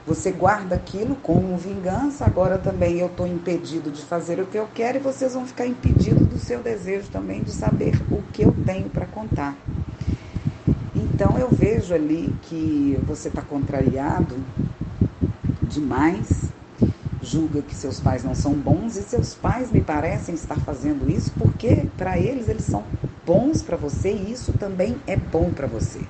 Você 0.07 0.31
guarda 0.31 0.77
aquilo 0.77 1.17
como 1.17 1.57
vingança, 1.57 2.25
agora 2.25 2.59
também 2.59 3.01
eu 3.01 3.09
estou 3.09 3.27
impedido 3.27 3.91
de 3.91 4.03
fazer 4.03 4.39
o 4.39 4.47
que 4.47 4.57
eu 4.57 4.69
quero 4.73 4.99
e 4.99 5.01
vocês 5.01 5.35
vão 5.35 5.45
ficar 5.45 5.67
impedidos 5.67 6.29
do 6.29 6.39
seu 6.39 6.61
desejo 6.61 7.09
também 7.11 7.43
de 7.43 7.51
saber 7.51 8.01
o 8.09 8.23
que 8.33 8.43
eu 8.43 8.55
tenho 8.65 8.89
para 8.89 9.07
contar. 9.07 9.57
Então 10.95 11.37
eu 11.39 11.49
vejo 11.51 11.93
ali 11.93 12.33
que 12.43 12.97
você 13.05 13.27
está 13.27 13.43
contrariado 13.43 14.37
demais, 15.63 16.45
julga 17.29 17.63
que 17.63 17.75
seus 17.75 18.01
pais 18.01 18.25
não 18.25 18.35
são 18.35 18.53
bons 18.53 18.97
e 18.97 19.03
seus 19.03 19.35
pais 19.35 19.71
me 19.71 19.81
parecem 19.81 20.35
estar 20.35 20.57
fazendo 20.57 21.11
isso 21.11 21.33
porque 21.39 21.87
para 21.97 22.19
eles 22.19 22.49
eles 22.49 22.63
são 22.63 22.83
bons 23.27 23.61
para 23.61 23.77
você 23.77 24.11
e 24.11 24.33
isso 24.33 24.53
também 24.55 24.97
é 25.07 25.17
bom 25.17 25.51
para 25.51 25.67
você. 25.67 26.01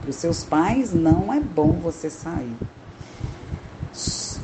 Para 0.00 0.10
os 0.10 0.16
seus 0.16 0.44
pais 0.44 0.92
não 0.92 1.32
é 1.32 1.40
bom 1.40 1.72
você 1.72 2.08
sair. 2.08 2.54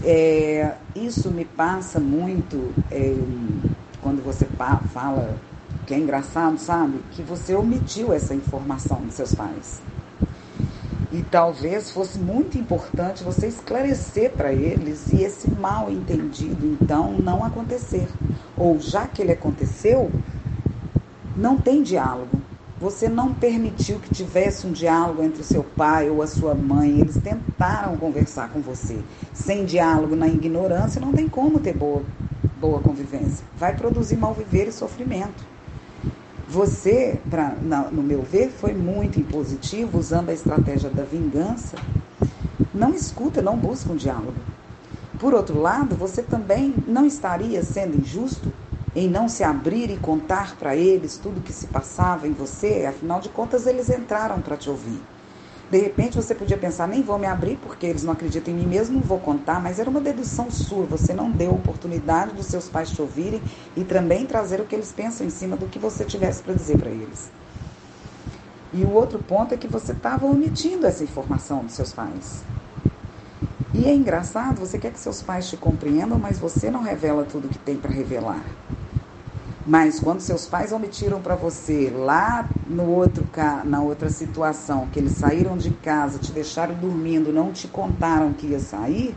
É, 0.02 0.74
isso 0.96 1.30
me 1.30 1.44
passa 1.44 2.00
muito 2.00 2.74
é, 2.90 3.14
quando 4.02 4.20
você 4.24 4.46
fala 4.92 5.36
que 5.86 5.94
é 5.94 5.98
engraçado, 5.98 6.58
sabe? 6.58 6.98
Que 7.12 7.22
você 7.22 7.54
omitiu 7.54 8.12
essa 8.12 8.34
informação 8.34 8.98
dos 9.02 9.14
seus 9.14 9.32
pais. 9.32 9.80
E 11.12 11.22
talvez 11.22 11.90
fosse 11.90 12.18
muito 12.18 12.56
importante 12.56 13.22
você 13.22 13.46
esclarecer 13.46 14.30
para 14.30 14.50
eles 14.50 15.10
e 15.10 15.22
esse 15.22 15.46
mal 15.50 15.90
entendido 15.90 16.66
então 16.66 17.12
não 17.12 17.44
acontecer. 17.44 18.08
Ou 18.56 18.80
já 18.80 19.06
que 19.06 19.20
ele 19.20 19.32
aconteceu, 19.32 20.10
não 21.36 21.58
tem 21.58 21.82
diálogo. 21.82 22.40
Você 22.80 23.10
não 23.10 23.34
permitiu 23.34 23.98
que 23.98 24.08
tivesse 24.10 24.66
um 24.66 24.72
diálogo 24.72 25.22
entre 25.22 25.42
o 25.42 25.44
seu 25.44 25.62
pai 25.62 26.08
ou 26.08 26.22
a 26.22 26.26
sua 26.26 26.54
mãe. 26.54 26.98
Eles 26.98 27.18
tentaram 27.18 27.96
conversar 27.98 28.48
com 28.48 28.60
você. 28.60 28.98
Sem 29.34 29.66
diálogo, 29.66 30.16
na 30.16 30.26
ignorância, 30.26 31.00
não 31.00 31.12
tem 31.12 31.28
como 31.28 31.60
ter 31.60 31.74
boa, 31.74 32.02
boa 32.58 32.80
convivência. 32.80 33.44
Vai 33.58 33.76
produzir 33.76 34.16
mal 34.16 34.32
viver 34.32 34.66
e 34.66 34.72
sofrimento. 34.72 35.51
Você, 36.52 37.18
pra, 37.30 37.56
na, 37.62 37.90
no 37.90 38.02
meu 38.02 38.22
ver, 38.22 38.50
foi 38.50 38.74
muito 38.74 39.18
impositivo 39.18 39.98
usando 39.98 40.28
a 40.28 40.34
estratégia 40.34 40.90
da 40.90 41.02
vingança. 41.02 41.78
Não 42.74 42.92
escuta, 42.92 43.40
não 43.40 43.56
busca 43.56 43.90
um 43.90 43.96
diálogo. 43.96 44.36
Por 45.18 45.32
outro 45.32 45.58
lado, 45.58 45.96
você 45.96 46.22
também 46.22 46.74
não 46.86 47.06
estaria 47.06 47.62
sendo 47.62 47.96
injusto 47.96 48.52
em 48.94 49.08
não 49.08 49.30
se 49.30 49.42
abrir 49.42 49.90
e 49.90 49.96
contar 49.96 50.54
para 50.58 50.76
eles 50.76 51.16
tudo 51.16 51.38
o 51.38 51.42
que 51.42 51.54
se 51.54 51.68
passava 51.68 52.28
em 52.28 52.32
você, 52.32 52.84
afinal 52.84 53.18
de 53.18 53.30
contas 53.30 53.66
eles 53.66 53.88
entraram 53.88 54.38
para 54.42 54.54
te 54.54 54.68
ouvir. 54.68 55.00
De 55.72 55.78
repente 55.78 56.16
você 56.16 56.34
podia 56.34 56.58
pensar, 56.58 56.86
nem 56.86 57.02
vou 57.02 57.18
me 57.18 57.26
abrir 57.26 57.56
porque 57.56 57.86
eles 57.86 58.02
não 58.02 58.12
acreditam 58.12 58.52
em 58.52 58.56
mim 58.58 58.66
mesmo, 58.66 58.96
não 58.96 59.02
vou 59.02 59.18
contar, 59.18 59.58
mas 59.58 59.78
era 59.78 59.88
uma 59.88 60.02
dedução 60.02 60.50
sua, 60.50 60.84
você 60.84 61.14
não 61.14 61.30
deu 61.30 61.54
oportunidade 61.54 62.34
dos 62.34 62.44
seus 62.44 62.68
pais 62.68 62.90
te 62.92 63.00
ouvirem 63.00 63.40
e 63.74 63.82
também 63.82 64.26
trazer 64.26 64.60
o 64.60 64.66
que 64.66 64.74
eles 64.74 64.92
pensam 64.92 65.26
em 65.26 65.30
cima 65.30 65.56
do 65.56 65.66
que 65.66 65.78
você 65.78 66.04
tivesse 66.04 66.42
para 66.42 66.52
dizer 66.52 66.76
para 66.76 66.90
eles. 66.90 67.30
E 68.70 68.84
o 68.84 68.90
outro 68.90 69.18
ponto 69.18 69.54
é 69.54 69.56
que 69.56 69.66
você 69.66 69.92
estava 69.92 70.26
omitindo 70.26 70.86
essa 70.86 71.04
informação 71.04 71.64
dos 71.64 71.72
seus 71.72 71.90
pais. 71.90 72.44
E 73.72 73.86
é 73.86 73.94
engraçado, 73.94 74.60
você 74.60 74.78
quer 74.78 74.92
que 74.92 75.00
seus 75.00 75.22
pais 75.22 75.48
te 75.48 75.56
compreendam, 75.56 76.18
mas 76.18 76.38
você 76.38 76.70
não 76.70 76.82
revela 76.82 77.24
tudo 77.24 77.48
que 77.48 77.58
tem 77.58 77.78
para 77.78 77.90
revelar. 77.90 78.44
Mas 79.64 80.00
quando 80.00 80.20
seus 80.20 80.46
pais 80.46 80.72
omitiram 80.72 81.22
para 81.22 81.36
você 81.36 81.88
lá 81.88 82.50
no 82.66 82.84
outro 82.90 83.28
na 83.64 83.80
outra 83.80 84.10
situação, 84.10 84.88
que 84.88 84.98
eles 84.98 85.12
saíram 85.12 85.56
de 85.56 85.70
casa, 85.70 86.18
te 86.18 86.32
deixaram 86.32 86.74
dormindo, 86.74 87.32
não 87.32 87.52
te 87.52 87.68
contaram 87.68 88.34
que 88.34 88.48
ia 88.48 88.58
sair, 88.58 89.16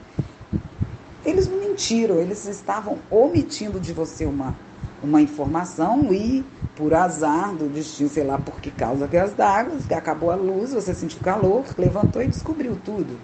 eles 1.24 1.48
não 1.48 1.60
mentiram, 1.60 2.20
eles 2.20 2.46
estavam 2.46 3.04
omitindo 3.10 3.80
de 3.80 3.92
você 3.94 4.26
uma, 4.26 4.60
uma 5.02 5.22
informação 5.22 6.14
e, 6.14 6.44
por 6.76 6.94
azar 6.94 7.56
do 7.56 7.68
destino, 7.70 8.10
sei 8.10 8.24
lá 8.24 8.38
por 8.38 8.60
que 8.62 8.70
causa 8.72 9.08
que 9.08 9.18
as 9.18 9.34
d'água, 9.34 9.78
acabou 9.92 10.30
a 10.30 10.36
luz, 10.36 10.72
você 10.74 10.94
sentiu 10.94 11.20
calor, 11.22 11.74
levantou 11.78 12.22
e 12.22 12.28
descobriu 12.28 12.78
tudo. 12.78 13.24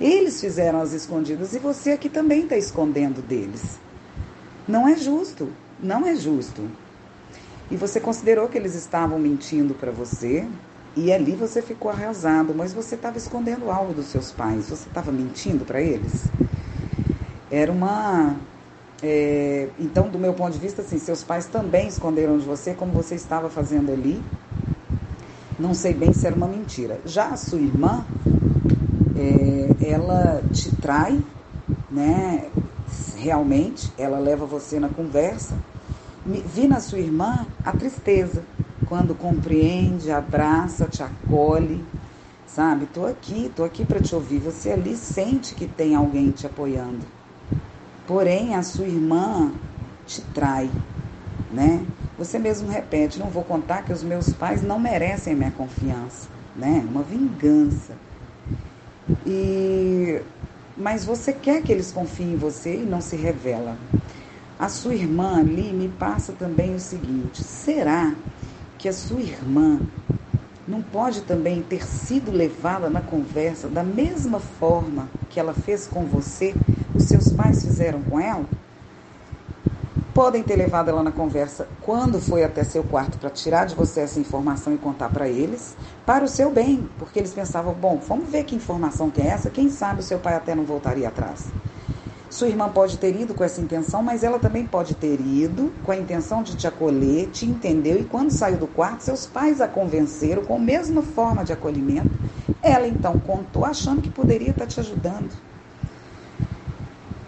Eles 0.00 0.40
fizeram 0.40 0.80
as 0.80 0.92
escondidas 0.92 1.54
e 1.54 1.58
você 1.58 1.92
aqui 1.92 2.10
também 2.10 2.44
está 2.44 2.56
escondendo 2.56 3.22
deles. 3.22 3.80
Não 4.66 4.88
é 4.88 4.96
justo. 4.96 5.56
Não 5.84 6.06
é 6.06 6.16
justo. 6.16 6.62
E 7.70 7.76
você 7.76 8.00
considerou 8.00 8.48
que 8.48 8.56
eles 8.56 8.74
estavam 8.74 9.18
mentindo 9.18 9.74
para 9.74 9.90
você, 9.90 10.46
e 10.96 11.12
ali 11.12 11.32
você 11.32 11.60
ficou 11.60 11.90
arrasado, 11.90 12.54
mas 12.54 12.72
você 12.72 12.94
estava 12.94 13.18
escondendo 13.18 13.70
algo 13.70 13.92
dos 13.92 14.06
seus 14.06 14.30
pais, 14.32 14.66
você 14.70 14.88
estava 14.88 15.12
mentindo 15.12 15.62
para 15.64 15.82
eles. 15.82 16.24
Era 17.50 17.70
uma. 17.70 18.34
É, 19.02 19.68
então, 19.78 20.08
do 20.08 20.18
meu 20.18 20.32
ponto 20.32 20.54
de 20.54 20.58
vista, 20.58 20.80
assim, 20.80 20.98
seus 20.98 21.22
pais 21.22 21.44
também 21.46 21.86
esconderam 21.88 22.38
de 22.38 22.46
você, 22.46 22.72
como 22.72 22.90
você 22.92 23.14
estava 23.14 23.50
fazendo 23.50 23.92
ali. 23.92 24.22
Não 25.58 25.74
sei 25.74 25.92
bem 25.92 26.14
se 26.14 26.26
era 26.26 26.34
uma 26.34 26.48
mentira. 26.48 26.98
Já 27.04 27.26
a 27.26 27.36
sua 27.36 27.60
irmã, 27.60 28.04
é, 29.18 29.90
ela 29.90 30.42
te 30.50 30.70
trai, 30.70 31.20
né? 31.90 32.50
realmente, 33.16 33.90
ela 33.98 34.18
leva 34.18 34.44
você 34.44 34.78
na 34.78 34.88
conversa. 34.88 35.54
Vi 36.26 36.66
na 36.66 36.80
sua 36.80 36.98
irmã 36.98 37.46
a 37.62 37.70
tristeza, 37.70 38.42
quando 38.88 39.14
compreende, 39.14 40.10
abraça, 40.10 40.88
te 40.88 41.02
acolhe, 41.02 41.84
sabe? 42.46 42.86
Tô 42.86 43.04
aqui, 43.04 43.50
tô 43.54 43.62
aqui 43.62 43.84
para 43.84 44.00
te 44.00 44.14
ouvir. 44.14 44.38
Você 44.38 44.70
ali 44.70 44.96
sente 44.96 45.54
que 45.54 45.66
tem 45.66 45.94
alguém 45.94 46.30
te 46.30 46.46
apoiando. 46.46 47.04
Porém, 48.06 48.54
a 48.54 48.62
sua 48.62 48.86
irmã 48.86 49.52
te 50.06 50.22
trai, 50.22 50.70
né? 51.52 51.84
Você 52.18 52.38
mesmo 52.38 52.70
repete, 52.70 53.18
não 53.18 53.28
vou 53.28 53.42
contar 53.42 53.82
que 53.82 53.92
os 53.92 54.02
meus 54.02 54.32
pais 54.32 54.62
não 54.62 54.78
merecem 54.78 55.34
a 55.34 55.36
minha 55.36 55.50
confiança, 55.50 56.28
né? 56.56 56.82
Uma 56.88 57.02
vingança. 57.02 57.92
E 59.26 60.20
mas 60.76 61.04
você 61.04 61.32
quer 61.32 61.62
que 61.62 61.70
eles 61.70 61.92
confiem 61.92 62.32
em 62.32 62.36
você 62.36 62.76
e 62.76 62.86
não 62.86 63.00
se 63.00 63.14
revela. 63.14 63.76
A 64.64 64.68
sua 64.70 64.94
irmã 64.94 65.40
ali 65.40 65.74
me 65.74 65.90
passa 65.90 66.32
também 66.32 66.74
o 66.74 66.80
seguinte: 66.80 67.38
será 67.38 68.14
que 68.78 68.88
a 68.88 68.94
sua 68.94 69.20
irmã 69.20 69.78
não 70.66 70.80
pode 70.80 71.20
também 71.20 71.62
ter 71.62 71.86
sido 71.86 72.30
levada 72.30 72.88
na 72.88 73.02
conversa 73.02 73.68
da 73.68 73.82
mesma 73.82 74.40
forma 74.40 75.06
que 75.28 75.38
ela 75.38 75.52
fez 75.52 75.86
com 75.86 76.06
você, 76.06 76.54
os 76.96 77.02
seus 77.02 77.30
pais 77.30 77.62
fizeram 77.62 78.00
com 78.04 78.18
ela? 78.18 78.46
podem 80.14 80.42
ter 80.42 80.56
levado 80.56 80.88
ela 80.88 81.02
na 81.02 81.12
conversa 81.12 81.68
quando 81.82 82.18
foi 82.18 82.42
até 82.42 82.64
seu 82.64 82.84
quarto 82.84 83.18
para 83.18 83.28
tirar 83.28 83.66
de 83.66 83.74
você 83.74 84.00
essa 84.00 84.18
informação 84.18 84.72
e 84.72 84.78
contar 84.78 85.10
para 85.10 85.28
eles, 85.28 85.74
para 86.06 86.24
o 86.24 86.28
seu 86.28 86.50
bem, 86.50 86.88
porque 86.98 87.18
eles 87.18 87.34
pensavam, 87.34 87.74
bom, 87.74 87.98
vamos 87.98 88.30
ver 88.30 88.44
que 88.44 88.54
informação 88.54 89.10
que 89.10 89.20
é 89.20 89.26
essa, 89.26 89.50
quem 89.50 89.68
sabe 89.68 90.00
o 90.00 90.04
seu 90.04 90.18
pai 90.20 90.36
até 90.36 90.54
não 90.54 90.64
voltaria 90.64 91.08
atrás. 91.08 91.48
Sua 92.34 92.48
irmã 92.48 92.68
pode 92.68 92.98
ter 92.98 93.14
ido 93.14 93.32
com 93.32 93.44
essa 93.44 93.60
intenção, 93.60 94.02
mas 94.02 94.24
ela 94.24 94.40
também 94.40 94.66
pode 94.66 94.96
ter 94.96 95.20
ido 95.20 95.72
com 95.84 95.92
a 95.92 95.96
intenção 95.96 96.42
de 96.42 96.56
te 96.56 96.66
acolher, 96.66 97.30
te 97.30 97.46
entendeu 97.46 97.96
e 97.96 98.04
quando 98.04 98.32
saiu 98.32 98.58
do 98.58 98.66
quarto, 98.66 99.04
seus 99.04 99.24
pais 99.24 99.60
a 99.60 99.68
convenceram 99.68 100.42
com 100.44 100.56
a 100.56 100.58
mesma 100.58 101.00
forma 101.00 101.44
de 101.44 101.52
acolhimento. 101.52 102.18
Ela 102.60 102.88
então 102.88 103.20
contou 103.20 103.64
achando 103.64 104.02
que 104.02 104.10
poderia 104.10 104.50
estar 104.50 104.66
te 104.66 104.80
ajudando. 104.80 105.32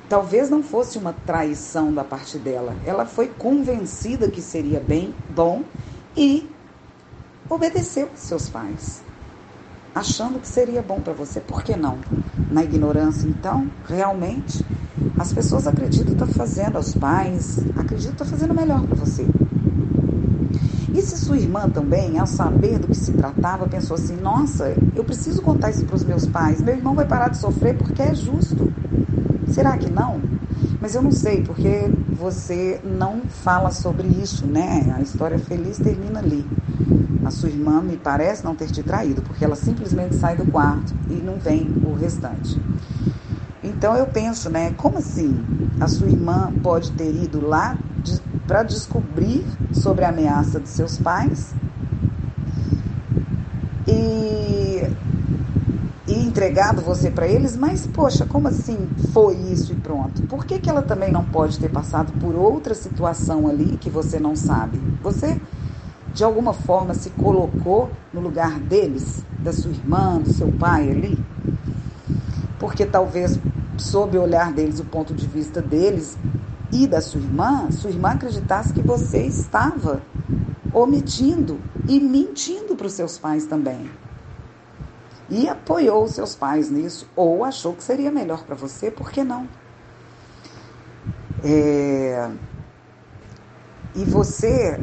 talvez 0.09 0.51
não 0.51 0.63
fosse 0.63 0.99
uma 0.99 1.13
traição 1.13 1.93
da 1.93 2.05
parte 2.05 2.39
dela. 2.39 2.79
Ela 2.85 3.07
foi 3.07 3.29
convencida 3.29 4.29
que 4.29 4.43
seria 4.43 4.81
bem 4.81 5.15
bom 5.29 5.65
e 6.17 6.57
obedeceu 7.49 8.11
seus 8.15 8.49
pais, 8.49 9.06
achando 9.97 10.39
que 10.39 10.47
seria 10.47 10.83
bom 10.83 11.01
para 11.01 11.15
você. 11.15 11.41
Por 11.41 11.63
que 11.63 11.75
não? 11.75 11.97
Na 12.51 12.63
ignorância, 12.63 13.27
então, 13.27 13.67
realmente, 13.89 14.63
as 15.19 15.33
pessoas 15.33 15.67
acreditam 15.67 16.05
que 16.05 16.13
está 16.13 16.27
fazendo, 16.27 16.79
os 16.79 16.95
pais 16.95 17.59
acreditam 17.75 18.15
que 18.15 18.23
está 18.23 18.25
fazendo 18.27 18.55
melhor 18.55 18.83
para 18.83 18.95
você. 18.95 19.27
E 20.93 21.01
se 21.01 21.17
sua 21.17 21.39
irmã 21.39 21.69
também, 21.71 22.19
ao 22.19 22.27
saber 22.27 22.79
do 22.79 22.89
que 22.89 22.95
se 22.95 23.13
tratava, 23.13 23.67
pensou 23.67 23.95
assim: 23.95 24.17
nossa, 24.17 24.77
eu 24.95 25.03
preciso 25.03 25.41
contar 25.41 25.71
isso 25.71 25.87
para 25.87 25.97
os 25.97 26.05
meus 26.05 26.27
pais, 26.27 26.61
meu 26.61 26.75
irmão 26.75 26.95
vai 26.95 27.07
parar 27.07 27.29
de 27.29 27.39
sofrer 27.39 27.77
porque 27.77 28.03
é 28.03 28.15
justo. 28.15 28.71
Será 29.49 29.79
que 29.79 29.91
não? 29.91 30.21
Mas 30.79 30.95
eu 30.95 31.01
não 31.01 31.11
sei, 31.11 31.43
porque 31.43 31.91
você 32.13 32.81
não 32.85 33.23
fala 33.23 33.71
sobre 33.71 34.07
isso, 34.09 34.47
né? 34.47 34.95
A 34.95 35.01
história 35.01 35.39
feliz 35.39 35.79
termina 35.79 36.19
ali. 36.19 36.47
A 37.27 37.31
sua 37.33 37.49
irmã 37.49 37.81
me 37.83 37.97
parece 37.97 38.45
não 38.45 38.55
ter 38.55 38.71
te 38.71 38.85
traído, 38.85 39.21
porque 39.21 39.45
ela 39.45 39.57
simplesmente 39.57 40.15
sai 40.15 40.37
do 40.37 40.47
quarto 40.47 40.95
e 41.11 41.15
não 41.15 41.41
vem 41.41 41.69
o 41.85 41.93
restante. 41.93 42.57
Então 43.65 43.97
eu 43.97 44.07
penso, 44.07 44.49
né? 44.49 44.73
Como 44.77 44.99
assim? 44.99 45.37
A 45.81 45.89
sua 45.89 46.07
irmã 46.07 46.53
pode 46.63 46.93
ter 46.93 47.11
ido 47.11 47.45
lá 47.45 47.77
de, 48.05 48.21
para 48.47 48.63
descobrir 48.63 49.45
sobre 49.73 50.05
a 50.05 50.11
ameaça 50.11 50.61
de 50.61 50.69
seus 50.69 50.99
pais 50.99 51.53
e, 53.89 54.83
e 56.07 56.15
entregado 56.29 56.81
você 56.81 57.11
para 57.11 57.27
eles, 57.27 57.57
mas 57.57 57.89
poxa, 57.89 58.25
como 58.25 58.47
assim 58.47 58.79
foi 59.13 59.35
isso 59.53 59.73
e 59.73 59.77
pronto? 59.77 60.23
Por 60.29 60.47
que, 60.47 60.61
que 60.61 60.71
ela 60.71 60.83
também 60.83 61.11
não 61.11 61.25
pode 61.25 61.59
ter 61.59 61.71
passado 61.71 62.13
por 62.21 62.37
outra 62.37 62.73
situação 62.73 63.49
ali 63.49 63.77
que 63.79 63.91
você 63.91 64.21
não 64.21 64.37
sabe? 64.37 64.79
Você 65.03 65.37
de 66.17 66.25
alguma 66.25 66.55
forma 66.55 66.95
se 66.95 67.11
colocou 67.11 67.91
no 68.11 68.23
lugar 68.23 68.59
deles, 68.59 69.23
da 69.39 69.53
sua 69.53 69.71
irmã, 69.71 70.19
do 70.19 70.33
seu 70.33 70.51
pai 70.51 70.91
ali? 70.91 71.19
Porque 72.59 72.87
talvez, 72.87 73.39
sob 73.77 74.17
o 74.17 74.23
olhar 74.23 74.51
deles, 74.51 74.81
o 74.81 74.85
ponto 74.87 75.13
de 75.13 75.27
vista 75.27 75.61
deles, 75.61 76.17
e 76.73 76.87
da 76.87 77.03
sua 77.03 77.21
irmã, 77.21 77.71
sua 77.71 77.91
irmã 77.91 78.13
acreditasse 78.13 78.73
que 78.73 78.81
você 78.81 79.27
estava 79.27 80.01
omitindo 80.73 81.61
e 81.87 82.01
mentindo 82.01 82.75
para 82.75 82.87
os 82.87 82.95
seus 82.95 83.19
pais 83.19 83.45
também. 83.45 83.91
E 85.29 85.47
apoiou 85.47 86.05
os 86.05 86.13
seus 86.13 86.35
pais 86.35 86.71
nisso, 86.71 87.07
ou 87.15 87.45
achou 87.45 87.75
que 87.75 87.85
seria 87.85 88.11
melhor 88.11 88.43
para 88.45 88.55
você, 88.55 88.91
por 88.91 89.11
que 89.11 89.23
não? 89.23 89.47
É... 91.45 92.31
E 93.95 94.03
você 94.05 94.81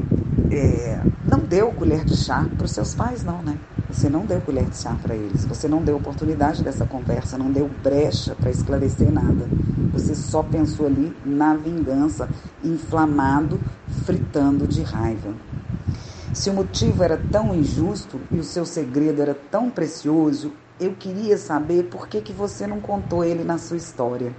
é... 0.57 1.01
não 1.25 1.39
deu 1.39 1.71
colher 1.71 2.03
de 2.05 2.15
chá 2.15 2.47
para 2.55 2.65
os 2.65 2.71
seus 2.71 2.93
pais, 2.93 3.23
não, 3.23 3.41
né? 3.41 3.57
Você 3.89 4.09
não 4.09 4.25
deu 4.25 4.41
colher 4.41 4.65
de 4.65 4.77
chá 4.77 4.95
para 5.01 5.15
eles, 5.15 5.45
você 5.45 5.67
não 5.67 5.81
deu 5.81 5.97
oportunidade 5.97 6.63
dessa 6.63 6.85
conversa, 6.85 7.37
não 7.37 7.51
deu 7.51 7.69
brecha 7.83 8.35
para 8.35 8.49
esclarecer 8.49 9.11
nada. 9.11 9.47
Você 9.91 10.15
só 10.15 10.41
pensou 10.41 10.87
ali 10.87 11.15
na 11.23 11.55
vingança, 11.55 12.27
inflamado, 12.63 13.59
fritando 14.05 14.67
de 14.67 14.81
raiva. 14.81 15.33
Se 16.33 16.49
o 16.49 16.53
motivo 16.53 17.03
era 17.03 17.17
tão 17.31 17.53
injusto 17.53 18.19
e 18.31 18.39
o 18.39 18.43
seu 18.43 18.65
segredo 18.65 19.21
era 19.21 19.35
tão 19.51 19.69
precioso, 19.69 20.51
eu 20.79 20.93
queria 20.93 21.37
saber 21.37 21.83
por 21.83 22.07
que, 22.07 22.21
que 22.21 22.33
você 22.33 22.65
não 22.65 22.79
contou 22.79 23.23
ele 23.23 23.43
na 23.43 23.59
sua 23.59 23.77
história. 23.77 24.33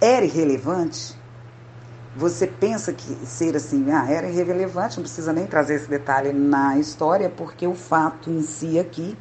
Era 0.00 0.24
irrelevante? 0.24 1.16
Você 2.16 2.46
pensa 2.46 2.94
que 2.94 3.26
ser 3.26 3.54
assim, 3.54 3.90
ah, 3.90 4.10
era 4.10 4.26
irrelevante, 4.26 4.96
não 4.96 5.02
precisa 5.02 5.34
nem 5.34 5.46
trazer 5.46 5.74
esse 5.74 5.86
detalhe 5.86 6.32
na 6.32 6.78
história, 6.78 7.28
porque 7.28 7.66
o 7.66 7.74
fato 7.74 8.30
em 8.30 8.40
si 8.40 8.78
aqui 8.78 9.14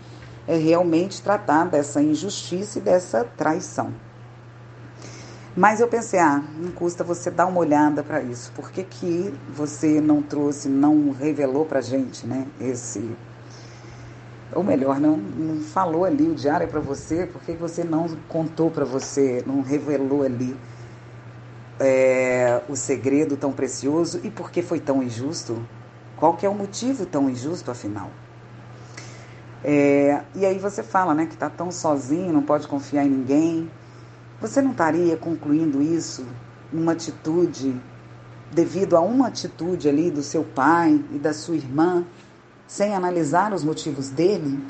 é 0.48 0.56
realmente 0.56 1.22
tratar 1.22 1.66
dessa 1.66 2.02
injustiça 2.02 2.80
e 2.80 2.82
dessa 2.82 3.26
traição. 3.26 3.94
Mas 5.54 5.82
eu 5.82 5.90
pensei, 5.90 6.22
ah, 6.22 6.42
não 6.58 6.72
custa 6.72 7.04
você 7.04 7.30
dar 7.30 7.48
uma 7.48 7.60
olhada 7.60 8.02
para 8.02 8.22
isso. 8.22 8.50
Por 8.54 8.72
que, 8.72 8.86
que 8.86 9.34
você 9.50 10.00
não 10.00 10.22
trouxe, 10.22 10.70
não 10.70 11.12
revelou 11.12 11.66
para 11.66 11.82
gente, 11.82 12.26
né? 12.26 12.48
Esse. 12.62 13.14
Ou 14.54 14.64
melhor, 14.64 15.02
não, 15.02 15.18
não 15.18 15.62
falou 15.62 16.06
ali 16.06 16.30
o 16.30 16.34
diário 16.34 16.66
para 16.70 16.80
você, 16.80 17.26
por 17.26 17.42
que 17.42 17.52
você 17.52 17.84
não 17.84 18.08
contou 18.30 18.72
para 18.72 18.86
você, 18.86 19.44
não 19.46 19.62
revelou 19.62 20.24
ali 20.24 20.56
é, 21.80 22.62
o 22.70 22.76
segredo 22.76 23.36
tão 23.36 23.52
precioso 23.52 24.22
e 24.24 24.30
por 24.30 24.52
que 24.52 24.62
foi 24.62 24.80
tão 24.80 25.04
injusto? 25.04 25.62
Qual 26.18 26.36
que 26.36 26.46
é 26.46 26.50
o 26.50 26.56
motivo 26.56 27.06
tão 27.06 27.30
injusto, 27.30 27.70
afinal? 27.70 28.10
É, 29.64 30.22
e 30.36 30.46
aí 30.46 30.60
você 30.60 30.84
fala, 30.84 31.14
né, 31.14 31.26
que 31.26 31.34
está 31.34 31.50
tão 31.50 31.72
sozinho, 31.72 32.32
não 32.32 32.42
pode 32.42 32.68
confiar 32.68 33.06
em 33.06 33.10
ninguém. 33.10 33.70
Você 34.40 34.62
não 34.62 34.72
estaria 34.72 35.18
concluindo 35.18 35.82
isso 35.82 36.26
numa 36.72 36.92
atitude, 36.92 37.80
devido 38.52 38.96
a 38.96 39.02
uma 39.02 39.28
atitude 39.28 39.90
ali 39.90 40.12
do 40.12 40.22
seu 40.22 40.44
pai 40.44 41.04
e 41.12 41.18
da 41.18 41.34
sua 41.34 41.56
irmã, 41.56 42.06
sem 42.68 42.94
analisar 42.94 43.54
os 43.54 43.64
motivos 43.64 44.10
dele? 44.10 44.64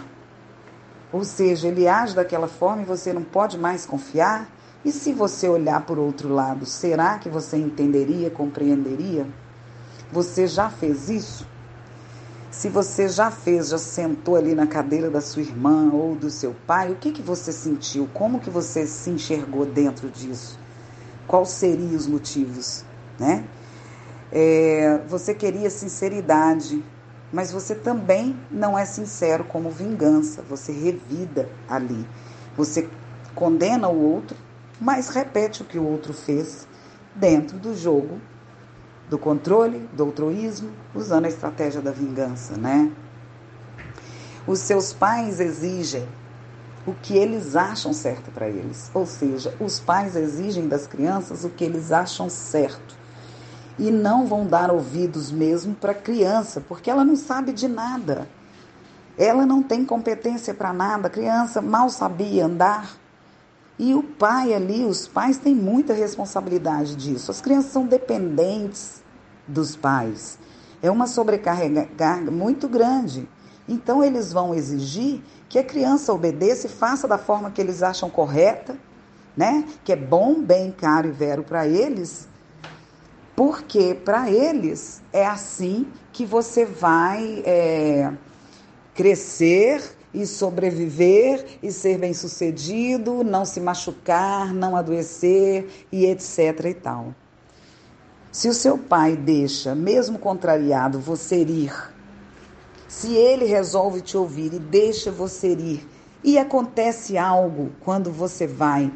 Ou 1.12 1.24
seja, 1.24 1.68
ele 1.68 1.88
age 1.88 2.16
daquela 2.16 2.47
forma 2.47 2.82
e 2.82 2.86
você 2.86 3.14
não 3.14 3.24
pode 3.24 3.58
mais 3.58 3.86
confiar? 3.86 4.49
E 4.86 4.92
se 4.92 5.12
você 5.12 5.50
olhar 5.50 5.84
por 5.84 5.98
outro 5.98 6.32
lado, 6.32 6.64
será 6.64 7.18
que 7.18 7.28
você 7.28 7.58
entenderia, 7.58 8.30
compreenderia? 8.30 9.26
Você 10.12 10.46
já 10.46 10.70
fez 10.70 11.10
isso? 11.10 11.48
Se 12.52 12.70
você 12.70 13.10
já 13.10 13.32
fez, 13.32 13.70
já 13.70 13.80
sentou 13.80 14.36
ali 14.36 14.54
na 14.54 14.68
cadeira 14.68 15.10
da 15.10 15.20
sua 15.22 15.42
irmã 15.42 15.90
ou 15.92 16.16
do 16.16 16.30
seu 16.30 16.56
pai, 16.68 16.92
o 16.92 16.96
que, 16.96 17.12
que 17.12 17.22
você 17.22 17.52
sentiu? 17.52 18.08
Como 18.14 18.40
que 18.40 18.50
você 18.52 18.86
se 18.86 19.10
enxergou 19.10 19.66
dentro 19.66 20.08
disso? 20.08 20.58
Quais 21.28 21.50
seriam 21.50 21.96
os 21.96 22.06
motivos, 22.06 22.86
né? 23.20 23.44
É, 24.32 25.02
você 25.08 25.34
queria 25.34 25.70
sinceridade, 25.72 26.84
mas 27.34 27.52
você 27.52 27.74
também 27.74 28.36
não 28.52 28.78
é 28.78 28.86
sincero 28.86 29.44
como 29.46 29.72
vingança. 29.72 30.44
Você 30.48 30.72
revida 30.72 31.50
ali. 31.68 32.06
Você 32.56 32.88
condena 33.34 33.90
o 33.90 34.14
outro, 34.14 34.45
mas 34.80 35.09
repete 35.09 35.61
o 35.61 35.65
que 35.65 35.78
o 35.78 35.86
outro 35.86 36.13
fez 36.13 36.67
dentro 37.15 37.57
do 37.57 37.76
jogo 37.76 38.19
do 39.09 39.17
controle, 39.17 39.88
do 39.93 40.03
altruísmo, 40.03 40.71
usando 40.93 41.26
a 41.26 41.30
estratégia 41.30 41.82
da 41.82 41.91
vingança, 41.91 42.57
né? 42.57 42.91
Os 44.47 44.59
seus 44.59 44.93
pais 44.93 45.39
exigem 45.39 46.07
o 46.86 46.93
que 46.93 47.17
eles 47.17 47.55
acham 47.55 47.93
certo 47.93 48.32
para 48.32 48.47
eles. 48.47 48.91
Ou 48.93 49.05
seja, 49.05 49.53
os 49.59 49.80
pais 49.80 50.15
exigem 50.15 50.67
das 50.67 50.86
crianças 50.86 51.43
o 51.43 51.49
que 51.49 51.63
eles 51.63 51.91
acham 51.91 52.30
certo. 52.30 52.95
E 53.78 53.91
não 53.91 54.26
vão 54.26 54.45
dar 54.45 54.71
ouvidos 54.71 55.32
mesmo 55.32 55.76
para 55.76 55.91
a 55.91 55.95
criança, 55.95 56.61
porque 56.61 56.89
ela 56.89 57.03
não 57.03 57.15
sabe 57.15 57.51
de 57.51 57.67
nada. 57.67 58.28
Ela 59.17 59.45
não 59.45 59.61
tem 59.61 59.84
competência 59.84 60.53
para 60.53 60.71
nada. 60.71 61.07
A 61.07 61.11
criança 61.11 61.61
mal 61.61 61.89
sabia 61.89 62.45
andar. 62.45 62.95
E 63.78 63.93
o 63.93 64.01
pai 64.01 64.53
ali, 64.53 64.86
os 64.86 65.07
pais 65.07 65.38
têm 65.38 65.53
muita 65.53 65.93
responsabilidade 65.93 66.95
disso. 66.95 67.30
As 67.32 67.41
crianças 67.41 67.71
são 67.71 67.86
dependentes 67.86 69.03
dos 69.47 69.76
pais. 69.76 70.39
É 70.82 70.89
uma 70.89 71.07
sobrecarga 71.07 72.32
muito 72.32 72.67
grande. 72.69 73.28
Então 73.67 74.03
eles 74.03 74.32
vão 74.32 74.53
exigir 74.53 75.21
que 75.49 75.59
a 75.59 75.63
criança 75.63 76.13
obedeça 76.13 76.67
e 76.67 76.69
faça 76.69 77.07
da 77.07 77.17
forma 77.17 77.51
que 77.51 77.59
eles 77.59 77.84
acham 77.84 78.09
correta, 78.09 78.78
né? 79.36 79.65
Que 79.84 79.91
é 79.91 79.95
bom, 79.95 80.41
bem, 80.41 80.71
caro 80.71 81.07
e 81.07 81.11
vero 81.11 81.43
para 81.43 81.67
eles, 81.67 82.28
porque 83.36 83.93
para 83.93 84.30
eles 84.30 85.01
é 85.11 85.26
assim 85.26 85.88
que 86.13 86.26
você 86.26 86.63
vai 86.63 87.43
é, 87.45 88.13
crescer 88.93 89.84
e 90.16 90.26
sobreviver 90.26 91.45
e 91.61 91.72
ser 91.72 91.97
bem 91.97 92.13
sucedido, 92.13 93.24
não 93.24 93.45
se 93.45 93.59
machucar, 93.59 94.53
não 94.53 94.76
adoecer 94.76 95.86
e 95.91 96.05
etc 96.05 96.66
e 96.66 96.74
tal. 96.74 97.13
Se 98.32 98.49
o 98.49 98.53
seu 98.53 98.78
pai 98.78 99.16
deixa, 99.16 99.76
mesmo 99.76 100.18
contrariado, 100.18 100.99
você 100.99 101.41
ir, 101.41 101.74
se 102.88 103.13
ele 103.13 103.45
resolve 103.45 104.01
te 104.01 104.18
ouvir 104.18 104.53
e 104.53 104.59
deixa 104.59 105.11
você 105.11 105.53
ir, 105.53 105.88
e 106.24 106.38
acontece 106.38 107.18
algo 107.18 107.72
quando 107.82 108.11
você 108.11 108.47
vai, 108.47 108.91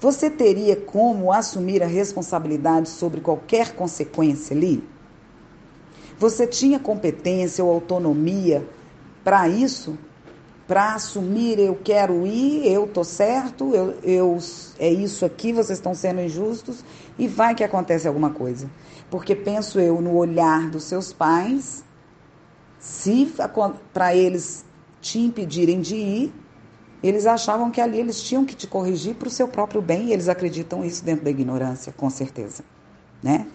você 0.00 0.30
teria 0.30 0.76
como 0.76 1.32
assumir 1.32 1.82
a 1.82 1.86
responsabilidade 1.86 2.88
sobre 2.88 3.20
qualquer 3.20 3.74
consequência 3.74 4.56
ali? 4.56 4.82
Você 6.18 6.46
tinha 6.46 6.78
competência 6.78 7.64
ou 7.64 7.72
autonomia 7.72 8.66
para 9.24 9.48
isso? 9.48 9.98
Para 10.68 10.94
assumir 10.94 11.58
eu 11.58 11.74
quero 11.82 12.26
ir, 12.26 12.70
eu 12.70 12.86
tô 12.86 13.02
certo, 13.02 13.74
eu, 13.74 13.94
eu 14.02 14.38
é 14.78 14.90
isso 14.90 15.24
aqui, 15.24 15.50
vocês 15.50 15.78
estão 15.78 15.94
sendo 15.94 16.20
injustos 16.20 16.84
e 17.18 17.26
vai 17.26 17.54
que 17.54 17.64
acontece 17.64 18.06
alguma 18.06 18.28
coisa. 18.28 18.70
Porque 19.10 19.34
penso 19.34 19.80
eu 19.80 19.98
no 20.02 20.14
olhar 20.14 20.68
dos 20.68 20.84
seus 20.84 21.10
pais, 21.10 21.82
se 22.78 23.32
para 23.94 24.14
eles 24.14 24.62
te 25.00 25.18
impedirem 25.18 25.80
de 25.80 25.96
ir, 25.96 26.34
eles 27.02 27.24
achavam 27.24 27.70
que 27.70 27.80
ali 27.80 27.98
eles 27.98 28.22
tinham 28.22 28.44
que 28.44 28.54
te 28.54 28.66
corrigir 28.66 29.14
para 29.14 29.28
o 29.28 29.30
seu 29.30 29.48
próprio 29.48 29.80
bem 29.80 30.08
e 30.08 30.12
eles 30.12 30.28
acreditam 30.28 30.84
isso 30.84 31.02
dentro 31.02 31.24
da 31.24 31.30
ignorância, 31.30 31.94
com 31.96 32.10
certeza, 32.10 32.62
né? 33.22 33.46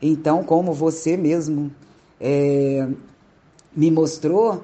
Então, 0.00 0.44
como 0.44 0.72
você 0.72 1.16
mesmo 1.16 1.72
é, 2.20 2.86
me 3.74 3.90
mostrou, 3.90 4.62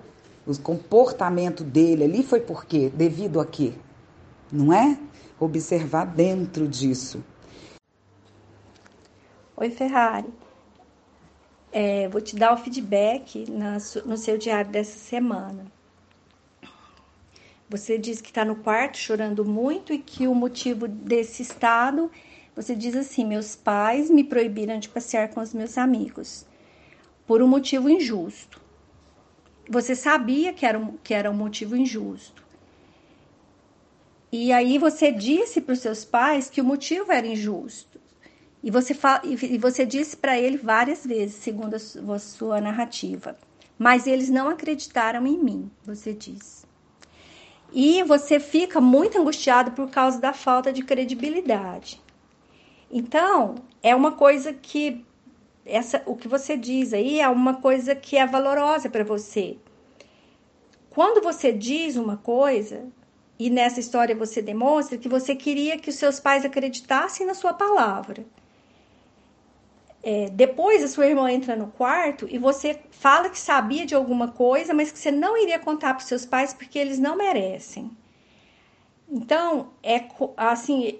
o 0.48 0.58
comportamento 0.58 1.62
dele 1.62 2.04
ali 2.04 2.22
foi 2.22 2.40
por 2.40 2.64
quê? 2.64 2.90
Devido 2.94 3.38
a 3.38 3.44
quê? 3.44 3.74
Não 4.50 4.72
é? 4.72 4.98
Observar 5.38 6.06
dentro 6.06 6.66
disso. 6.66 7.22
Oi, 9.54 9.70
Ferrari. 9.70 10.28
É, 11.70 12.08
vou 12.08 12.20
te 12.22 12.34
dar 12.34 12.54
o 12.54 12.56
feedback 12.56 13.44
no 14.06 14.16
seu 14.16 14.38
diário 14.38 14.70
dessa 14.70 14.98
semana. 14.98 15.66
Você 17.68 17.98
diz 17.98 18.22
que 18.22 18.28
está 18.28 18.42
no 18.42 18.56
quarto 18.56 18.96
chorando 18.96 19.44
muito 19.44 19.92
e 19.92 19.98
que 19.98 20.26
o 20.26 20.34
motivo 20.34 20.88
desse 20.88 21.42
estado, 21.42 22.10
você 22.56 22.74
diz 22.74 22.96
assim: 22.96 23.26
meus 23.26 23.54
pais 23.54 24.08
me 24.08 24.24
proibiram 24.24 24.78
de 24.78 24.88
passear 24.88 25.28
com 25.28 25.40
os 25.40 25.52
meus 25.52 25.76
amigos 25.76 26.46
por 27.26 27.42
um 27.42 27.46
motivo 27.46 27.90
injusto. 27.90 28.57
Você 29.68 29.94
sabia 29.94 30.52
que 30.52 30.64
era 30.64 30.78
um, 30.78 30.96
que 31.02 31.12
era 31.12 31.30
um 31.30 31.34
motivo 31.34 31.76
injusto. 31.76 32.42
E 34.30 34.52
aí 34.52 34.78
você 34.78 35.10
disse 35.10 35.60
para 35.60 35.72
os 35.72 35.80
seus 35.80 36.04
pais 36.04 36.50
que 36.50 36.60
o 36.60 36.64
motivo 36.64 37.10
era 37.12 37.26
injusto. 37.26 38.00
E 38.62 38.70
você, 38.70 38.96
e 39.24 39.58
você 39.58 39.86
disse 39.86 40.16
para 40.16 40.38
ele 40.38 40.56
várias 40.56 41.06
vezes, 41.06 41.36
segundo 41.36 41.74
a 41.74 42.18
sua 42.18 42.60
narrativa. 42.60 43.38
Mas 43.78 44.06
eles 44.06 44.28
não 44.28 44.48
acreditaram 44.48 45.26
em 45.26 45.38
mim, 45.38 45.70
você 45.84 46.12
disse. 46.12 46.66
E 47.72 48.02
você 48.02 48.40
fica 48.40 48.80
muito 48.80 49.18
angustiado 49.18 49.72
por 49.72 49.88
causa 49.90 50.20
da 50.20 50.32
falta 50.32 50.72
de 50.72 50.82
credibilidade. 50.82 52.02
Então, 52.90 53.56
é 53.82 53.94
uma 53.94 54.12
coisa 54.12 54.52
que 54.52 55.04
essa, 55.68 56.02
o 56.06 56.16
que 56.16 56.26
você 56.26 56.56
diz 56.56 56.92
aí 56.92 57.20
é 57.20 57.28
uma 57.28 57.54
coisa 57.54 57.94
que 57.94 58.16
é 58.16 58.26
valorosa 58.26 58.88
para 58.88 59.04
você. 59.04 59.56
Quando 60.90 61.22
você 61.22 61.52
diz 61.52 61.96
uma 61.96 62.16
coisa, 62.16 62.86
e 63.38 63.48
nessa 63.50 63.78
história 63.78 64.16
você 64.16 64.42
demonstra 64.42 64.98
que 64.98 65.08
você 65.08 65.36
queria 65.36 65.78
que 65.78 65.90
os 65.90 65.96
seus 65.96 66.18
pais 66.18 66.44
acreditassem 66.44 67.26
na 67.26 67.34
sua 67.34 67.54
palavra. 67.54 68.26
É, 70.02 70.28
depois 70.30 70.82
a 70.82 70.88
sua 70.88 71.06
irmã 71.06 71.30
entra 71.30 71.54
no 71.54 71.68
quarto 71.68 72.26
e 72.30 72.38
você 72.38 72.80
fala 72.90 73.28
que 73.28 73.38
sabia 73.38 73.84
de 73.84 73.94
alguma 73.94 74.28
coisa, 74.28 74.72
mas 74.72 74.90
que 74.90 74.98
você 74.98 75.10
não 75.10 75.36
iria 75.36 75.58
contar 75.58 75.94
para 75.94 76.02
os 76.02 76.08
seus 76.08 76.24
pais 76.24 76.52
porque 76.52 76.78
eles 76.78 76.98
não 76.98 77.16
merecem. 77.16 77.90
Então, 79.10 79.70
é 79.82 80.04
assim, 80.36 80.98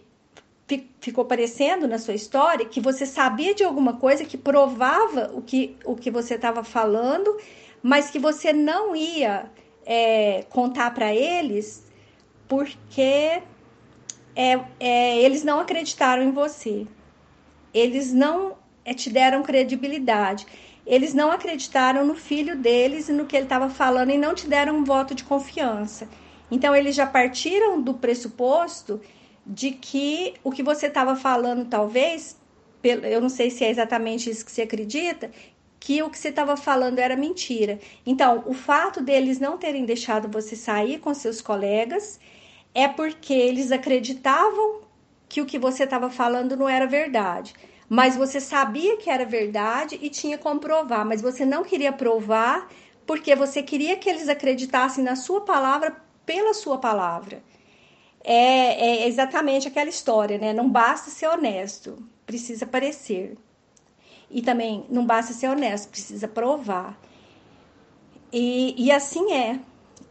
ficou 1.00 1.24
parecendo 1.24 1.88
na 1.88 1.98
sua 1.98 2.14
história 2.14 2.66
que 2.66 2.80
você 2.80 3.06
sabia 3.06 3.54
de 3.54 3.64
alguma 3.64 3.94
coisa 3.94 4.24
que 4.24 4.36
provava 4.36 5.30
o 5.32 5.40
que, 5.40 5.76
o 5.84 5.94
que 5.96 6.10
você 6.10 6.34
estava 6.34 6.62
falando, 6.62 7.36
mas 7.82 8.10
que 8.10 8.18
você 8.18 8.52
não 8.52 8.94
ia 8.94 9.50
é, 9.86 10.44
contar 10.50 10.92
para 10.92 11.14
eles 11.14 11.86
porque 12.46 13.42
é, 14.34 14.60
é, 14.78 15.18
eles 15.18 15.42
não 15.42 15.60
acreditaram 15.60 16.22
em 16.22 16.30
você. 16.30 16.86
Eles 17.72 18.12
não 18.12 18.56
é, 18.84 18.92
te 18.92 19.10
deram 19.10 19.42
credibilidade. 19.42 20.46
Eles 20.86 21.12
não 21.12 21.30
acreditaram 21.30 22.04
no 22.04 22.14
filho 22.14 22.56
deles 22.56 23.08
e 23.08 23.12
no 23.12 23.26
que 23.26 23.36
ele 23.36 23.44
estava 23.44 23.68
falando 23.68 24.10
e 24.10 24.18
não 24.18 24.34
te 24.34 24.46
deram 24.46 24.76
um 24.76 24.84
voto 24.84 25.14
de 25.14 25.24
confiança. 25.24 26.08
Então, 26.50 26.74
eles 26.74 26.94
já 26.94 27.06
partiram 27.06 27.80
do 27.80 27.92
pressuposto 27.92 29.00
de 29.48 29.70
que 29.70 30.34
o 30.44 30.50
que 30.50 30.62
você 30.62 30.88
estava 30.88 31.16
falando, 31.16 31.64
talvez, 31.64 32.36
eu 32.84 33.18
não 33.18 33.30
sei 33.30 33.50
se 33.50 33.64
é 33.64 33.70
exatamente 33.70 34.28
isso 34.28 34.44
que 34.44 34.52
você 34.52 34.62
acredita, 34.62 35.30
que 35.80 36.02
o 36.02 36.10
que 36.10 36.18
você 36.18 36.28
estava 36.28 36.54
falando 36.54 36.98
era 36.98 37.16
mentira. 37.16 37.78
Então, 38.04 38.44
o 38.46 38.52
fato 38.52 39.00
deles 39.00 39.40
não 39.40 39.56
terem 39.56 39.86
deixado 39.86 40.28
você 40.28 40.54
sair 40.54 40.98
com 40.98 41.14
seus 41.14 41.40
colegas 41.40 42.20
é 42.74 42.86
porque 42.86 43.32
eles 43.32 43.72
acreditavam 43.72 44.82
que 45.26 45.40
o 45.40 45.46
que 45.46 45.58
você 45.58 45.84
estava 45.84 46.10
falando 46.10 46.54
não 46.54 46.68
era 46.68 46.86
verdade. 46.86 47.54
Mas 47.88 48.16
você 48.16 48.40
sabia 48.40 48.98
que 48.98 49.08
era 49.08 49.24
verdade 49.24 49.98
e 50.02 50.10
tinha 50.10 50.36
como 50.36 50.60
provar, 50.60 51.06
mas 51.06 51.22
você 51.22 51.46
não 51.46 51.64
queria 51.64 51.92
provar 51.92 52.68
porque 53.06 53.34
você 53.34 53.62
queria 53.62 53.96
que 53.96 54.10
eles 54.10 54.28
acreditassem 54.28 55.02
na 55.02 55.16
sua 55.16 55.40
palavra 55.40 55.96
pela 56.26 56.52
sua 56.52 56.76
palavra 56.76 57.42
é, 58.24 59.04
é 59.04 59.08
exatamente 59.08 59.68
aquela 59.68 59.88
história, 59.88 60.38
né? 60.38 60.52
Não 60.52 60.68
basta 60.68 61.10
ser 61.10 61.28
honesto, 61.28 61.98
precisa 62.26 62.66
parecer. 62.66 63.36
E 64.30 64.42
também 64.42 64.84
não 64.90 65.06
basta 65.06 65.32
ser 65.32 65.48
honesto, 65.48 65.88
precisa 65.88 66.28
provar. 66.28 66.98
E, 68.32 68.74
e 68.76 68.90
assim 68.90 69.32
é. 69.32 69.60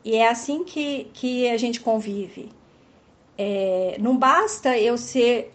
E 0.04 0.16
é 0.16 0.28
assim 0.28 0.64
que, 0.64 1.10
que 1.14 1.50
a 1.50 1.58
gente 1.58 1.82
convive. 1.82 2.50
É, 3.38 3.98
não 4.00 4.18
basta 4.18 4.78
eu 4.78 4.98
ser 4.98 5.54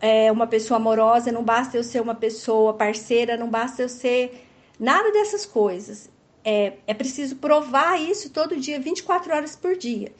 é, 0.00 0.30
uma 0.30 0.46
pessoa 0.46 0.76
amorosa, 0.76 1.32
não 1.32 1.44
basta 1.44 1.76
eu 1.76 1.84
ser 1.84 2.02
uma 2.02 2.14
pessoa 2.14 2.74
parceira, 2.74 3.36
não 3.36 3.48
basta 3.48 3.80
eu 3.82 3.88
ser 3.88 4.46
nada 4.78 5.10
dessas 5.12 5.46
coisas. 5.46 6.10
É, 6.44 6.74
é 6.86 6.92
preciso 6.92 7.36
provar 7.36 8.00
isso 8.00 8.30
todo 8.30 8.56
dia, 8.56 8.80
24 8.80 9.32
horas 9.32 9.56
por 9.56 9.76
dia. 9.76 10.12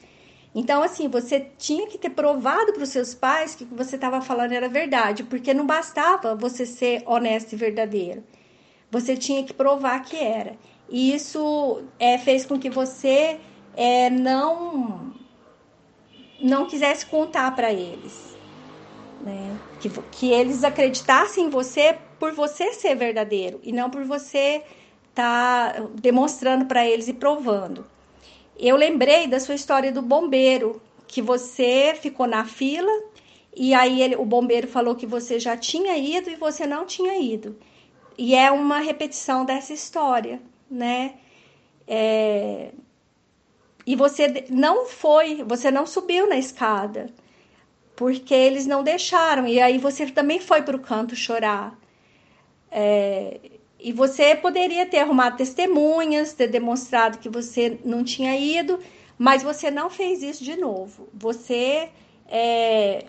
Então, 0.55 0.83
assim, 0.83 1.07
você 1.07 1.39
tinha 1.57 1.87
que 1.87 1.97
ter 1.97 2.11
provado 2.11 2.73
para 2.73 2.83
os 2.83 2.89
seus 2.89 3.15
pais 3.15 3.55
que 3.55 3.63
o 3.63 3.67
que 3.67 3.73
você 3.73 3.95
estava 3.95 4.21
falando 4.21 4.51
era 4.51 4.69
verdade, 4.69 5.23
porque 5.23 5.53
não 5.53 5.65
bastava 5.65 6.35
você 6.35 6.65
ser 6.65 7.01
honesto 7.07 7.53
e 7.53 7.55
verdadeiro. 7.55 8.23
Você 8.91 9.17
tinha 9.17 9.43
que 9.43 9.53
provar 9.53 10.01
que 10.03 10.15
era. 10.15 10.55
E 10.87 11.13
isso 11.13 11.83
é, 11.97 12.17
fez 12.19 12.45
com 12.45 12.59
que 12.59 12.69
você 12.69 13.39
é, 13.73 14.09
não 14.09 15.13
não 16.39 16.67
quisesse 16.67 17.05
contar 17.05 17.55
para 17.55 17.71
eles, 17.73 18.37
né? 19.19 19.59
Que, 19.79 19.89
que 19.89 20.31
eles 20.31 20.63
acreditassem 20.63 21.45
em 21.45 21.49
você 21.49 21.97
por 22.19 22.33
você 22.33 22.73
ser 22.73 22.95
verdadeiro 22.95 23.59
e 23.63 23.71
não 23.71 23.89
por 23.89 24.03
você 24.03 24.63
estar 25.09 25.73
tá 25.73 25.87
demonstrando 25.95 26.65
para 26.65 26.85
eles 26.85 27.07
e 27.07 27.13
provando 27.13 27.85
eu 28.57 28.75
lembrei 28.75 29.27
da 29.27 29.39
sua 29.39 29.55
história 29.55 29.91
do 29.91 30.01
bombeiro, 30.01 30.81
que 31.07 31.21
você 31.21 31.97
ficou 31.99 32.27
na 32.27 32.45
fila 32.45 32.91
e 33.55 33.73
aí 33.73 34.01
ele, 34.01 34.15
o 34.15 34.25
bombeiro 34.25 34.67
falou 34.67 34.95
que 34.95 35.05
você 35.05 35.39
já 35.39 35.55
tinha 35.55 35.97
ido 35.97 36.29
e 36.29 36.35
você 36.35 36.65
não 36.65 36.85
tinha 36.85 37.17
ido. 37.19 37.55
E 38.17 38.35
é 38.35 38.51
uma 38.51 38.79
repetição 38.79 39.45
dessa 39.45 39.73
história, 39.73 40.41
né? 40.69 41.15
É... 41.87 42.71
E 43.85 43.95
você 43.95 44.45
não 44.49 44.85
foi, 44.85 45.43
você 45.43 45.69
não 45.69 45.85
subiu 45.85 46.27
na 46.27 46.37
escada, 46.37 47.09
porque 47.95 48.33
eles 48.33 48.65
não 48.65 48.83
deixaram. 48.83 49.47
E 49.47 49.59
aí 49.59 49.77
você 49.77 50.07
também 50.07 50.39
foi 50.39 50.61
para 50.61 50.75
o 50.75 50.79
canto 50.79 51.15
chorar. 51.15 51.77
É... 52.71 53.39
E 53.83 53.91
você 53.91 54.33
poderia 54.33 54.85
ter 54.85 54.99
arrumado 54.99 55.35
testemunhas, 55.35 56.31
ter 56.31 56.47
demonstrado 56.47 57.17
que 57.17 57.27
você 57.27 57.77
não 57.83 58.01
tinha 58.01 58.33
ido, 58.33 58.79
mas 59.17 59.43
você 59.43 59.69
não 59.69 59.89
fez 59.89 60.23
isso 60.23 60.41
de 60.41 60.55
novo. 60.55 61.09
Você 61.13 61.89
é, 62.29 63.05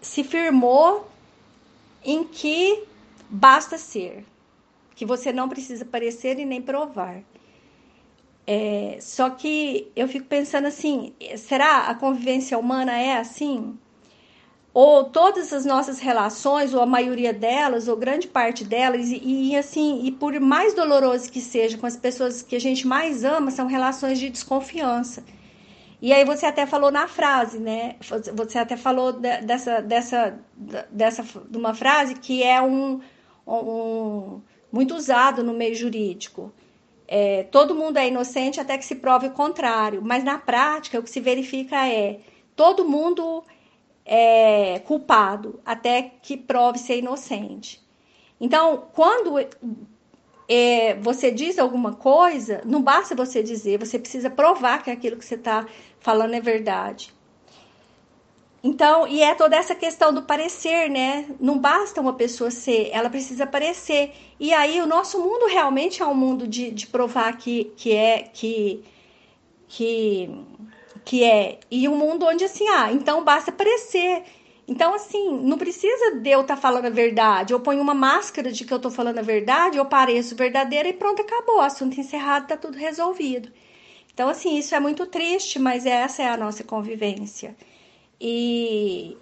se 0.00 0.24
firmou 0.24 1.08
em 2.04 2.24
que 2.24 2.82
basta 3.30 3.78
ser, 3.78 4.24
que 4.96 5.06
você 5.06 5.32
não 5.32 5.48
precisa 5.48 5.84
parecer 5.84 6.36
e 6.40 6.44
nem 6.44 6.60
provar. 6.60 7.22
É, 8.44 8.98
só 9.00 9.30
que 9.30 9.92
eu 9.94 10.08
fico 10.08 10.26
pensando 10.26 10.66
assim: 10.66 11.14
será 11.36 11.82
a 11.82 11.94
convivência 11.94 12.58
humana 12.58 12.98
é 12.98 13.18
assim? 13.18 13.78
Ou 14.80 15.02
todas 15.02 15.52
as 15.52 15.64
nossas 15.64 15.98
relações, 15.98 16.72
ou 16.72 16.80
a 16.80 16.86
maioria 16.86 17.32
delas, 17.32 17.88
ou 17.88 17.96
grande 17.96 18.28
parte 18.28 18.62
delas, 18.64 19.08
e, 19.10 19.20
e, 19.24 19.56
assim, 19.56 20.04
e 20.04 20.12
por 20.12 20.38
mais 20.38 20.72
doloroso 20.72 21.32
que 21.32 21.40
seja 21.40 21.76
com 21.76 21.84
as 21.84 21.96
pessoas 21.96 22.42
que 22.42 22.54
a 22.54 22.60
gente 22.60 22.86
mais 22.86 23.24
ama, 23.24 23.50
são 23.50 23.66
relações 23.66 24.20
de 24.20 24.30
desconfiança. 24.30 25.24
E 26.00 26.12
aí 26.12 26.24
você 26.24 26.46
até 26.46 26.64
falou 26.64 26.92
na 26.92 27.08
frase, 27.08 27.58
né? 27.58 27.96
Você 28.36 28.56
até 28.56 28.76
falou 28.76 29.12
dessa, 29.12 29.82
dessa, 29.82 30.38
dessa, 30.92 31.24
de 31.50 31.58
uma 31.58 31.74
frase 31.74 32.14
que 32.14 32.44
é 32.44 32.62
um, 32.62 33.00
um 33.44 34.40
muito 34.70 34.94
usado 34.94 35.42
no 35.42 35.54
meio 35.54 35.74
jurídico. 35.74 36.52
é, 37.08 37.42
todo 37.44 37.74
mundo 37.74 37.96
é 37.96 38.06
inocente 38.06 38.60
até 38.60 38.76
que 38.78 38.84
se 38.84 38.96
prove 38.96 39.28
o 39.28 39.32
contrário. 39.32 40.02
Mas 40.02 40.22
na 40.22 40.38
prática, 40.38 41.00
o 41.00 41.02
que 41.02 41.10
se 41.10 41.20
verifica 41.20 41.88
é 41.88 42.20
todo 42.54 42.84
mundo 42.84 43.42
é 44.08 44.78
culpado 44.80 45.60
até 45.64 46.02
que 46.22 46.36
prove 46.36 46.78
ser 46.78 46.98
inocente. 46.98 47.80
Então, 48.40 48.88
quando 48.94 49.38
é, 50.48 50.94
você 50.94 51.30
diz 51.30 51.58
alguma 51.58 51.94
coisa, 51.94 52.62
não 52.64 52.82
basta 52.82 53.14
você 53.14 53.42
dizer, 53.42 53.78
você 53.78 53.98
precisa 53.98 54.30
provar 54.30 54.82
que 54.82 54.90
aquilo 54.90 55.16
que 55.16 55.24
você 55.24 55.34
está 55.34 55.66
falando 56.00 56.34
é 56.34 56.40
verdade. 56.40 57.12
Então, 58.62 59.06
e 59.06 59.22
é 59.22 59.34
toda 59.34 59.56
essa 59.56 59.74
questão 59.74 60.12
do 60.12 60.22
parecer, 60.22 60.90
né? 60.90 61.26
Não 61.38 61.58
basta 61.58 62.00
uma 62.00 62.14
pessoa 62.14 62.50
ser, 62.50 62.90
ela 62.92 63.08
precisa 63.08 63.46
parecer. 63.46 64.12
E 64.40 64.52
aí 64.52 64.80
o 64.80 64.86
nosso 64.86 65.18
mundo 65.20 65.46
realmente 65.46 66.02
é 66.02 66.06
um 66.06 66.14
mundo 66.14 66.48
de, 66.48 66.70
de 66.70 66.86
provar 66.86 67.36
que, 67.36 67.72
que 67.76 67.92
é 67.92 68.22
que, 68.22 68.82
que 69.68 70.44
que 71.08 71.24
é 71.24 71.58
e 71.70 71.88
um 71.88 71.96
mundo 71.96 72.26
onde 72.26 72.44
assim, 72.44 72.68
ah, 72.68 72.92
então 72.92 73.24
basta 73.24 73.50
parecer. 73.50 74.24
Então, 74.68 74.92
assim, 74.92 75.38
não 75.38 75.56
precisa 75.56 76.16
de 76.16 76.28
eu 76.28 76.42
estar 76.42 76.56
tá 76.56 76.60
falando 76.60 76.84
a 76.84 76.90
verdade. 76.90 77.54
Eu 77.54 77.60
ponho 77.60 77.80
uma 77.80 77.94
máscara 77.94 78.52
de 78.52 78.62
que 78.62 78.70
eu 78.70 78.76
estou 78.76 78.90
falando 78.90 79.18
a 79.18 79.22
verdade, 79.22 79.78
eu 79.78 79.86
pareço 79.86 80.36
verdadeira 80.36 80.86
e 80.86 80.92
pronto, 80.92 81.22
acabou. 81.22 81.62
Assunto 81.62 81.98
encerrado, 81.98 82.42
está 82.42 82.58
tudo 82.58 82.76
resolvido. 82.76 83.50
Então, 84.12 84.28
assim, 84.28 84.58
isso 84.58 84.74
é 84.74 84.80
muito 84.80 85.06
triste, 85.06 85.58
mas 85.58 85.86
essa 85.86 86.22
é 86.22 86.28
a 86.28 86.36
nossa 86.36 86.62
convivência. 86.62 87.56
E, 88.20 89.16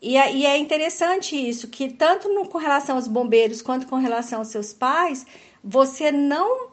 e, 0.00 0.16
é, 0.16 0.32
e 0.32 0.46
é 0.46 0.56
interessante 0.56 1.34
isso, 1.34 1.66
que 1.66 1.92
tanto 1.92 2.28
no, 2.28 2.46
com 2.46 2.58
relação 2.58 2.94
aos 2.94 3.08
bombeiros 3.08 3.60
quanto 3.60 3.88
com 3.88 3.96
relação 3.96 4.38
aos 4.38 4.48
seus 4.48 4.72
pais, 4.72 5.26
você 5.64 6.12
não 6.12 6.71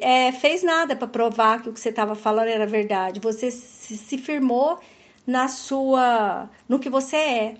é, 0.00 0.32
fez 0.32 0.62
nada 0.62 0.94
para 0.94 1.08
provar 1.08 1.62
que 1.62 1.68
o 1.68 1.72
que 1.72 1.80
você 1.80 1.88
estava 1.90 2.14
falando 2.14 2.48
era 2.48 2.66
verdade. 2.66 3.20
Você 3.20 3.50
se, 3.50 4.18
firmou 4.18 4.78
na 5.26 5.48
sua, 5.48 6.48
no 6.68 6.78
que 6.78 6.90
você 6.90 7.16
é. 7.16 7.54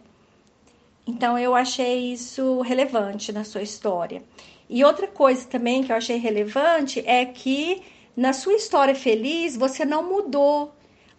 Então 1.06 1.38
eu 1.38 1.54
achei 1.54 2.12
isso 2.12 2.60
relevante 2.60 3.32
na 3.32 3.44
sua 3.44 3.62
história. 3.62 4.22
E 4.68 4.84
outra 4.84 5.06
coisa 5.06 5.46
também 5.46 5.82
que 5.82 5.90
eu 5.90 5.96
achei 5.96 6.16
relevante 6.16 7.02
é 7.06 7.24
que 7.24 7.82
na 8.16 8.32
sua 8.32 8.54
história 8.54 8.94
feliz 8.94 9.56
você 9.56 9.84
não 9.84 10.02
mudou 10.08 10.72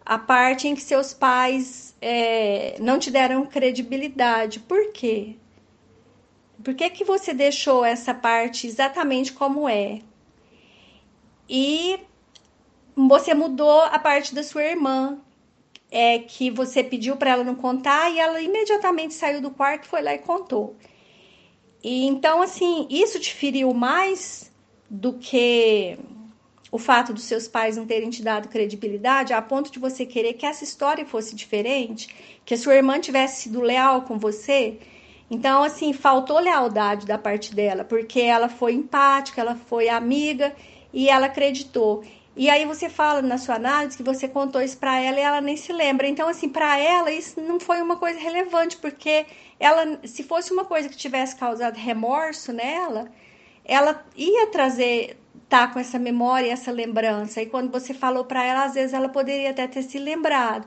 a 0.05 0.18
parte 0.18 0.68
em 0.68 0.76
que 0.76 0.82
seus 0.82 1.14
pais 1.14 1.95
é, 2.01 2.76
não 2.80 2.97
te 2.97 3.12
deram 3.12 3.45
credibilidade. 3.45 4.59
Por 4.59 4.91
quê? 4.91 5.36
Por 6.64 6.74
que, 6.76 6.89
que 6.89 7.03
você 7.03 7.34
deixou 7.34 7.84
essa 7.84 8.14
parte 8.14 8.68
exatamente 8.68 9.34
como 9.34 9.68
é? 9.68 10.01
E 11.54 11.99
você 12.95 13.34
mudou 13.34 13.82
a 13.82 13.99
parte 13.99 14.34
da 14.34 14.41
sua 14.41 14.64
irmã, 14.64 15.18
é 15.91 16.18
que 16.20 16.49
você 16.49 16.82
pediu 16.82 17.18
para 17.18 17.32
ela 17.32 17.43
não 17.43 17.56
contar 17.56 18.10
e 18.10 18.18
ela 18.18 18.41
imediatamente 18.41 19.14
saiu 19.14 19.41
do 19.41 19.52
quarto, 19.52 19.86
foi 19.86 20.02
lá 20.02 20.14
e 20.14 20.20
contou. 20.20 20.78
E 21.84 22.06
então 22.06 22.41
assim, 22.41 22.88
isso 22.89 23.20
te 23.20 23.34
feriu 23.34 23.74
mais 23.74 24.49
do 24.89 25.14
que 25.14 25.99
o 26.72 26.78
fato 26.78 27.12
dos 27.14 27.24
seus 27.24 27.49
pais 27.49 27.76
não 27.76 27.86
terem 27.86 28.10
te 28.10 28.24
dado 28.24 28.47
credibilidade, 28.47 29.34
a 29.34 29.41
ponto 29.41 29.70
de 29.70 29.78
você 29.78 30.06
querer 30.06 30.36
que 30.36 30.45
essa 30.45 30.64
história 30.64 31.06
fosse 31.06 31.36
diferente, 31.36 32.39
que 32.45 32.54
a 32.54 32.58
sua 32.58 32.76
irmã 32.76 32.97
tivesse 32.97 33.41
sido 33.41 33.60
leal 33.60 34.04
com 34.04 34.18
você. 34.18 34.80
Então, 35.30 35.64
assim, 35.64 35.91
faltou 35.91 36.39
lealdade 36.39 37.06
da 37.06 37.18
parte 37.18 37.54
dela, 37.54 37.84
porque 37.84 38.22
ela 38.22 38.47
foi 38.47 38.74
empática, 38.74 39.41
ela 39.41 39.56
foi 39.56 39.89
amiga 39.89 40.56
e 40.93 41.09
ela 41.09 41.27
acreditou. 41.27 42.03
E 42.35 42.49
aí 42.49 42.65
você 42.65 42.89
fala 42.89 43.21
na 43.21 43.37
sua 43.37 43.55
análise 43.55 43.97
que 43.97 44.03
você 44.03 44.27
contou 44.27 44.61
isso 44.61 44.77
para 44.77 44.99
ela 44.99 45.19
e 45.19 45.21
ela 45.21 45.41
nem 45.41 45.57
se 45.57 45.73
lembra. 45.73 46.07
Então, 46.07 46.29
assim, 46.29 46.47
para 46.47 46.77
ela 46.79 47.11
isso 47.11 47.41
não 47.41 47.59
foi 47.59 47.81
uma 47.81 47.97
coisa 47.97 48.19
relevante, 48.19 48.77
porque 48.77 49.25
ela, 49.59 49.99
se 50.05 50.23
fosse 50.23 50.53
uma 50.53 50.63
coisa 50.65 50.87
que 50.87 50.95
tivesse 50.95 51.35
causado 51.35 51.75
remorso 51.75 52.53
nela, 52.53 53.11
ela 53.65 54.05
ia 54.15 54.47
trazer 54.47 55.17
tá 55.49 55.67
com 55.67 55.79
essa 55.79 55.99
memória, 55.99 56.51
essa 56.51 56.71
lembrança. 56.71 57.41
E 57.41 57.45
quando 57.45 57.69
você 57.69 57.93
falou 57.93 58.23
para 58.23 58.43
ela, 58.43 58.63
às 58.63 58.73
vezes 58.73 58.93
ela 58.93 59.09
poderia 59.09 59.49
até 59.51 59.67
ter 59.67 59.83
se 59.83 59.99
lembrado. 59.99 60.65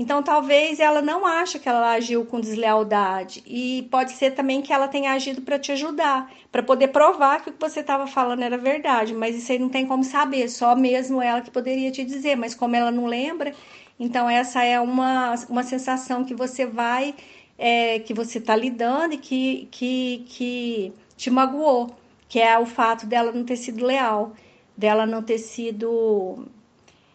Então, 0.00 0.22
talvez 0.22 0.80
ela 0.80 1.02
não 1.02 1.26
ache 1.26 1.58
que 1.58 1.68
ela 1.68 1.92
agiu 1.92 2.24
com 2.24 2.40
deslealdade. 2.40 3.42
E 3.46 3.86
pode 3.90 4.12
ser 4.12 4.30
também 4.30 4.62
que 4.62 4.72
ela 4.72 4.88
tenha 4.88 5.12
agido 5.12 5.42
para 5.42 5.58
te 5.58 5.72
ajudar, 5.72 6.32
para 6.50 6.62
poder 6.62 6.88
provar 6.88 7.42
que 7.42 7.50
o 7.50 7.52
que 7.52 7.60
você 7.60 7.80
estava 7.80 8.06
falando 8.06 8.42
era 8.42 8.56
verdade. 8.56 9.12
Mas 9.12 9.36
isso 9.36 9.52
aí 9.52 9.58
não 9.58 9.68
tem 9.68 9.84
como 9.86 10.02
saber, 10.02 10.48
só 10.48 10.74
mesmo 10.74 11.20
ela 11.20 11.42
que 11.42 11.50
poderia 11.50 11.90
te 11.90 12.02
dizer. 12.02 12.34
Mas 12.34 12.54
como 12.54 12.74
ela 12.74 12.90
não 12.90 13.04
lembra, 13.04 13.52
então 13.98 14.28
essa 14.30 14.64
é 14.64 14.80
uma, 14.80 15.34
uma 15.50 15.62
sensação 15.62 16.24
que 16.24 16.34
você 16.34 16.64
vai, 16.64 17.14
é, 17.58 17.98
que 17.98 18.14
você 18.14 18.38
está 18.38 18.56
lidando 18.56 19.12
e 19.12 19.18
que, 19.18 19.68
que, 19.70 20.24
que 20.26 20.94
te 21.14 21.28
magoou, 21.28 21.94
que 22.26 22.40
é 22.40 22.58
o 22.58 22.64
fato 22.64 23.04
dela 23.04 23.32
não 23.32 23.44
ter 23.44 23.56
sido 23.56 23.84
leal, 23.84 24.32
dela 24.74 25.04
não 25.04 25.22
ter 25.22 25.36
sido. 25.36 26.46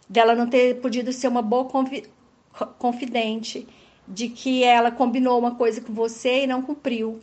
dela 0.08 0.36
não 0.36 0.48
ter 0.48 0.80
podido 0.82 1.12
ser 1.12 1.28
uma 1.28 1.42
boa 1.42 1.66
confidente 2.80 3.68
de 4.08 4.30
que 4.30 4.64
ela 4.64 4.92
combinou 4.92 5.40
uma 5.40 5.56
coisa 5.56 5.82
com 5.82 5.94
você 5.94 6.44
e 6.44 6.48
não 6.48 6.62
cumpriu. 6.62 7.20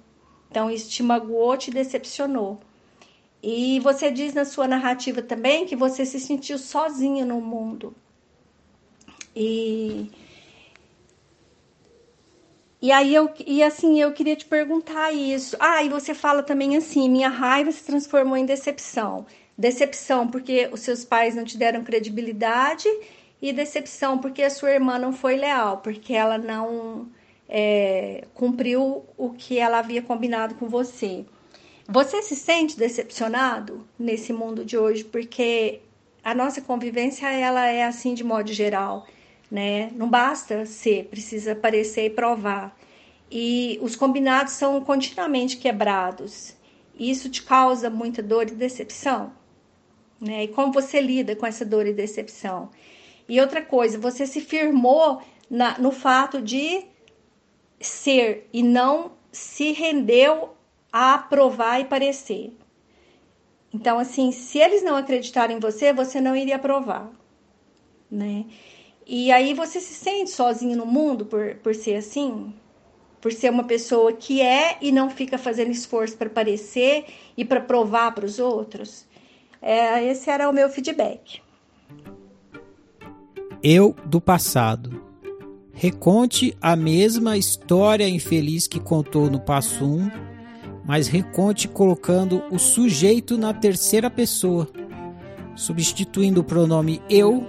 Então 0.50 0.70
isso 0.70 0.90
te 0.90 1.02
magoou, 1.02 1.56
te 1.56 1.70
decepcionou. 1.70 2.60
E 3.42 3.80
você 3.80 4.10
diz 4.10 4.34
na 4.34 4.44
sua 4.44 4.68
narrativa 4.68 5.22
também 5.22 5.66
que 5.66 5.74
você 5.74 6.04
se 6.06 6.20
sentiu 6.20 6.58
sozinha 6.58 7.24
no 7.24 7.40
mundo. 7.40 7.94
E 9.34 10.10
e 12.80 12.90
aí 12.90 13.14
eu 13.14 13.30
e 13.46 13.62
assim 13.62 14.00
eu 14.00 14.12
queria 14.12 14.36
te 14.36 14.44
perguntar 14.44 15.12
isso. 15.12 15.56
Ah, 15.58 15.82
e 15.82 15.88
você 15.88 16.14
fala 16.14 16.42
também 16.42 16.76
assim, 16.76 17.08
minha 17.08 17.28
raiva 17.28 17.72
se 17.72 17.82
transformou 17.84 18.36
em 18.36 18.44
decepção. 18.44 19.24
Decepção 19.56 20.28
porque 20.28 20.68
os 20.72 20.80
seus 20.80 21.04
pais 21.04 21.34
não 21.34 21.44
te 21.44 21.56
deram 21.56 21.84
credibilidade 21.84 22.88
e 23.42 23.52
decepção 23.52 24.18
porque 24.18 24.40
a 24.40 24.48
sua 24.48 24.70
irmã 24.70 25.00
não 25.00 25.12
foi 25.12 25.36
leal, 25.36 25.78
porque 25.78 26.14
ela 26.14 26.38
não 26.38 27.08
é, 27.48 28.24
cumpriu 28.32 29.04
o 29.18 29.30
que 29.30 29.58
ela 29.58 29.80
havia 29.80 30.00
combinado 30.00 30.54
com 30.54 30.68
você. 30.68 31.26
Você 31.88 32.22
se 32.22 32.36
sente 32.36 32.78
decepcionado 32.78 33.84
nesse 33.98 34.32
mundo 34.32 34.64
de 34.64 34.78
hoje 34.78 35.02
porque 35.02 35.80
a 36.22 36.32
nossa 36.36 36.60
convivência 36.60 37.26
ela 37.26 37.66
é 37.66 37.82
assim 37.82 38.14
de 38.14 38.22
modo 38.22 38.52
geral, 38.52 39.08
né? 39.50 39.90
Não 39.96 40.08
basta 40.08 40.64
ser, 40.64 41.06
precisa 41.06 41.52
aparecer 41.52 42.06
e 42.06 42.10
provar. 42.10 42.78
E 43.28 43.76
os 43.82 43.96
combinados 43.96 44.52
são 44.52 44.80
continuamente 44.82 45.56
quebrados. 45.56 46.54
Isso 46.96 47.28
te 47.28 47.42
causa 47.42 47.90
muita 47.90 48.22
dor 48.22 48.48
e 48.48 48.54
decepção, 48.54 49.32
né? 50.20 50.44
E 50.44 50.48
como 50.48 50.72
você 50.72 51.00
lida 51.00 51.34
com 51.34 51.44
essa 51.44 51.64
dor 51.64 51.86
e 51.86 51.92
decepção? 51.92 52.70
E 53.32 53.40
outra 53.40 53.62
coisa, 53.62 53.96
você 53.98 54.26
se 54.26 54.42
firmou 54.42 55.22
na, 55.48 55.78
no 55.78 55.90
fato 55.90 56.42
de 56.42 56.84
ser 57.80 58.46
e 58.52 58.62
não 58.62 59.12
se 59.32 59.72
rendeu 59.72 60.54
a 60.92 61.16
provar 61.16 61.80
e 61.80 61.86
parecer. 61.86 62.52
Então, 63.72 63.98
assim, 63.98 64.32
se 64.32 64.58
eles 64.58 64.82
não 64.82 64.96
acreditarem 64.96 65.56
em 65.56 65.60
você, 65.60 65.94
você 65.94 66.20
não 66.20 66.36
iria 66.36 66.58
provar, 66.58 67.10
né? 68.10 68.44
E 69.06 69.32
aí 69.32 69.54
você 69.54 69.80
se 69.80 69.94
sente 69.94 70.28
sozinho 70.28 70.76
no 70.76 70.84
mundo 70.84 71.24
por, 71.24 71.54
por 71.54 71.74
ser 71.74 71.96
assim? 71.96 72.54
Por 73.18 73.32
ser 73.32 73.50
uma 73.50 73.64
pessoa 73.64 74.12
que 74.12 74.42
é 74.42 74.76
e 74.78 74.92
não 74.92 75.08
fica 75.08 75.38
fazendo 75.38 75.70
esforço 75.70 76.18
para 76.18 76.28
parecer 76.28 77.06
e 77.34 77.46
para 77.46 77.62
provar 77.62 78.14
para 78.14 78.26
os 78.26 78.38
outros? 78.38 79.06
É, 79.62 80.04
esse 80.04 80.28
era 80.28 80.50
o 80.50 80.52
meu 80.52 80.68
feedback. 80.68 81.41
Eu 83.62 83.94
do 84.04 84.20
passado. 84.20 85.00
Reconte 85.72 86.56
a 86.60 86.74
mesma 86.74 87.36
história 87.36 88.08
infeliz 88.08 88.66
que 88.66 88.80
contou 88.80 89.30
no 89.30 89.38
passo 89.38 89.84
1, 89.84 90.10
mas 90.84 91.06
reconte 91.06 91.68
colocando 91.68 92.42
o 92.50 92.58
sujeito 92.58 93.38
na 93.38 93.54
terceira 93.54 94.10
pessoa, 94.10 94.68
substituindo 95.54 96.40
o 96.40 96.44
pronome 96.44 97.00
eu 97.08 97.46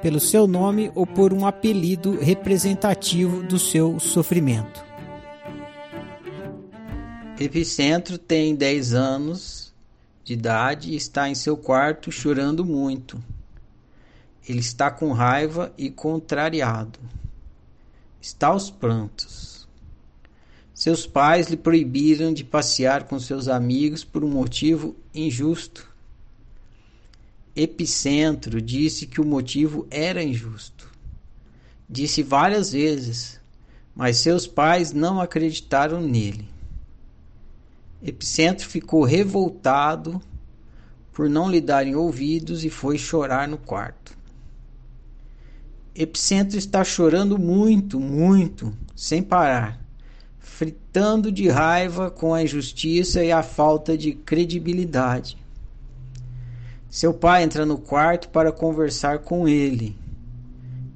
pelo 0.00 0.18
seu 0.18 0.46
nome 0.46 0.90
ou 0.94 1.06
por 1.06 1.30
um 1.30 1.46
apelido 1.46 2.18
representativo 2.18 3.42
do 3.42 3.58
seu 3.58 4.00
sofrimento. 4.00 4.82
Epicentro 7.38 8.16
tem 8.16 8.54
10 8.54 8.94
anos 8.94 9.74
de 10.24 10.32
idade 10.32 10.92
e 10.92 10.96
está 10.96 11.28
em 11.28 11.34
seu 11.34 11.54
quarto 11.54 12.10
chorando 12.10 12.64
muito. 12.64 13.22
Ele 14.50 14.58
está 14.58 14.90
com 14.90 15.12
raiva 15.12 15.72
e 15.78 15.88
contrariado. 15.88 16.98
Está 18.20 18.48
aos 18.48 18.68
prantos. 18.68 19.68
Seus 20.74 21.06
pais 21.06 21.46
lhe 21.46 21.56
proibiram 21.56 22.32
de 22.32 22.42
passear 22.42 23.04
com 23.04 23.20
seus 23.20 23.46
amigos 23.46 24.02
por 24.02 24.24
um 24.24 24.28
motivo 24.28 24.96
injusto. 25.14 25.88
Epicentro 27.54 28.60
disse 28.60 29.06
que 29.06 29.20
o 29.20 29.24
motivo 29.24 29.86
era 29.88 30.20
injusto. 30.20 30.90
Disse 31.88 32.20
várias 32.20 32.72
vezes, 32.72 33.40
mas 33.94 34.16
seus 34.16 34.48
pais 34.48 34.92
não 34.92 35.20
acreditaram 35.20 36.00
nele. 36.00 36.48
Epicentro 38.02 38.68
ficou 38.68 39.04
revoltado 39.04 40.20
por 41.12 41.30
não 41.30 41.48
lhe 41.48 41.60
darem 41.60 41.94
ouvidos 41.94 42.64
e 42.64 42.68
foi 42.68 42.98
chorar 42.98 43.46
no 43.46 43.56
quarto. 43.56 44.18
Epicentro 45.94 46.56
está 46.56 46.84
chorando 46.84 47.38
muito, 47.38 47.98
muito, 47.98 48.72
sem 48.94 49.22
parar, 49.22 49.80
fritando 50.38 51.32
de 51.32 51.48
raiva 51.48 52.10
com 52.10 52.32
a 52.32 52.42
injustiça 52.42 53.24
e 53.24 53.32
a 53.32 53.42
falta 53.42 53.98
de 53.98 54.12
credibilidade. 54.12 55.36
Seu 56.88 57.12
pai 57.12 57.42
entra 57.42 57.66
no 57.66 57.78
quarto 57.78 58.28
para 58.28 58.52
conversar 58.52 59.20
com 59.20 59.48
ele. 59.48 59.96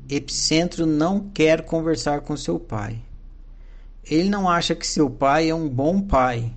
Epicentro 0.09 0.87
não 0.87 1.29
quer 1.31 1.65
conversar 1.65 2.21
com 2.21 2.37
seu 2.37 2.59
pai. 2.59 2.99
Ele 4.05 4.29
não 4.29 4.49
acha 4.49 4.75
que 4.75 4.87
seu 4.87 5.09
pai 5.09 5.49
é 5.49 5.55
um 5.55 5.69
bom 5.69 6.01
pai, 6.01 6.53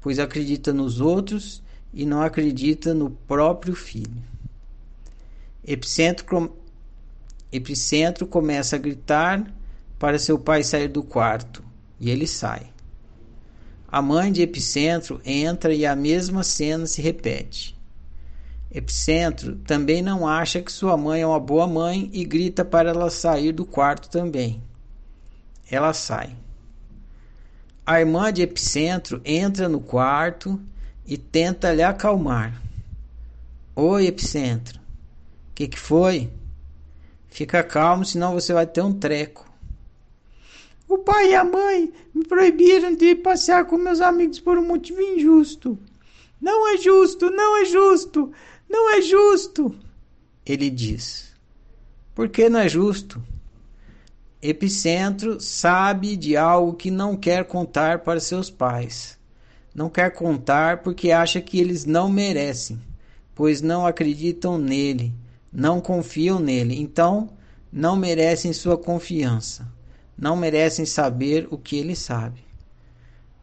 pois 0.00 0.18
acredita 0.18 0.72
nos 0.72 1.00
outros 1.00 1.62
e 1.92 2.04
não 2.04 2.22
acredita 2.22 2.92
no 2.92 3.10
próprio 3.10 3.74
filho. 3.74 4.22
Epicentro, 5.64 6.24
Epicentro 7.52 8.26
começa 8.26 8.76
a 8.76 8.78
gritar 8.78 9.46
para 9.98 10.18
seu 10.18 10.38
pai 10.38 10.64
sair 10.64 10.88
do 10.88 11.02
quarto 11.02 11.62
e 12.00 12.10
ele 12.10 12.26
sai. 12.26 12.72
A 13.86 14.00
mãe 14.00 14.32
de 14.32 14.40
Epicentro 14.40 15.20
entra 15.22 15.74
e 15.74 15.84
a 15.84 15.94
mesma 15.94 16.42
cena 16.42 16.86
se 16.86 17.02
repete. 17.02 17.78
Epicentro 18.70 19.56
também 19.66 20.00
não 20.00 20.26
acha 20.26 20.62
que 20.62 20.72
sua 20.72 20.96
mãe 20.96 21.20
é 21.20 21.26
uma 21.26 21.38
boa 21.38 21.66
mãe 21.66 22.08
e 22.10 22.24
grita 22.24 22.64
para 22.64 22.88
ela 22.88 23.10
sair 23.10 23.52
do 23.52 23.66
quarto 23.66 24.08
também. 24.08 24.62
Ela 25.70 25.92
sai. 25.92 26.34
A 27.84 28.00
irmã 28.00 28.32
de 28.32 28.40
Epicentro 28.40 29.20
entra 29.26 29.68
no 29.68 29.80
quarto 29.80 30.58
e 31.06 31.18
tenta 31.18 31.74
lhe 31.74 31.82
acalmar. 31.82 32.62
Oi, 33.76 34.06
Epicentro. 34.06 34.80
Que, 35.54 35.68
que 35.68 35.78
foi? 35.78 36.30
Fica 37.32 37.64
calmo, 37.64 38.04
senão 38.04 38.34
você 38.34 38.52
vai 38.52 38.66
ter 38.66 38.82
um 38.82 38.92
treco. 38.92 39.50
O 40.86 40.98
pai 40.98 41.30
e 41.30 41.34
a 41.34 41.42
mãe 41.42 41.90
me 42.14 42.26
proibiram 42.26 42.94
de 42.94 43.14
passear 43.14 43.64
com 43.64 43.78
meus 43.78 44.02
amigos 44.02 44.38
por 44.38 44.58
um 44.58 44.66
motivo 44.66 45.00
injusto. 45.00 45.78
Não 46.38 46.68
é 46.68 46.76
justo, 46.76 47.30
não 47.30 47.56
é 47.56 47.64
justo. 47.64 48.30
Não 48.68 48.90
é 48.90 49.00
justo, 49.00 49.74
ele 50.44 50.68
diz. 50.68 51.32
Por 52.14 52.28
que 52.28 52.50
não 52.50 52.60
é 52.60 52.68
justo? 52.68 53.22
Epicentro 54.42 55.40
sabe 55.40 56.16
de 56.16 56.36
algo 56.36 56.74
que 56.74 56.90
não 56.90 57.16
quer 57.16 57.46
contar 57.46 58.00
para 58.00 58.20
seus 58.20 58.50
pais. 58.50 59.18
Não 59.74 59.88
quer 59.88 60.10
contar 60.10 60.82
porque 60.82 61.10
acha 61.10 61.40
que 61.40 61.58
eles 61.58 61.86
não 61.86 62.10
merecem, 62.10 62.78
pois 63.34 63.62
não 63.62 63.86
acreditam 63.86 64.58
nele, 64.58 65.14
não 65.52 65.80
confiam 65.80 66.38
nele. 66.38 66.80
Então, 66.80 67.30
não 67.70 67.94
merecem 67.94 68.52
sua 68.52 68.78
confiança. 68.78 69.66
Não 70.16 70.36
merecem 70.36 70.86
saber 70.86 71.46
o 71.50 71.58
que 71.58 71.76
ele 71.76 71.94
sabe. 71.94 72.44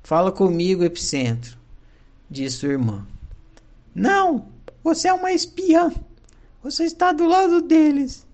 Fala 0.02 0.32
comigo, 0.32 0.84
Epicentro, 0.84 1.58
disse 2.30 2.58
sua 2.58 2.70
irmã. 2.70 3.06
Não, 3.94 4.48
você 4.84 5.08
é 5.08 5.14
uma 5.14 5.32
espiã. 5.32 5.92
Você 6.64 6.84
está 6.84 7.12
do 7.12 7.28
lado 7.28 7.62
deles. 7.62 8.26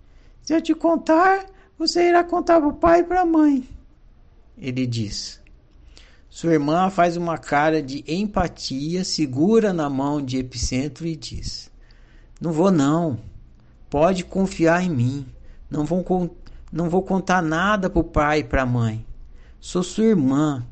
Se 0.42 0.54
eu 0.54 0.62
te 0.62 0.74
contar, 0.74 1.46
você 1.78 2.08
irá 2.08 2.24
contar 2.24 2.60
para 2.60 2.70
o 2.70 2.74
pai 2.74 3.00
e 3.02 3.04
para 3.04 3.22
a 3.22 3.26
mãe. 3.26 3.68
Ele 4.58 4.86
diz. 4.86 5.42
Sua 6.30 6.54
irmã 6.54 6.90
faz 6.90 7.18
uma 7.18 7.38
cara 7.38 7.82
de 7.82 8.04
empatia, 8.08 9.04
segura 9.04 9.72
na 9.72 9.90
mão 9.90 10.22
de 10.22 10.38
Epicentro 10.38 11.08
e 11.08 11.16
diz: 11.16 11.72
Não 12.40 12.52
vou, 12.52 12.72
não. 12.72 13.18
Pode 13.96 14.26
confiar 14.26 14.84
em 14.84 14.90
mim. 14.90 15.26
Não 15.70 15.86
vou, 15.86 16.36
não 16.70 16.90
vou 16.90 17.02
contar 17.02 17.42
nada 17.42 17.90
para 17.90 18.02
o 18.02 18.04
pai 18.04 18.40
e 18.40 18.44
para 18.44 18.64
a 18.64 18.66
mãe. 18.66 19.06
Sou 19.58 19.82
sua 19.84 20.04
irmã. 20.04 20.66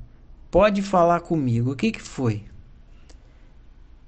Pode 0.52 0.82
falar 0.82 1.22
comigo. 1.22 1.72
O 1.72 1.76
que, 1.78 1.94
que 1.94 2.02
foi? 2.02 2.44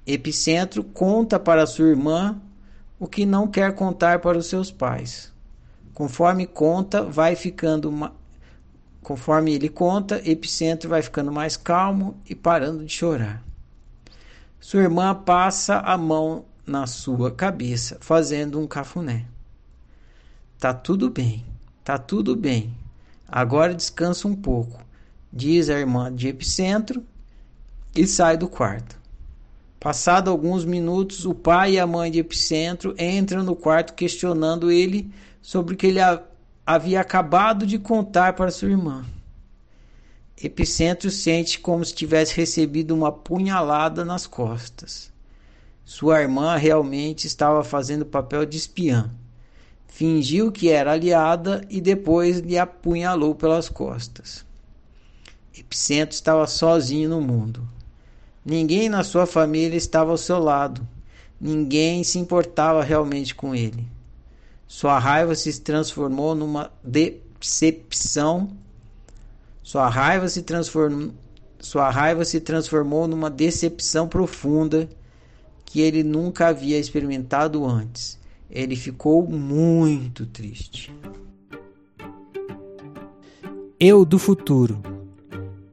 Epicentro 0.06 0.84
conta 0.84 1.40
para 1.40 1.66
sua 1.66 1.88
irmã 1.88 2.42
o 3.00 3.08
que 3.08 3.26
não 3.26 3.48
quer 3.48 3.74
contar 3.74 4.20
para 4.20 4.38
os 4.38 4.48
seus 4.48 4.70
pais. 4.70 5.32
Conforme 5.94 6.46
conta, 6.46 7.02
vai 7.02 7.38
ficando 7.38 8.12
conforme 9.02 9.54
ele 9.54 9.70
conta, 9.70 10.22
Epicentro 10.30 10.90
vai 10.90 11.02
ficando 11.02 11.32
mais 11.32 11.56
calmo 11.56 12.18
e 12.30 12.36
parando 12.36 12.84
de 12.84 12.92
chorar. 12.92 13.42
Sua 14.60 14.82
irmã 14.82 15.16
passa 15.16 15.78
a 15.78 15.98
mão 15.98 16.44
na 16.66 16.88
sua 16.88 17.32
cabeça, 17.32 17.98
fazendo 18.02 18.60
um 18.60 18.68
cafuné. 18.68 19.26
Tá 20.60 20.74
tudo 20.74 21.10
bem, 21.10 21.46
tá 21.84 21.98
tudo 21.98 22.36
bem. 22.36 22.74
Agora 23.28 23.74
descansa 23.74 24.28
um 24.28 24.36
pouco, 24.36 24.84
diz 25.32 25.70
a 25.70 25.80
irmã 25.80 26.14
de 26.14 26.28
Epicentro 26.28 27.04
e 27.96 28.08
sai 28.08 28.38
do 28.38 28.48
quarto. 28.48 29.00
Passado 29.80 30.32
alguns 30.32 30.66
minutos, 30.66 31.26
o 31.26 31.36
pai 31.36 31.74
e 31.74 31.80
a 31.80 31.86
mãe 31.86 32.10
de 32.10 32.20
Epicentro 32.20 32.96
entram 32.98 33.44
no 33.44 33.56
quarto 33.56 33.94
questionando 33.94 34.72
ele 34.72 35.12
sobre 35.42 35.76
o 35.76 35.78
que 35.78 35.88
ele 35.88 36.00
havia 36.66 37.02
acabado 37.02 37.68
de 37.68 37.78
contar 37.78 38.34
para 38.34 38.50
sua 38.50 38.70
irmã. 38.70 39.06
Epicentro 40.42 41.12
sente 41.12 41.60
como 41.60 41.86
se 41.86 41.94
tivesse 41.94 42.36
recebido 42.36 42.96
uma 42.96 43.12
punhalada 43.12 44.04
nas 44.04 44.26
costas. 44.26 45.14
Sua 45.86 46.20
irmã 46.20 46.56
realmente 46.56 47.28
estava 47.28 47.64
fazendo 47.64 48.08
papel 48.08 48.44
de 48.44 48.58
espiã. 48.58 49.12
Fingiu 49.88 50.52
que 50.52 50.68
era 50.68 50.92
aliada 50.92 51.62
e 51.70 51.80
depois 51.80 52.40
lhe 52.40 52.58
apunhalou 52.58 53.36
pelas 53.36 53.70
costas. 53.70 54.44
Epicentro 55.56 56.16
estava 56.16 56.48
sozinho 56.48 57.08
no 57.08 57.22
mundo. 57.22 57.70
Ninguém 58.44 58.90
na 58.90 59.04
sua 59.04 59.28
família 59.28 59.78
estava 59.78 60.10
ao 60.10 60.18
seu 60.18 60.40
lado. 60.40 60.86
Ninguém 61.40 62.04
se 62.04 62.18
importava 62.18 62.84
realmente 62.84 63.36
com 63.36 63.54
ele. 63.54 63.88
Sua 64.68 64.98
raiva 64.98 65.36
se 65.36 65.62
transformou 65.62 66.34
numa 66.34 66.72
decepção. 66.84 68.50
Sua 69.62 69.88
raiva 69.88 70.28
se 70.28 70.42
transformou, 70.42 71.14
sua 71.60 71.92
raiva 71.92 72.26
se 72.26 72.42
transformou 72.42 73.08
numa 73.08 73.30
decepção 73.30 74.08
profunda 74.08 74.90
que 75.76 75.82
ele 75.82 76.04
nunca 76.04 76.48
havia 76.48 76.80
experimentado 76.80 77.66
antes. 77.66 78.18
Ele 78.50 78.78
ficou 78.78 79.28
muito 79.28 80.26
triste. 80.26 80.90
Eu 83.78 84.06
do 84.06 84.18
futuro 84.18 84.82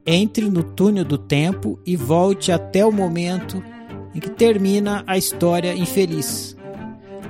entre 0.05 0.49
no 0.49 0.61
túnel 0.61 1.05
do 1.05 1.17
tempo 1.17 1.79
e 1.85 1.95
volte 1.95 2.51
até 2.51 2.85
o 2.85 2.91
momento 2.91 3.63
em 4.13 4.19
que 4.19 4.29
termina 4.29 5.05
a 5.07 5.17
história 5.17 5.73
infeliz. 5.73 6.53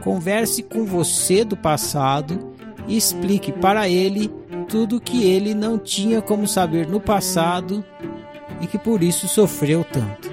Converse 0.04 0.64
com 0.64 0.84
você 0.84 1.46
do 1.46 1.56
passado 1.56 2.56
e 2.88 2.98
explique 2.98 3.52
para 3.52 3.88
ele 3.88 4.32
tudo 4.68 5.00
que 5.00 5.24
ele 5.26 5.54
não 5.54 5.78
tinha 5.78 6.24
como 6.24 6.48
saber 6.48 6.88
no 6.88 7.00
passado 7.00 7.86
e 8.60 8.66
que 8.66 8.80
por 8.80 9.04
isso 9.04 9.28
sofreu 9.28 9.84
tanto. 9.84 10.33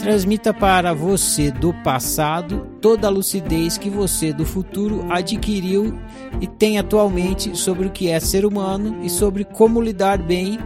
Transmita 0.00 0.54
para 0.54 0.94
você 0.94 1.50
do 1.50 1.74
passado 1.74 2.66
toda 2.80 3.06
a 3.06 3.10
lucidez 3.10 3.76
que 3.76 3.90
você 3.90 4.32
do 4.32 4.46
futuro 4.46 5.04
adquiriu 5.10 5.98
e 6.40 6.46
tem 6.46 6.78
atualmente 6.78 7.54
sobre 7.54 7.86
o 7.86 7.90
que 7.90 8.08
é 8.08 8.18
ser 8.18 8.46
humano 8.46 9.04
e 9.04 9.10
sobre 9.10 9.44
como 9.44 9.80
lidar 9.80 10.16
bem 10.16 10.58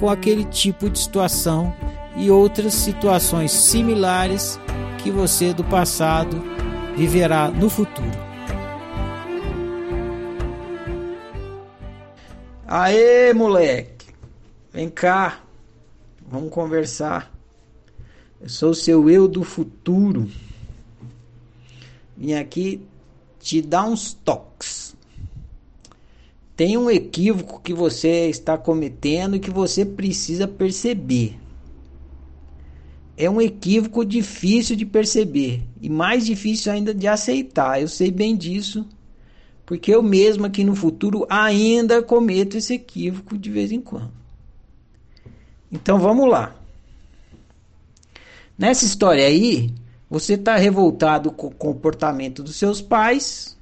com 0.00 0.10
aquele 0.10 0.44
tipo 0.44 0.90
de 0.90 0.98
situação 0.98 1.72
e 2.16 2.28
outras 2.28 2.74
situações 2.74 3.52
similares 3.52 4.58
que 4.98 5.12
você 5.12 5.54
do 5.54 5.62
passado 5.62 6.42
viverá 6.96 7.48
no 7.48 7.70
futuro. 7.70 8.10
Aê, 12.66 13.32
moleque! 13.32 14.06
Vem 14.72 14.90
cá, 14.90 15.38
vamos 16.26 16.50
conversar. 16.50 17.31
Eu 18.42 18.48
sou 18.48 18.74
seu 18.74 19.08
eu 19.08 19.26
do 19.26 19.42
futuro. 19.42 20.28
Vim 22.16 22.34
aqui 22.34 22.82
te 23.40 23.62
dar 23.62 23.84
uns 23.84 24.12
toques 24.12 24.92
tem 26.56 26.76
um 26.76 26.90
equívoco 26.90 27.60
que 27.60 27.72
você 27.72 28.28
está 28.28 28.58
cometendo 28.58 29.36
e 29.36 29.40
que 29.40 29.50
você 29.50 29.84
precisa 29.84 30.46
perceber. 30.46 31.36
é 33.16 33.28
um 33.28 33.40
equívoco 33.40 34.04
difícil 34.04 34.76
de 34.76 34.86
perceber 34.86 35.62
e 35.80 35.88
mais 35.88 36.24
difícil 36.24 36.72
ainda 36.72 36.94
de 36.94 37.08
aceitar. 37.08 37.80
Eu 37.80 37.88
sei 37.88 38.12
bem 38.12 38.36
disso, 38.36 38.86
porque 39.66 39.92
eu 39.92 40.02
mesmo 40.02 40.46
aqui 40.46 40.62
no 40.62 40.74
futuro 40.74 41.26
ainda 41.28 42.02
cometo 42.02 42.56
esse 42.56 42.74
equívoco 42.74 43.36
de 43.36 43.50
vez 43.50 43.72
em 43.72 43.80
quando. 43.80 44.12
Então 45.70 45.98
vamos 45.98 46.28
lá. 46.28 46.54
Nessa 48.56 48.84
história 48.84 49.26
aí, 49.26 49.74
você 50.08 50.34
está 50.34 50.56
revoltado 50.56 51.32
com 51.32 51.46
o 51.46 51.54
comportamento 51.54 52.42
dos 52.42 52.56
seus 52.56 52.82
pais 52.82 53.56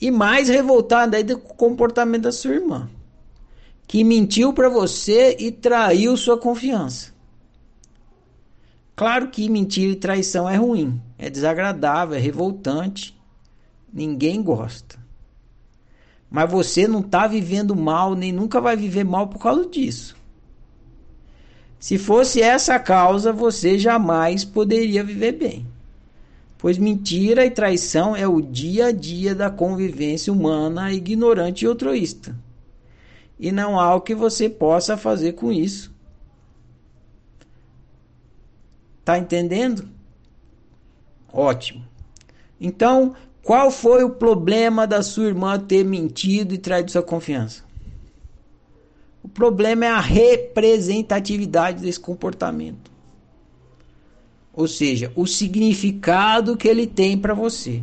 e 0.00 0.10
mais 0.10 0.48
revoltado 0.48 1.16
ainda 1.16 1.36
com 1.36 1.52
o 1.52 1.56
comportamento 1.56 2.22
da 2.22 2.32
sua 2.32 2.54
irmã, 2.54 2.88
que 3.86 4.04
mentiu 4.04 4.52
para 4.52 4.68
você 4.68 5.36
e 5.38 5.50
traiu 5.50 6.16
sua 6.16 6.38
confiança. 6.38 7.12
Claro 8.94 9.28
que 9.28 9.48
mentira 9.48 9.92
e 9.92 9.96
traição 9.96 10.46
é 10.46 10.56
ruim, 10.56 11.00
é 11.16 11.30
desagradável, 11.30 12.16
é 12.16 12.20
revoltante, 12.20 13.18
ninguém 13.90 14.42
gosta. 14.42 14.98
Mas 16.30 16.50
você 16.50 16.86
não 16.86 17.00
está 17.00 17.26
vivendo 17.26 17.74
mal, 17.74 18.14
nem 18.14 18.30
nunca 18.30 18.60
vai 18.60 18.76
viver 18.76 19.04
mal 19.04 19.28
por 19.28 19.38
causa 19.38 19.66
disso. 19.66 20.19
Se 21.80 21.96
fosse 21.96 22.42
essa 22.42 22.74
a 22.74 22.78
causa, 22.78 23.32
você 23.32 23.78
jamais 23.78 24.44
poderia 24.44 25.02
viver 25.02 25.32
bem. 25.32 25.66
Pois 26.58 26.76
mentira 26.76 27.46
e 27.46 27.50
traição 27.50 28.14
é 28.14 28.28
o 28.28 28.42
dia 28.42 28.88
a 28.88 28.92
dia 28.92 29.34
da 29.34 29.50
convivência 29.50 30.30
humana 30.30 30.92
ignorante 30.92 31.64
e 31.64 31.68
altruísta. 31.68 32.36
E 33.38 33.50
não 33.50 33.80
há 33.80 33.94
o 33.94 34.02
que 34.02 34.14
você 34.14 34.46
possa 34.46 34.94
fazer 34.98 35.32
com 35.32 35.50
isso. 35.50 35.90
Tá 39.02 39.16
entendendo? 39.16 39.88
Ótimo. 41.32 41.82
Então, 42.60 43.14
qual 43.42 43.70
foi 43.70 44.04
o 44.04 44.10
problema 44.10 44.86
da 44.86 45.02
sua 45.02 45.28
irmã 45.28 45.58
ter 45.58 45.82
mentido 45.82 46.52
e 46.52 46.58
traído 46.58 46.90
sua 46.90 47.02
confiança? 47.02 47.69
O 49.22 49.28
problema 49.28 49.84
é 49.84 49.88
a 49.90 50.00
representatividade 50.00 51.82
desse 51.82 52.00
comportamento. 52.00 52.90
Ou 54.52 54.66
seja, 54.66 55.12
o 55.14 55.26
significado 55.26 56.56
que 56.56 56.68
ele 56.68 56.86
tem 56.86 57.16
para 57.16 57.34
você. 57.34 57.82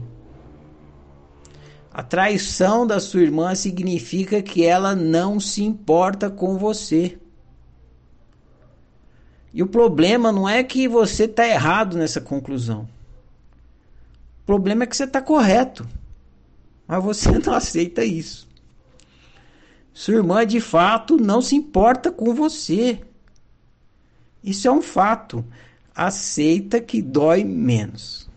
A 1.91 2.03
traição 2.03 2.85
da 2.85 2.99
sua 2.99 3.21
irmã 3.21 3.55
significa 3.55 4.41
que 4.41 4.63
ela 4.63 4.95
não 4.95 5.39
se 5.39 5.63
importa 5.63 6.29
com 6.29 6.57
você. 6.57 7.17
E 9.51 9.63
o 9.63 9.67
problema 9.67 10.31
não 10.31 10.47
é 10.47 10.63
que 10.63 10.87
você 10.87 11.23
está 11.23 11.47
errado 11.47 11.97
nessa 11.97 12.21
conclusão. 12.21 12.87
O 14.43 14.45
problema 14.45 14.83
é 14.83 14.87
que 14.87 14.95
você 14.95 15.05
está 15.05 15.21
correto. 15.21 15.87
Mas 16.87 17.03
você 17.03 17.31
não 17.43 17.53
aceita 17.53 18.05
isso. 18.05 18.46
Sua 19.97 20.13
irmã 20.13 20.45
de 20.45 20.59
fato 20.59 21.17
não 21.17 21.41
se 21.41 21.55
importa 21.55 22.11
com 22.11 22.31
você. 22.31 22.99
Isso 24.43 24.67
é 24.67 24.71
um 24.71 24.79
fato. 24.79 25.43
Aceita 25.95 26.79
que 26.79 27.01
dói 27.01 27.43
menos. 27.43 28.29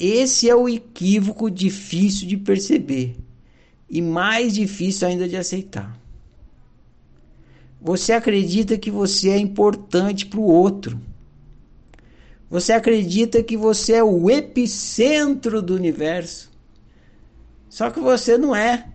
Esse 0.00 0.50
é 0.50 0.56
o 0.56 0.68
equívoco 0.68 1.48
difícil 1.48 2.26
de 2.26 2.36
perceber 2.36 3.14
e 3.88 4.02
mais 4.02 4.52
difícil 4.52 5.06
ainda 5.06 5.28
de 5.28 5.36
aceitar. 5.36 5.96
Você 7.80 8.12
acredita 8.12 8.76
que 8.76 8.90
você 8.90 9.28
é 9.28 9.38
importante 9.38 10.26
para 10.26 10.40
o 10.40 10.42
outro. 10.42 11.00
Você 12.50 12.72
acredita 12.72 13.44
que 13.44 13.56
você 13.56 13.92
é 13.92 14.02
o 14.02 14.28
epicentro 14.28 15.62
do 15.62 15.76
universo. 15.76 16.50
Só 17.68 17.92
que 17.92 18.00
você 18.00 18.36
não 18.36 18.56
é. 18.56 18.91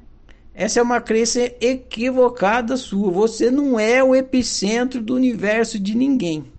Essa 0.59 0.79
é 0.79 0.81
uma 0.81 0.99
crença 0.99 1.39
equivocada 1.61 2.75
sua. 2.77 3.11
Você 3.11 3.51
não 3.51 3.79
é 3.79 4.03
o 4.03 4.15
epicentro 4.15 4.99
do 4.99 5.13
universo 5.13 5.79
de 5.79 5.93
ninguém. 5.95 6.51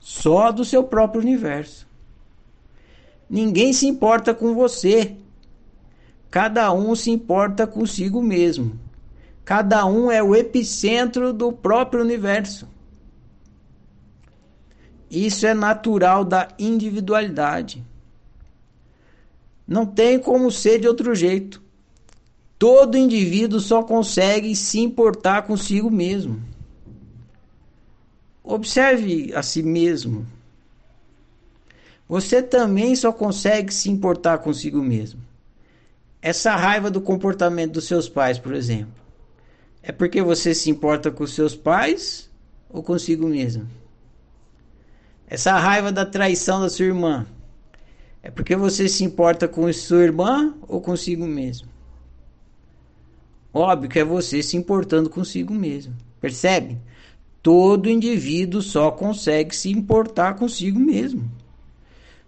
Só 0.00 0.50
do 0.50 0.64
seu 0.64 0.82
próprio 0.82 1.20
universo. 1.20 1.86
Ninguém 3.28 3.74
se 3.74 3.86
importa 3.86 4.32
com 4.32 4.54
você. 4.54 5.14
Cada 6.30 6.72
um 6.72 6.94
se 6.94 7.10
importa 7.10 7.66
consigo 7.66 8.22
mesmo. 8.22 8.80
Cada 9.44 9.84
um 9.84 10.10
é 10.10 10.22
o 10.22 10.34
epicentro 10.34 11.30
do 11.30 11.52
próprio 11.52 12.00
universo. 12.02 12.66
Isso 15.10 15.46
é 15.46 15.52
natural 15.52 16.24
da 16.24 16.48
individualidade. 16.58 17.84
Não 19.68 19.84
tem 19.84 20.18
como 20.18 20.50
ser 20.50 20.78
de 20.78 20.88
outro 20.88 21.14
jeito. 21.14 21.61
Todo 22.62 22.96
indivíduo 22.96 23.58
só 23.58 23.82
consegue 23.82 24.54
se 24.54 24.78
importar 24.78 25.42
consigo 25.42 25.90
mesmo. 25.90 26.40
Observe 28.40 29.32
a 29.34 29.42
si 29.42 29.64
mesmo. 29.64 30.24
Você 32.08 32.40
também 32.40 32.94
só 32.94 33.12
consegue 33.12 33.74
se 33.74 33.90
importar 33.90 34.38
consigo 34.38 34.80
mesmo. 34.80 35.20
Essa 36.22 36.54
raiva 36.54 36.88
do 36.88 37.00
comportamento 37.00 37.72
dos 37.72 37.88
seus 37.88 38.08
pais, 38.08 38.38
por 38.38 38.54
exemplo, 38.54 38.94
é 39.82 39.90
porque 39.90 40.22
você 40.22 40.54
se 40.54 40.70
importa 40.70 41.10
com 41.10 41.26
seus 41.26 41.56
pais 41.56 42.30
ou 42.70 42.80
consigo 42.80 43.26
mesmo? 43.26 43.68
Essa 45.26 45.58
raiva 45.58 45.90
da 45.90 46.06
traição 46.06 46.60
da 46.60 46.70
sua 46.70 46.86
irmã 46.86 47.26
é 48.22 48.30
porque 48.30 48.54
você 48.54 48.88
se 48.88 49.02
importa 49.02 49.48
com 49.48 49.72
sua 49.72 50.04
irmã 50.04 50.54
ou 50.68 50.80
consigo 50.80 51.26
mesmo? 51.26 51.71
Óbvio 53.52 53.90
que 53.90 53.98
é 53.98 54.04
você 54.04 54.42
se 54.42 54.56
importando 54.56 55.10
consigo 55.10 55.52
mesmo. 55.52 55.94
Percebe? 56.20 56.78
Todo 57.42 57.90
indivíduo 57.90 58.62
só 58.62 58.90
consegue 58.90 59.54
se 59.54 59.68
importar 59.70 60.34
consigo 60.34 60.78
mesmo. 60.78 61.30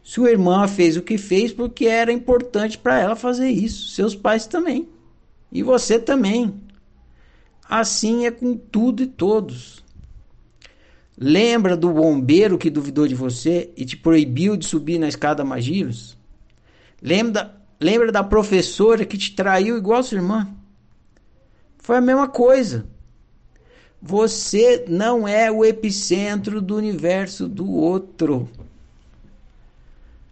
Sua 0.03 0.31
irmã 0.31 0.69
fez 0.69 0.97
o 0.97 1.03
que 1.03 1.17
fez 1.17 1.53
porque 1.53 1.87
era 1.87 2.13
importante 2.13 2.77
para 2.77 3.01
ela 3.01 3.17
fazer 3.17 3.49
isso. 3.49 3.89
Seus 3.91 4.15
pais 4.15 4.47
também. 4.47 4.89
E 5.51 5.63
você 5.63 5.99
também. 5.99 6.55
Assim 7.67 8.27
é 8.27 8.31
com 8.31 8.55
tudo 8.55 9.03
e 9.03 9.07
todos. 9.07 9.83
Lembra 11.17 11.77
do 11.77 11.91
bombeiro 11.91 12.59
que 12.59 12.69
duvidou 12.69 13.07
de 13.07 13.15
você 13.15 13.71
e 13.77 13.85
te 13.85 13.97
proibiu 13.97 14.57
de 14.57 14.67
subir 14.67 14.99
na 14.99 15.09
escada 15.09 15.45
Magiros? 15.45 16.19
Lembra, 17.01 17.55
lembra 17.81 18.11
da 18.11 18.23
professora 18.23 19.05
que 19.07 19.17
te 19.17 19.35
traiu 19.35 19.79
igual 19.79 20.03
sua 20.03 20.19
irmã? 20.19 20.49
Foi 21.85 21.99
a 21.99 22.01
mesma 22.01 22.27
coisa. 22.27 22.87
Você 24.01 24.87
não 24.89 25.29
é 25.29 25.53
o 25.53 25.63
epicentro 25.63 26.63
do 26.63 26.77
universo 26.77 27.47
do 27.47 27.71
outro. 27.71 28.49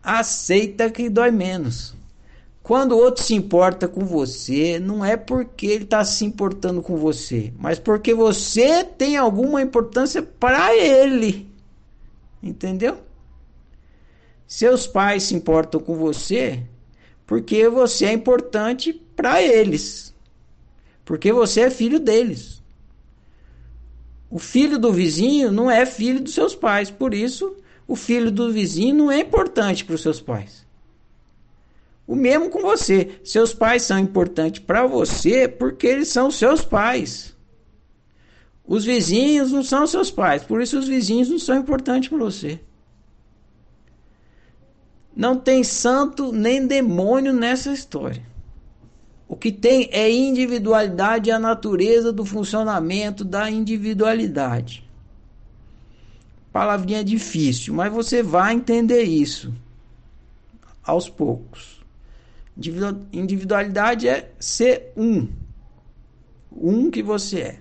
Aceita 0.02 0.90
que 0.90 1.10
dói 1.10 1.31
menos. 1.31 1.94
Quando 2.62 2.93
o 2.93 2.97
outro 2.97 3.22
se 3.22 3.35
importa 3.35 3.86
com 3.86 4.02
você, 4.02 4.78
não 4.78 5.05
é 5.05 5.14
porque 5.14 5.66
ele 5.66 5.85
está 5.85 6.02
se 6.06 6.24
importando 6.24 6.81
com 6.81 6.97
você, 6.97 7.52
mas 7.59 7.78
porque 7.78 8.14
você 8.14 8.82
tem 8.82 9.18
alguma 9.18 9.60
importância 9.60 10.22
para 10.22 10.74
ele. 10.74 11.47
Entendeu? 12.43 12.97
Seus 14.47 14.86
pais 14.86 15.24
se 15.24 15.35
importam 15.35 15.82
com 15.82 15.97
você 15.97 16.62
porque 17.27 17.68
você 17.68 18.06
é 18.06 18.12
importante 18.12 18.94
para 19.14 19.43
eles. 19.43 20.11
Porque 21.05 21.33
você 21.33 21.62
é 21.62 21.70
filho 21.70 21.99
deles. 21.99 22.62
O 24.31 24.39
filho 24.39 24.79
do 24.79 24.93
vizinho 24.93 25.53
não 25.53 25.70
é 25.70 25.85
filho 25.85 26.20
dos 26.20 26.33
seus 26.33 26.55
pais, 26.55 26.91
por 26.91 27.12
isso 27.12 27.55
o 27.87 27.95
filho 27.95 28.31
do 28.31 28.53
vizinho 28.53 28.95
não 28.95 29.11
é 29.11 29.20
importante 29.20 29.85
para 29.85 29.95
os 29.95 30.01
seus 30.01 30.20
pais. 30.20 30.66
O 32.07 32.15
mesmo 32.15 32.49
com 32.49 32.61
você. 32.61 33.20
Seus 33.24 33.53
pais 33.53 33.83
são 33.83 33.99
importantes 33.99 34.61
para 34.61 34.87
você 34.87 35.47
porque 35.47 35.87
eles 35.87 36.09
são 36.09 36.31
seus 36.31 36.65
pais. 36.65 37.37
Os 38.65 38.85
vizinhos 38.85 39.53
não 39.53 39.62
são 39.62 39.87
seus 39.87 40.11
pais, 40.11 40.43
por 40.43 40.62
isso 40.62 40.79
os 40.79 40.89
vizinhos 40.89 41.29
não 41.29 41.39
são 41.39 41.57
importantes 41.57 42.09
para 42.09 42.19
você. 42.19 42.61
Não 45.15 45.37
tem 45.37 45.62
santo 45.62 46.33
nem 46.33 46.66
demônio 46.66 47.33
nessa 47.33 47.73
história. 47.73 48.31
O 49.32 49.36
que 49.36 49.50
tem 49.50 49.88
é 49.92 50.12
individualidade 50.12 51.30
e 51.30 51.32
a 51.32 51.38
natureza 51.38 52.12
do 52.12 52.22
funcionamento 52.22 53.24
da 53.24 53.50
individualidade. 53.50 54.86
Palavrinha 56.52 57.02
difícil, 57.02 57.72
mas 57.72 57.90
você 57.90 58.22
vai 58.22 58.52
entender 58.52 59.04
isso 59.04 59.50
aos 60.84 61.09
poucos. 61.09 61.82
Individualidade 63.10 64.06
é 64.06 64.30
ser 64.38 64.92
um. 64.94 65.26
Um 66.54 66.90
que 66.90 67.02
você 67.02 67.40
é. 67.40 67.60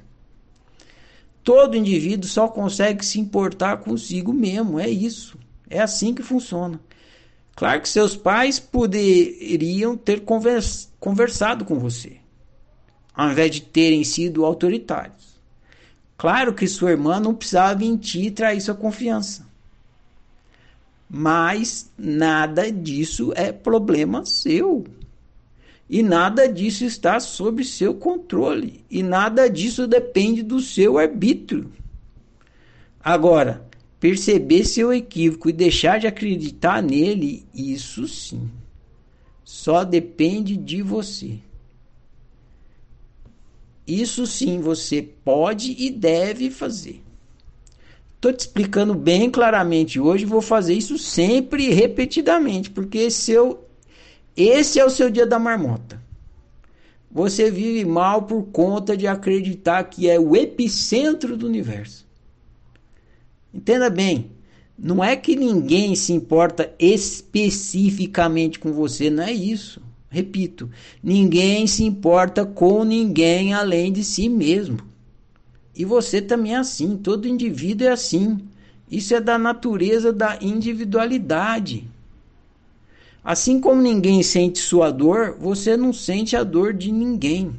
Todo 1.42 1.78
indivíduo 1.78 2.30
só 2.30 2.50
consegue 2.50 3.06
se 3.06 3.18
importar 3.18 3.78
consigo 3.78 4.34
mesmo, 4.34 4.78
é 4.78 4.90
isso. 4.90 5.40
É 5.70 5.80
assim 5.80 6.14
que 6.14 6.22
funciona. 6.22 6.78
Claro 7.62 7.80
que 7.80 7.90
seus 7.90 8.18
pais 8.18 8.60
poderiam 8.60 9.96
ter 9.96 10.24
conversado 11.00 11.64
com 11.64 11.78
você, 11.78 12.18
ao 13.14 13.30
invés 13.30 13.52
de 13.52 13.62
terem 13.62 14.04
sido 14.04 14.44
autoritários. 14.44 15.40
Claro 16.18 16.56
que 16.56 16.68
sua 16.68 16.90
irmã 16.90 17.20
não 17.20 17.36
precisava 17.36 17.78
mentir 17.78 18.26
e 18.26 18.32
trair 18.32 18.60
sua 18.62 18.74
confiança. 18.74 19.46
Mas 21.08 21.92
nada 21.96 22.72
disso 22.72 23.32
é 23.36 23.52
problema 23.52 24.26
seu. 24.26 24.84
E 25.88 26.02
nada 26.02 26.50
disso 26.50 26.84
está 26.84 27.20
sob 27.20 27.64
seu 27.64 27.94
controle. 27.94 28.84
E 28.90 29.04
nada 29.04 29.48
disso 29.48 29.86
depende 29.86 30.42
do 30.42 30.60
seu 30.60 30.98
arbítrio. 30.98 31.72
Agora, 33.00 33.70
perceber 34.02 34.66
seu 34.66 34.92
equívoco 34.92 35.48
e 35.48 35.54
deixar 35.54 36.00
de 36.00 36.08
acreditar 36.08 36.82
nele, 36.82 37.46
isso 37.54 38.08
sim. 38.08 38.50
Só 39.44 39.84
depende 39.84 40.58
de 40.58 40.82
você. 40.82 41.38
Isso 43.86 44.26
sim 44.26 44.60
você 44.60 45.04
pode 45.04 45.76
e 45.78 45.92
deve 45.92 46.50
fazer. 46.50 47.04
Estou 48.16 48.34
te 48.34 48.40
explicando 48.40 48.96
bem 48.96 49.30
claramente 49.30 50.00
hoje, 50.00 50.26
vou 50.26 50.42
fazer 50.42 50.74
isso 50.74 50.98
sempre 50.98 51.70
repetidamente, 51.70 52.72
porque 52.72 52.98
esse 52.98 53.36
é 53.36 53.56
esse 54.36 54.80
é 54.80 54.86
o 54.86 54.90
seu 54.90 55.12
dia 55.12 55.28
da 55.28 55.38
marmota. 55.38 56.02
Você 57.12 57.52
vive 57.52 57.86
mal 57.86 58.24
por 58.24 58.46
conta 58.46 58.98
de 58.98 59.06
acreditar 59.06 59.84
que 59.84 60.10
é 60.10 60.20
o 60.20 60.36
epicentro 60.36 61.38
do 61.38 61.46
universo. 61.46 62.10
Entenda 63.54 63.90
bem, 63.90 64.32
não 64.78 65.04
é 65.04 65.16
que 65.16 65.36
ninguém 65.36 65.96
se 65.96 66.14
importa 66.14 66.74
especificamente 66.80 68.58
com 68.58 68.72
você, 68.74 69.10
não 69.10 69.24
é 69.24 69.32
isso. 69.32 69.82
Repito, 70.10 70.70
ninguém 71.02 71.68
se 71.68 71.84
importa 71.84 72.46
com 72.46 72.84
ninguém 72.84 73.54
além 73.54 73.94
de 73.94 74.04
si 74.04 74.28
mesmo. 74.28 74.80
E 75.76 75.86
você 75.86 76.22
também 76.22 76.54
é 76.54 76.58
assim, 76.58 76.98
todo 76.98 77.28
indivíduo 77.28 77.88
é 77.88 77.92
assim. 77.92 78.40
Isso 78.90 79.16
é 79.16 79.22
da 79.22 79.38
natureza 79.38 80.12
da 80.12 80.38
individualidade. 80.42 81.88
Assim 83.24 83.60
como 83.60 83.82
ninguém 83.82 84.24
sente 84.24 84.60
sua 84.60 84.92
dor, 84.92 85.38
você 85.40 85.78
não 85.78 85.94
sente 85.94 86.36
a 86.36 86.44
dor 86.44 86.74
de 86.74 86.92
ninguém. 86.92 87.54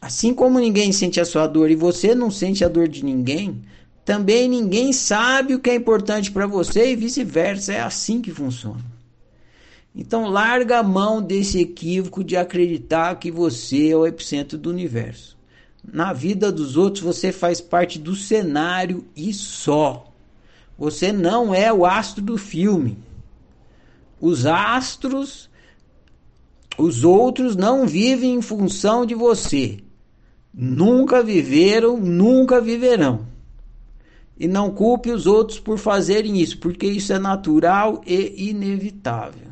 Assim 0.00 0.32
como 0.32 0.60
ninguém 0.60 0.92
sente 0.92 1.20
a 1.20 1.24
sua 1.24 1.46
dor 1.46 1.70
e 1.70 1.74
você 1.74 2.14
não 2.14 2.30
sente 2.30 2.64
a 2.64 2.68
dor 2.68 2.86
de 2.88 3.04
ninguém, 3.04 3.62
também 4.04 4.48
ninguém 4.48 4.92
sabe 4.92 5.54
o 5.54 5.58
que 5.58 5.70
é 5.70 5.74
importante 5.74 6.30
para 6.30 6.46
você 6.46 6.92
e 6.92 6.96
vice-versa. 6.96 7.72
É 7.72 7.80
assim 7.80 8.22
que 8.22 8.30
funciona. 8.30 8.84
Então 9.94 10.28
larga 10.28 10.78
a 10.78 10.82
mão 10.82 11.20
desse 11.20 11.60
equívoco 11.60 12.22
de 12.22 12.36
acreditar 12.36 13.16
que 13.16 13.30
você 13.30 13.88
é 13.88 13.96
o 13.96 14.06
epicentro 14.06 14.56
do 14.56 14.70
universo. 14.70 15.36
Na 15.84 16.12
vida 16.12 16.52
dos 16.52 16.76
outros 16.76 17.02
você 17.02 17.32
faz 17.32 17.60
parte 17.60 17.98
do 17.98 18.14
cenário 18.14 19.04
e 19.16 19.32
só. 19.34 20.12
Você 20.78 21.12
não 21.12 21.52
é 21.52 21.72
o 21.72 21.84
astro 21.84 22.22
do 22.22 22.38
filme. 22.38 22.96
Os 24.20 24.46
astros, 24.46 25.50
os 26.76 27.02
outros 27.02 27.56
não 27.56 27.86
vivem 27.86 28.34
em 28.34 28.42
função 28.42 29.04
de 29.04 29.14
você. 29.14 29.78
Nunca 30.52 31.22
viveram, 31.22 31.98
nunca 31.98 32.60
viverão. 32.60 33.26
E 34.38 34.46
não 34.46 34.70
culpe 34.70 35.10
os 35.10 35.26
outros 35.26 35.58
por 35.58 35.78
fazerem 35.78 36.40
isso, 36.40 36.58
porque 36.58 36.86
isso 36.86 37.12
é 37.12 37.18
natural 37.18 38.02
e 38.06 38.50
inevitável. 38.50 39.48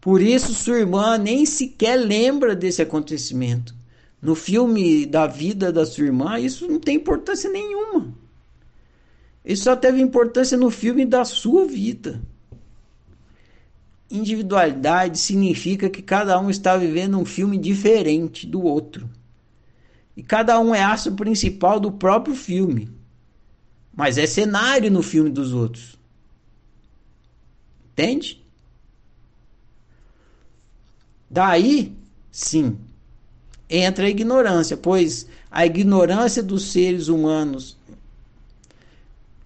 Por 0.00 0.20
isso, 0.20 0.54
sua 0.54 0.78
irmã 0.78 1.16
nem 1.16 1.46
sequer 1.46 1.96
lembra 1.96 2.54
desse 2.54 2.82
acontecimento 2.82 3.74
no 4.24 4.34
filme 4.34 5.04
da 5.04 5.26
vida 5.26 5.70
da 5.70 5.84
sua 5.84 6.06
irmã, 6.06 6.40
isso 6.40 6.66
não 6.66 6.80
tem 6.80 6.96
importância 6.96 7.50
nenhuma. 7.50 8.08
Isso 9.44 9.64
só 9.64 9.76
teve 9.76 10.00
importância 10.00 10.56
no 10.56 10.70
filme 10.70 11.04
da 11.04 11.26
sua 11.26 11.66
vida. 11.66 12.22
Individualidade 14.14 15.18
significa 15.18 15.90
que 15.90 16.00
cada 16.00 16.38
um 16.38 16.48
está 16.48 16.76
vivendo 16.76 17.18
um 17.18 17.24
filme 17.24 17.58
diferente 17.58 18.46
do 18.46 18.62
outro. 18.62 19.10
E 20.16 20.22
cada 20.22 20.60
um 20.60 20.72
é 20.72 20.80
astro 20.80 21.12
principal 21.14 21.80
do 21.80 21.90
próprio 21.90 22.36
filme. 22.36 22.88
Mas 23.92 24.16
é 24.16 24.24
cenário 24.24 24.88
no 24.88 25.02
filme 25.02 25.30
dos 25.30 25.52
outros. 25.52 25.98
Entende? 27.90 28.40
Daí, 31.28 31.92
sim, 32.30 32.78
entra 33.68 34.06
a 34.06 34.10
ignorância, 34.10 34.76
pois 34.76 35.26
a 35.50 35.66
ignorância 35.66 36.40
dos 36.40 36.70
seres 36.70 37.08
humanos, 37.08 37.76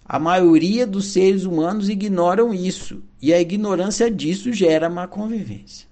a 0.08 0.18
maioria 0.18 0.86
dos 0.86 1.12
seres 1.12 1.44
humanos 1.44 1.90
ignoram 1.90 2.54
isso, 2.54 3.02
e 3.20 3.34
a 3.34 3.38
ignorância 3.38 4.10
disso 4.10 4.50
gera 4.50 4.88
má 4.88 5.06
convivência. 5.06 5.86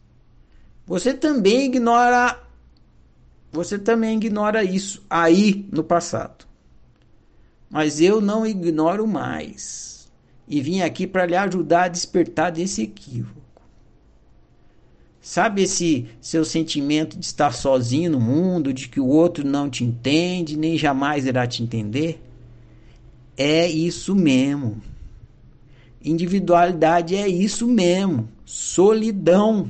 Você 0.87 1.13
também 1.13 1.67
ignora 1.67 2.43
você 3.53 3.79
também 3.79 4.17
ignora 4.17 4.65
isso 4.65 5.05
aí 5.09 5.67
no 5.73 5.83
passado. 5.85 6.47
Mas 7.71 8.01
eu 8.01 8.21
não 8.21 8.47
ignoro 8.47 9.07
mais. 9.07 10.11
E 10.49 10.61
vim 10.61 10.81
aqui 10.81 11.07
para 11.07 11.27
lhe 11.27 11.35
ajudar 11.35 11.85
a 11.85 11.89
despertar 11.89 12.53
desse 12.53 12.83
equívoco. 12.83 13.41
Sabe 15.21 15.63
esse 15.63 16.07
seu 16.21 16.45
sentimento 16.45 17.19
de 17.19 17.25
estar 17.25 17.53
sozinho 17.53 18.13
no 18.13 18.21
mundo, 18.21 18.73
de 18.73 18.89
que 18.89 19.01
o 19.01 19.07
outro 19.07 19.45
não 19.45 19.69
te 19.69 19.85
entende, 19.85 20.57
nem 20.57 20.77
jamais 20.79 21.27
irá 21.27 21.47
te 21.47 21.63
entender? 21.63 22.23
É 23.37 23.69
isso 23.69 24.15
mesmo. 24.15 24.81
Individualidade 26.03 27.15
é 27.17 27.29
isso 27.29 27.67
mesmo. 27.67 28.29
Solidão. 28.45 29.69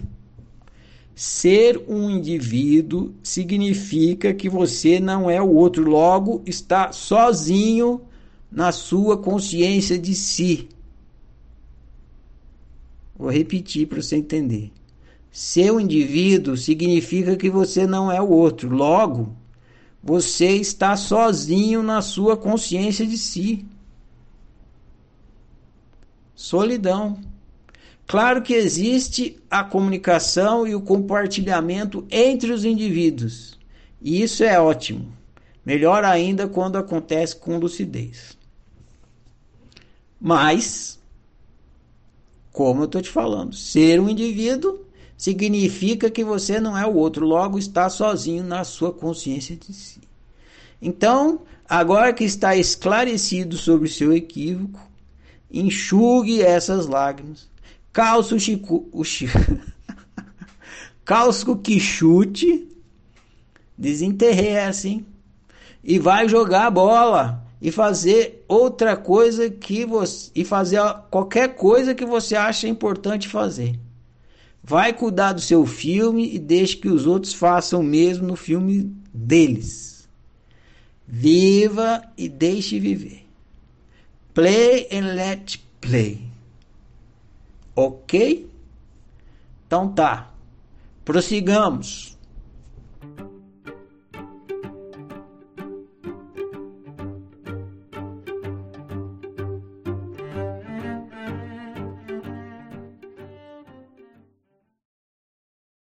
Ser 1.15 1.83
um 1.89 2.11
indivíduo 2.11 3.15
significa 3.23 4.35
que 4.35 4.51
você 4.51 5.01
não 5.01 5.31
é 5.31 5.41
o 5.41 5.49
outro, 5.49 5.89
logo 5.89 6.43
está 6.45 6.93
sozinho 6.93 8.03
na 8.53 8.71
sua 8.71 9.17
consciência 9.17 9.99
de 9.99 10.15
si. 10.15 10.69
Vou 13.19 13.31
repetir 13.31 13.87
para 13.87 14.03
você 14.03 14.17
entender. 14.17 14.71
Seu 15.33 15.81
indivíduo 15.81 16.57
significa 16.57 17.35
que 17.35 17.49
você 17.49 17.87
não 17.87 18.13
é 18.13 18.21
o 18.21 18.29
outro. 18.29 18.69
Logo, 18.69 19.35
você 20.07 20.51
está 20.51 20.97
sozinho 20.97 21.83
na 21.83 22.01
sua 22.01 22.37
consciência 22.37 23.05
de 23.05 23.19
si. 23.19 23.67
Solidão. 26.33 27.19
Claro 28.07 28.41
que 28.41 28.55
existe 28.55 29.37
a 29.51 29.65
comunicação 29.65 30.65
e 30.65 30.77
o 30.77 30.81
compartilhamento 30.81 32.07
entre 32.09 32.53
os 32.53 32.65
indivíduos. 32.65 33.59
E 34.01 34.23
isso 34.23 34.45
é 34.45 34.61
ótimo. 34.61 35.13
Melhor 35.65 36.05
ainda 36.05 36.47
quando 36.47 36.77
acontece 36.77 37.35
com 37.35 37.59
lucidez. 37.59 38.39
Mas, 40.21 41.01
como 42.53 42.83
eu 42.83 42.87
estou 42.87 43.03
te 43.03 43.11
falando, 43.11 43.57
ser 43.57 44.01
um 44.01 44.09
indivíduo 44.09 44.86
significa 45.17 46.11
que 46.11 46.23
você 46.23 46.61
não 46.61 46.77
é 46.77 46.87
o 46.87 46.95
outro, 46.95 47.27
logo 47.27 47.59
está 47.59 47.89
sozinho 47.89 48.45
na 48.45 48.65
sua 48.65 48.93
consciência 48.93 49.57
de 49.57 49.73
si. 49.73 50.01
Então, 50.81 51.41
agora 51.69 52.13
que 52.13 52.25
está 52.25 52.55
esclarecido 52.55 53.57
sobre 53.57 53.89
o 53.89 53.93
seu 53.93 54.13
equívoco, 54.13 54.81
enxugue 55.51 56.43
essas 56.43 56.87
lágrimas, 56.87 57.49
calça 57.93 58.35
o 58.35 58.41
chico, 58.41 58.89
o 58.93 59.03
chico, 59.05 59.39
calça 61.05 61.51
o 61.51 61.57
que 61.57 61.81
chute, 61.81 62.69
desenterre 63.77 64.59
assim, 64.59 65.07
e 65.83 65.99
vai 65.99 66.29
jogar 66.29 66.67
a 66.67 66.71
bola 66.71 67.47
e 67.61 67.71
fazer 67.71 68.45
outra 68.47 68.97
coisa 68.97 69.49
que 69.49 69.87
você 69.87 70.31
e 70.35 70.45
fazer 70.45 70.81
qualquer 71.11 71.55
coisa 71.55 71.95
que 71.95 72.05
você 72.05 72.37
acha 72.37 72.69
importante 72.69 73.29
fazer. 73.29 73.79
Vai 74.69 74.93
cuidar 74.93 75.33
do 75.33 75.41
seu 75.41 75.65
filme 75.65 76.35
e 76.35 76.41
deixe 76.41 76.77
que 76.77 76.89
os 76.89 77.07
outros 77.07 77.33
façam 77.33 77.79
o 77.79 77.85
mesmo 77.85 78.27
no 78.27 78.35
filme 78.35 78.93
deles. 79.15 80.09
Viva 81.07 82.03
e 82.19 82.29
deixe 82.29 82.81
viver. 82.81 83.25
Play 84.35 84.89
and 84.91 85.15
let 85.15 85.59
play. 85.81 86.21
Ok? 87.77 88.51
Então 89.69 89.93
tá. 89.93 90.35
Prossigamos. 91.05 92.16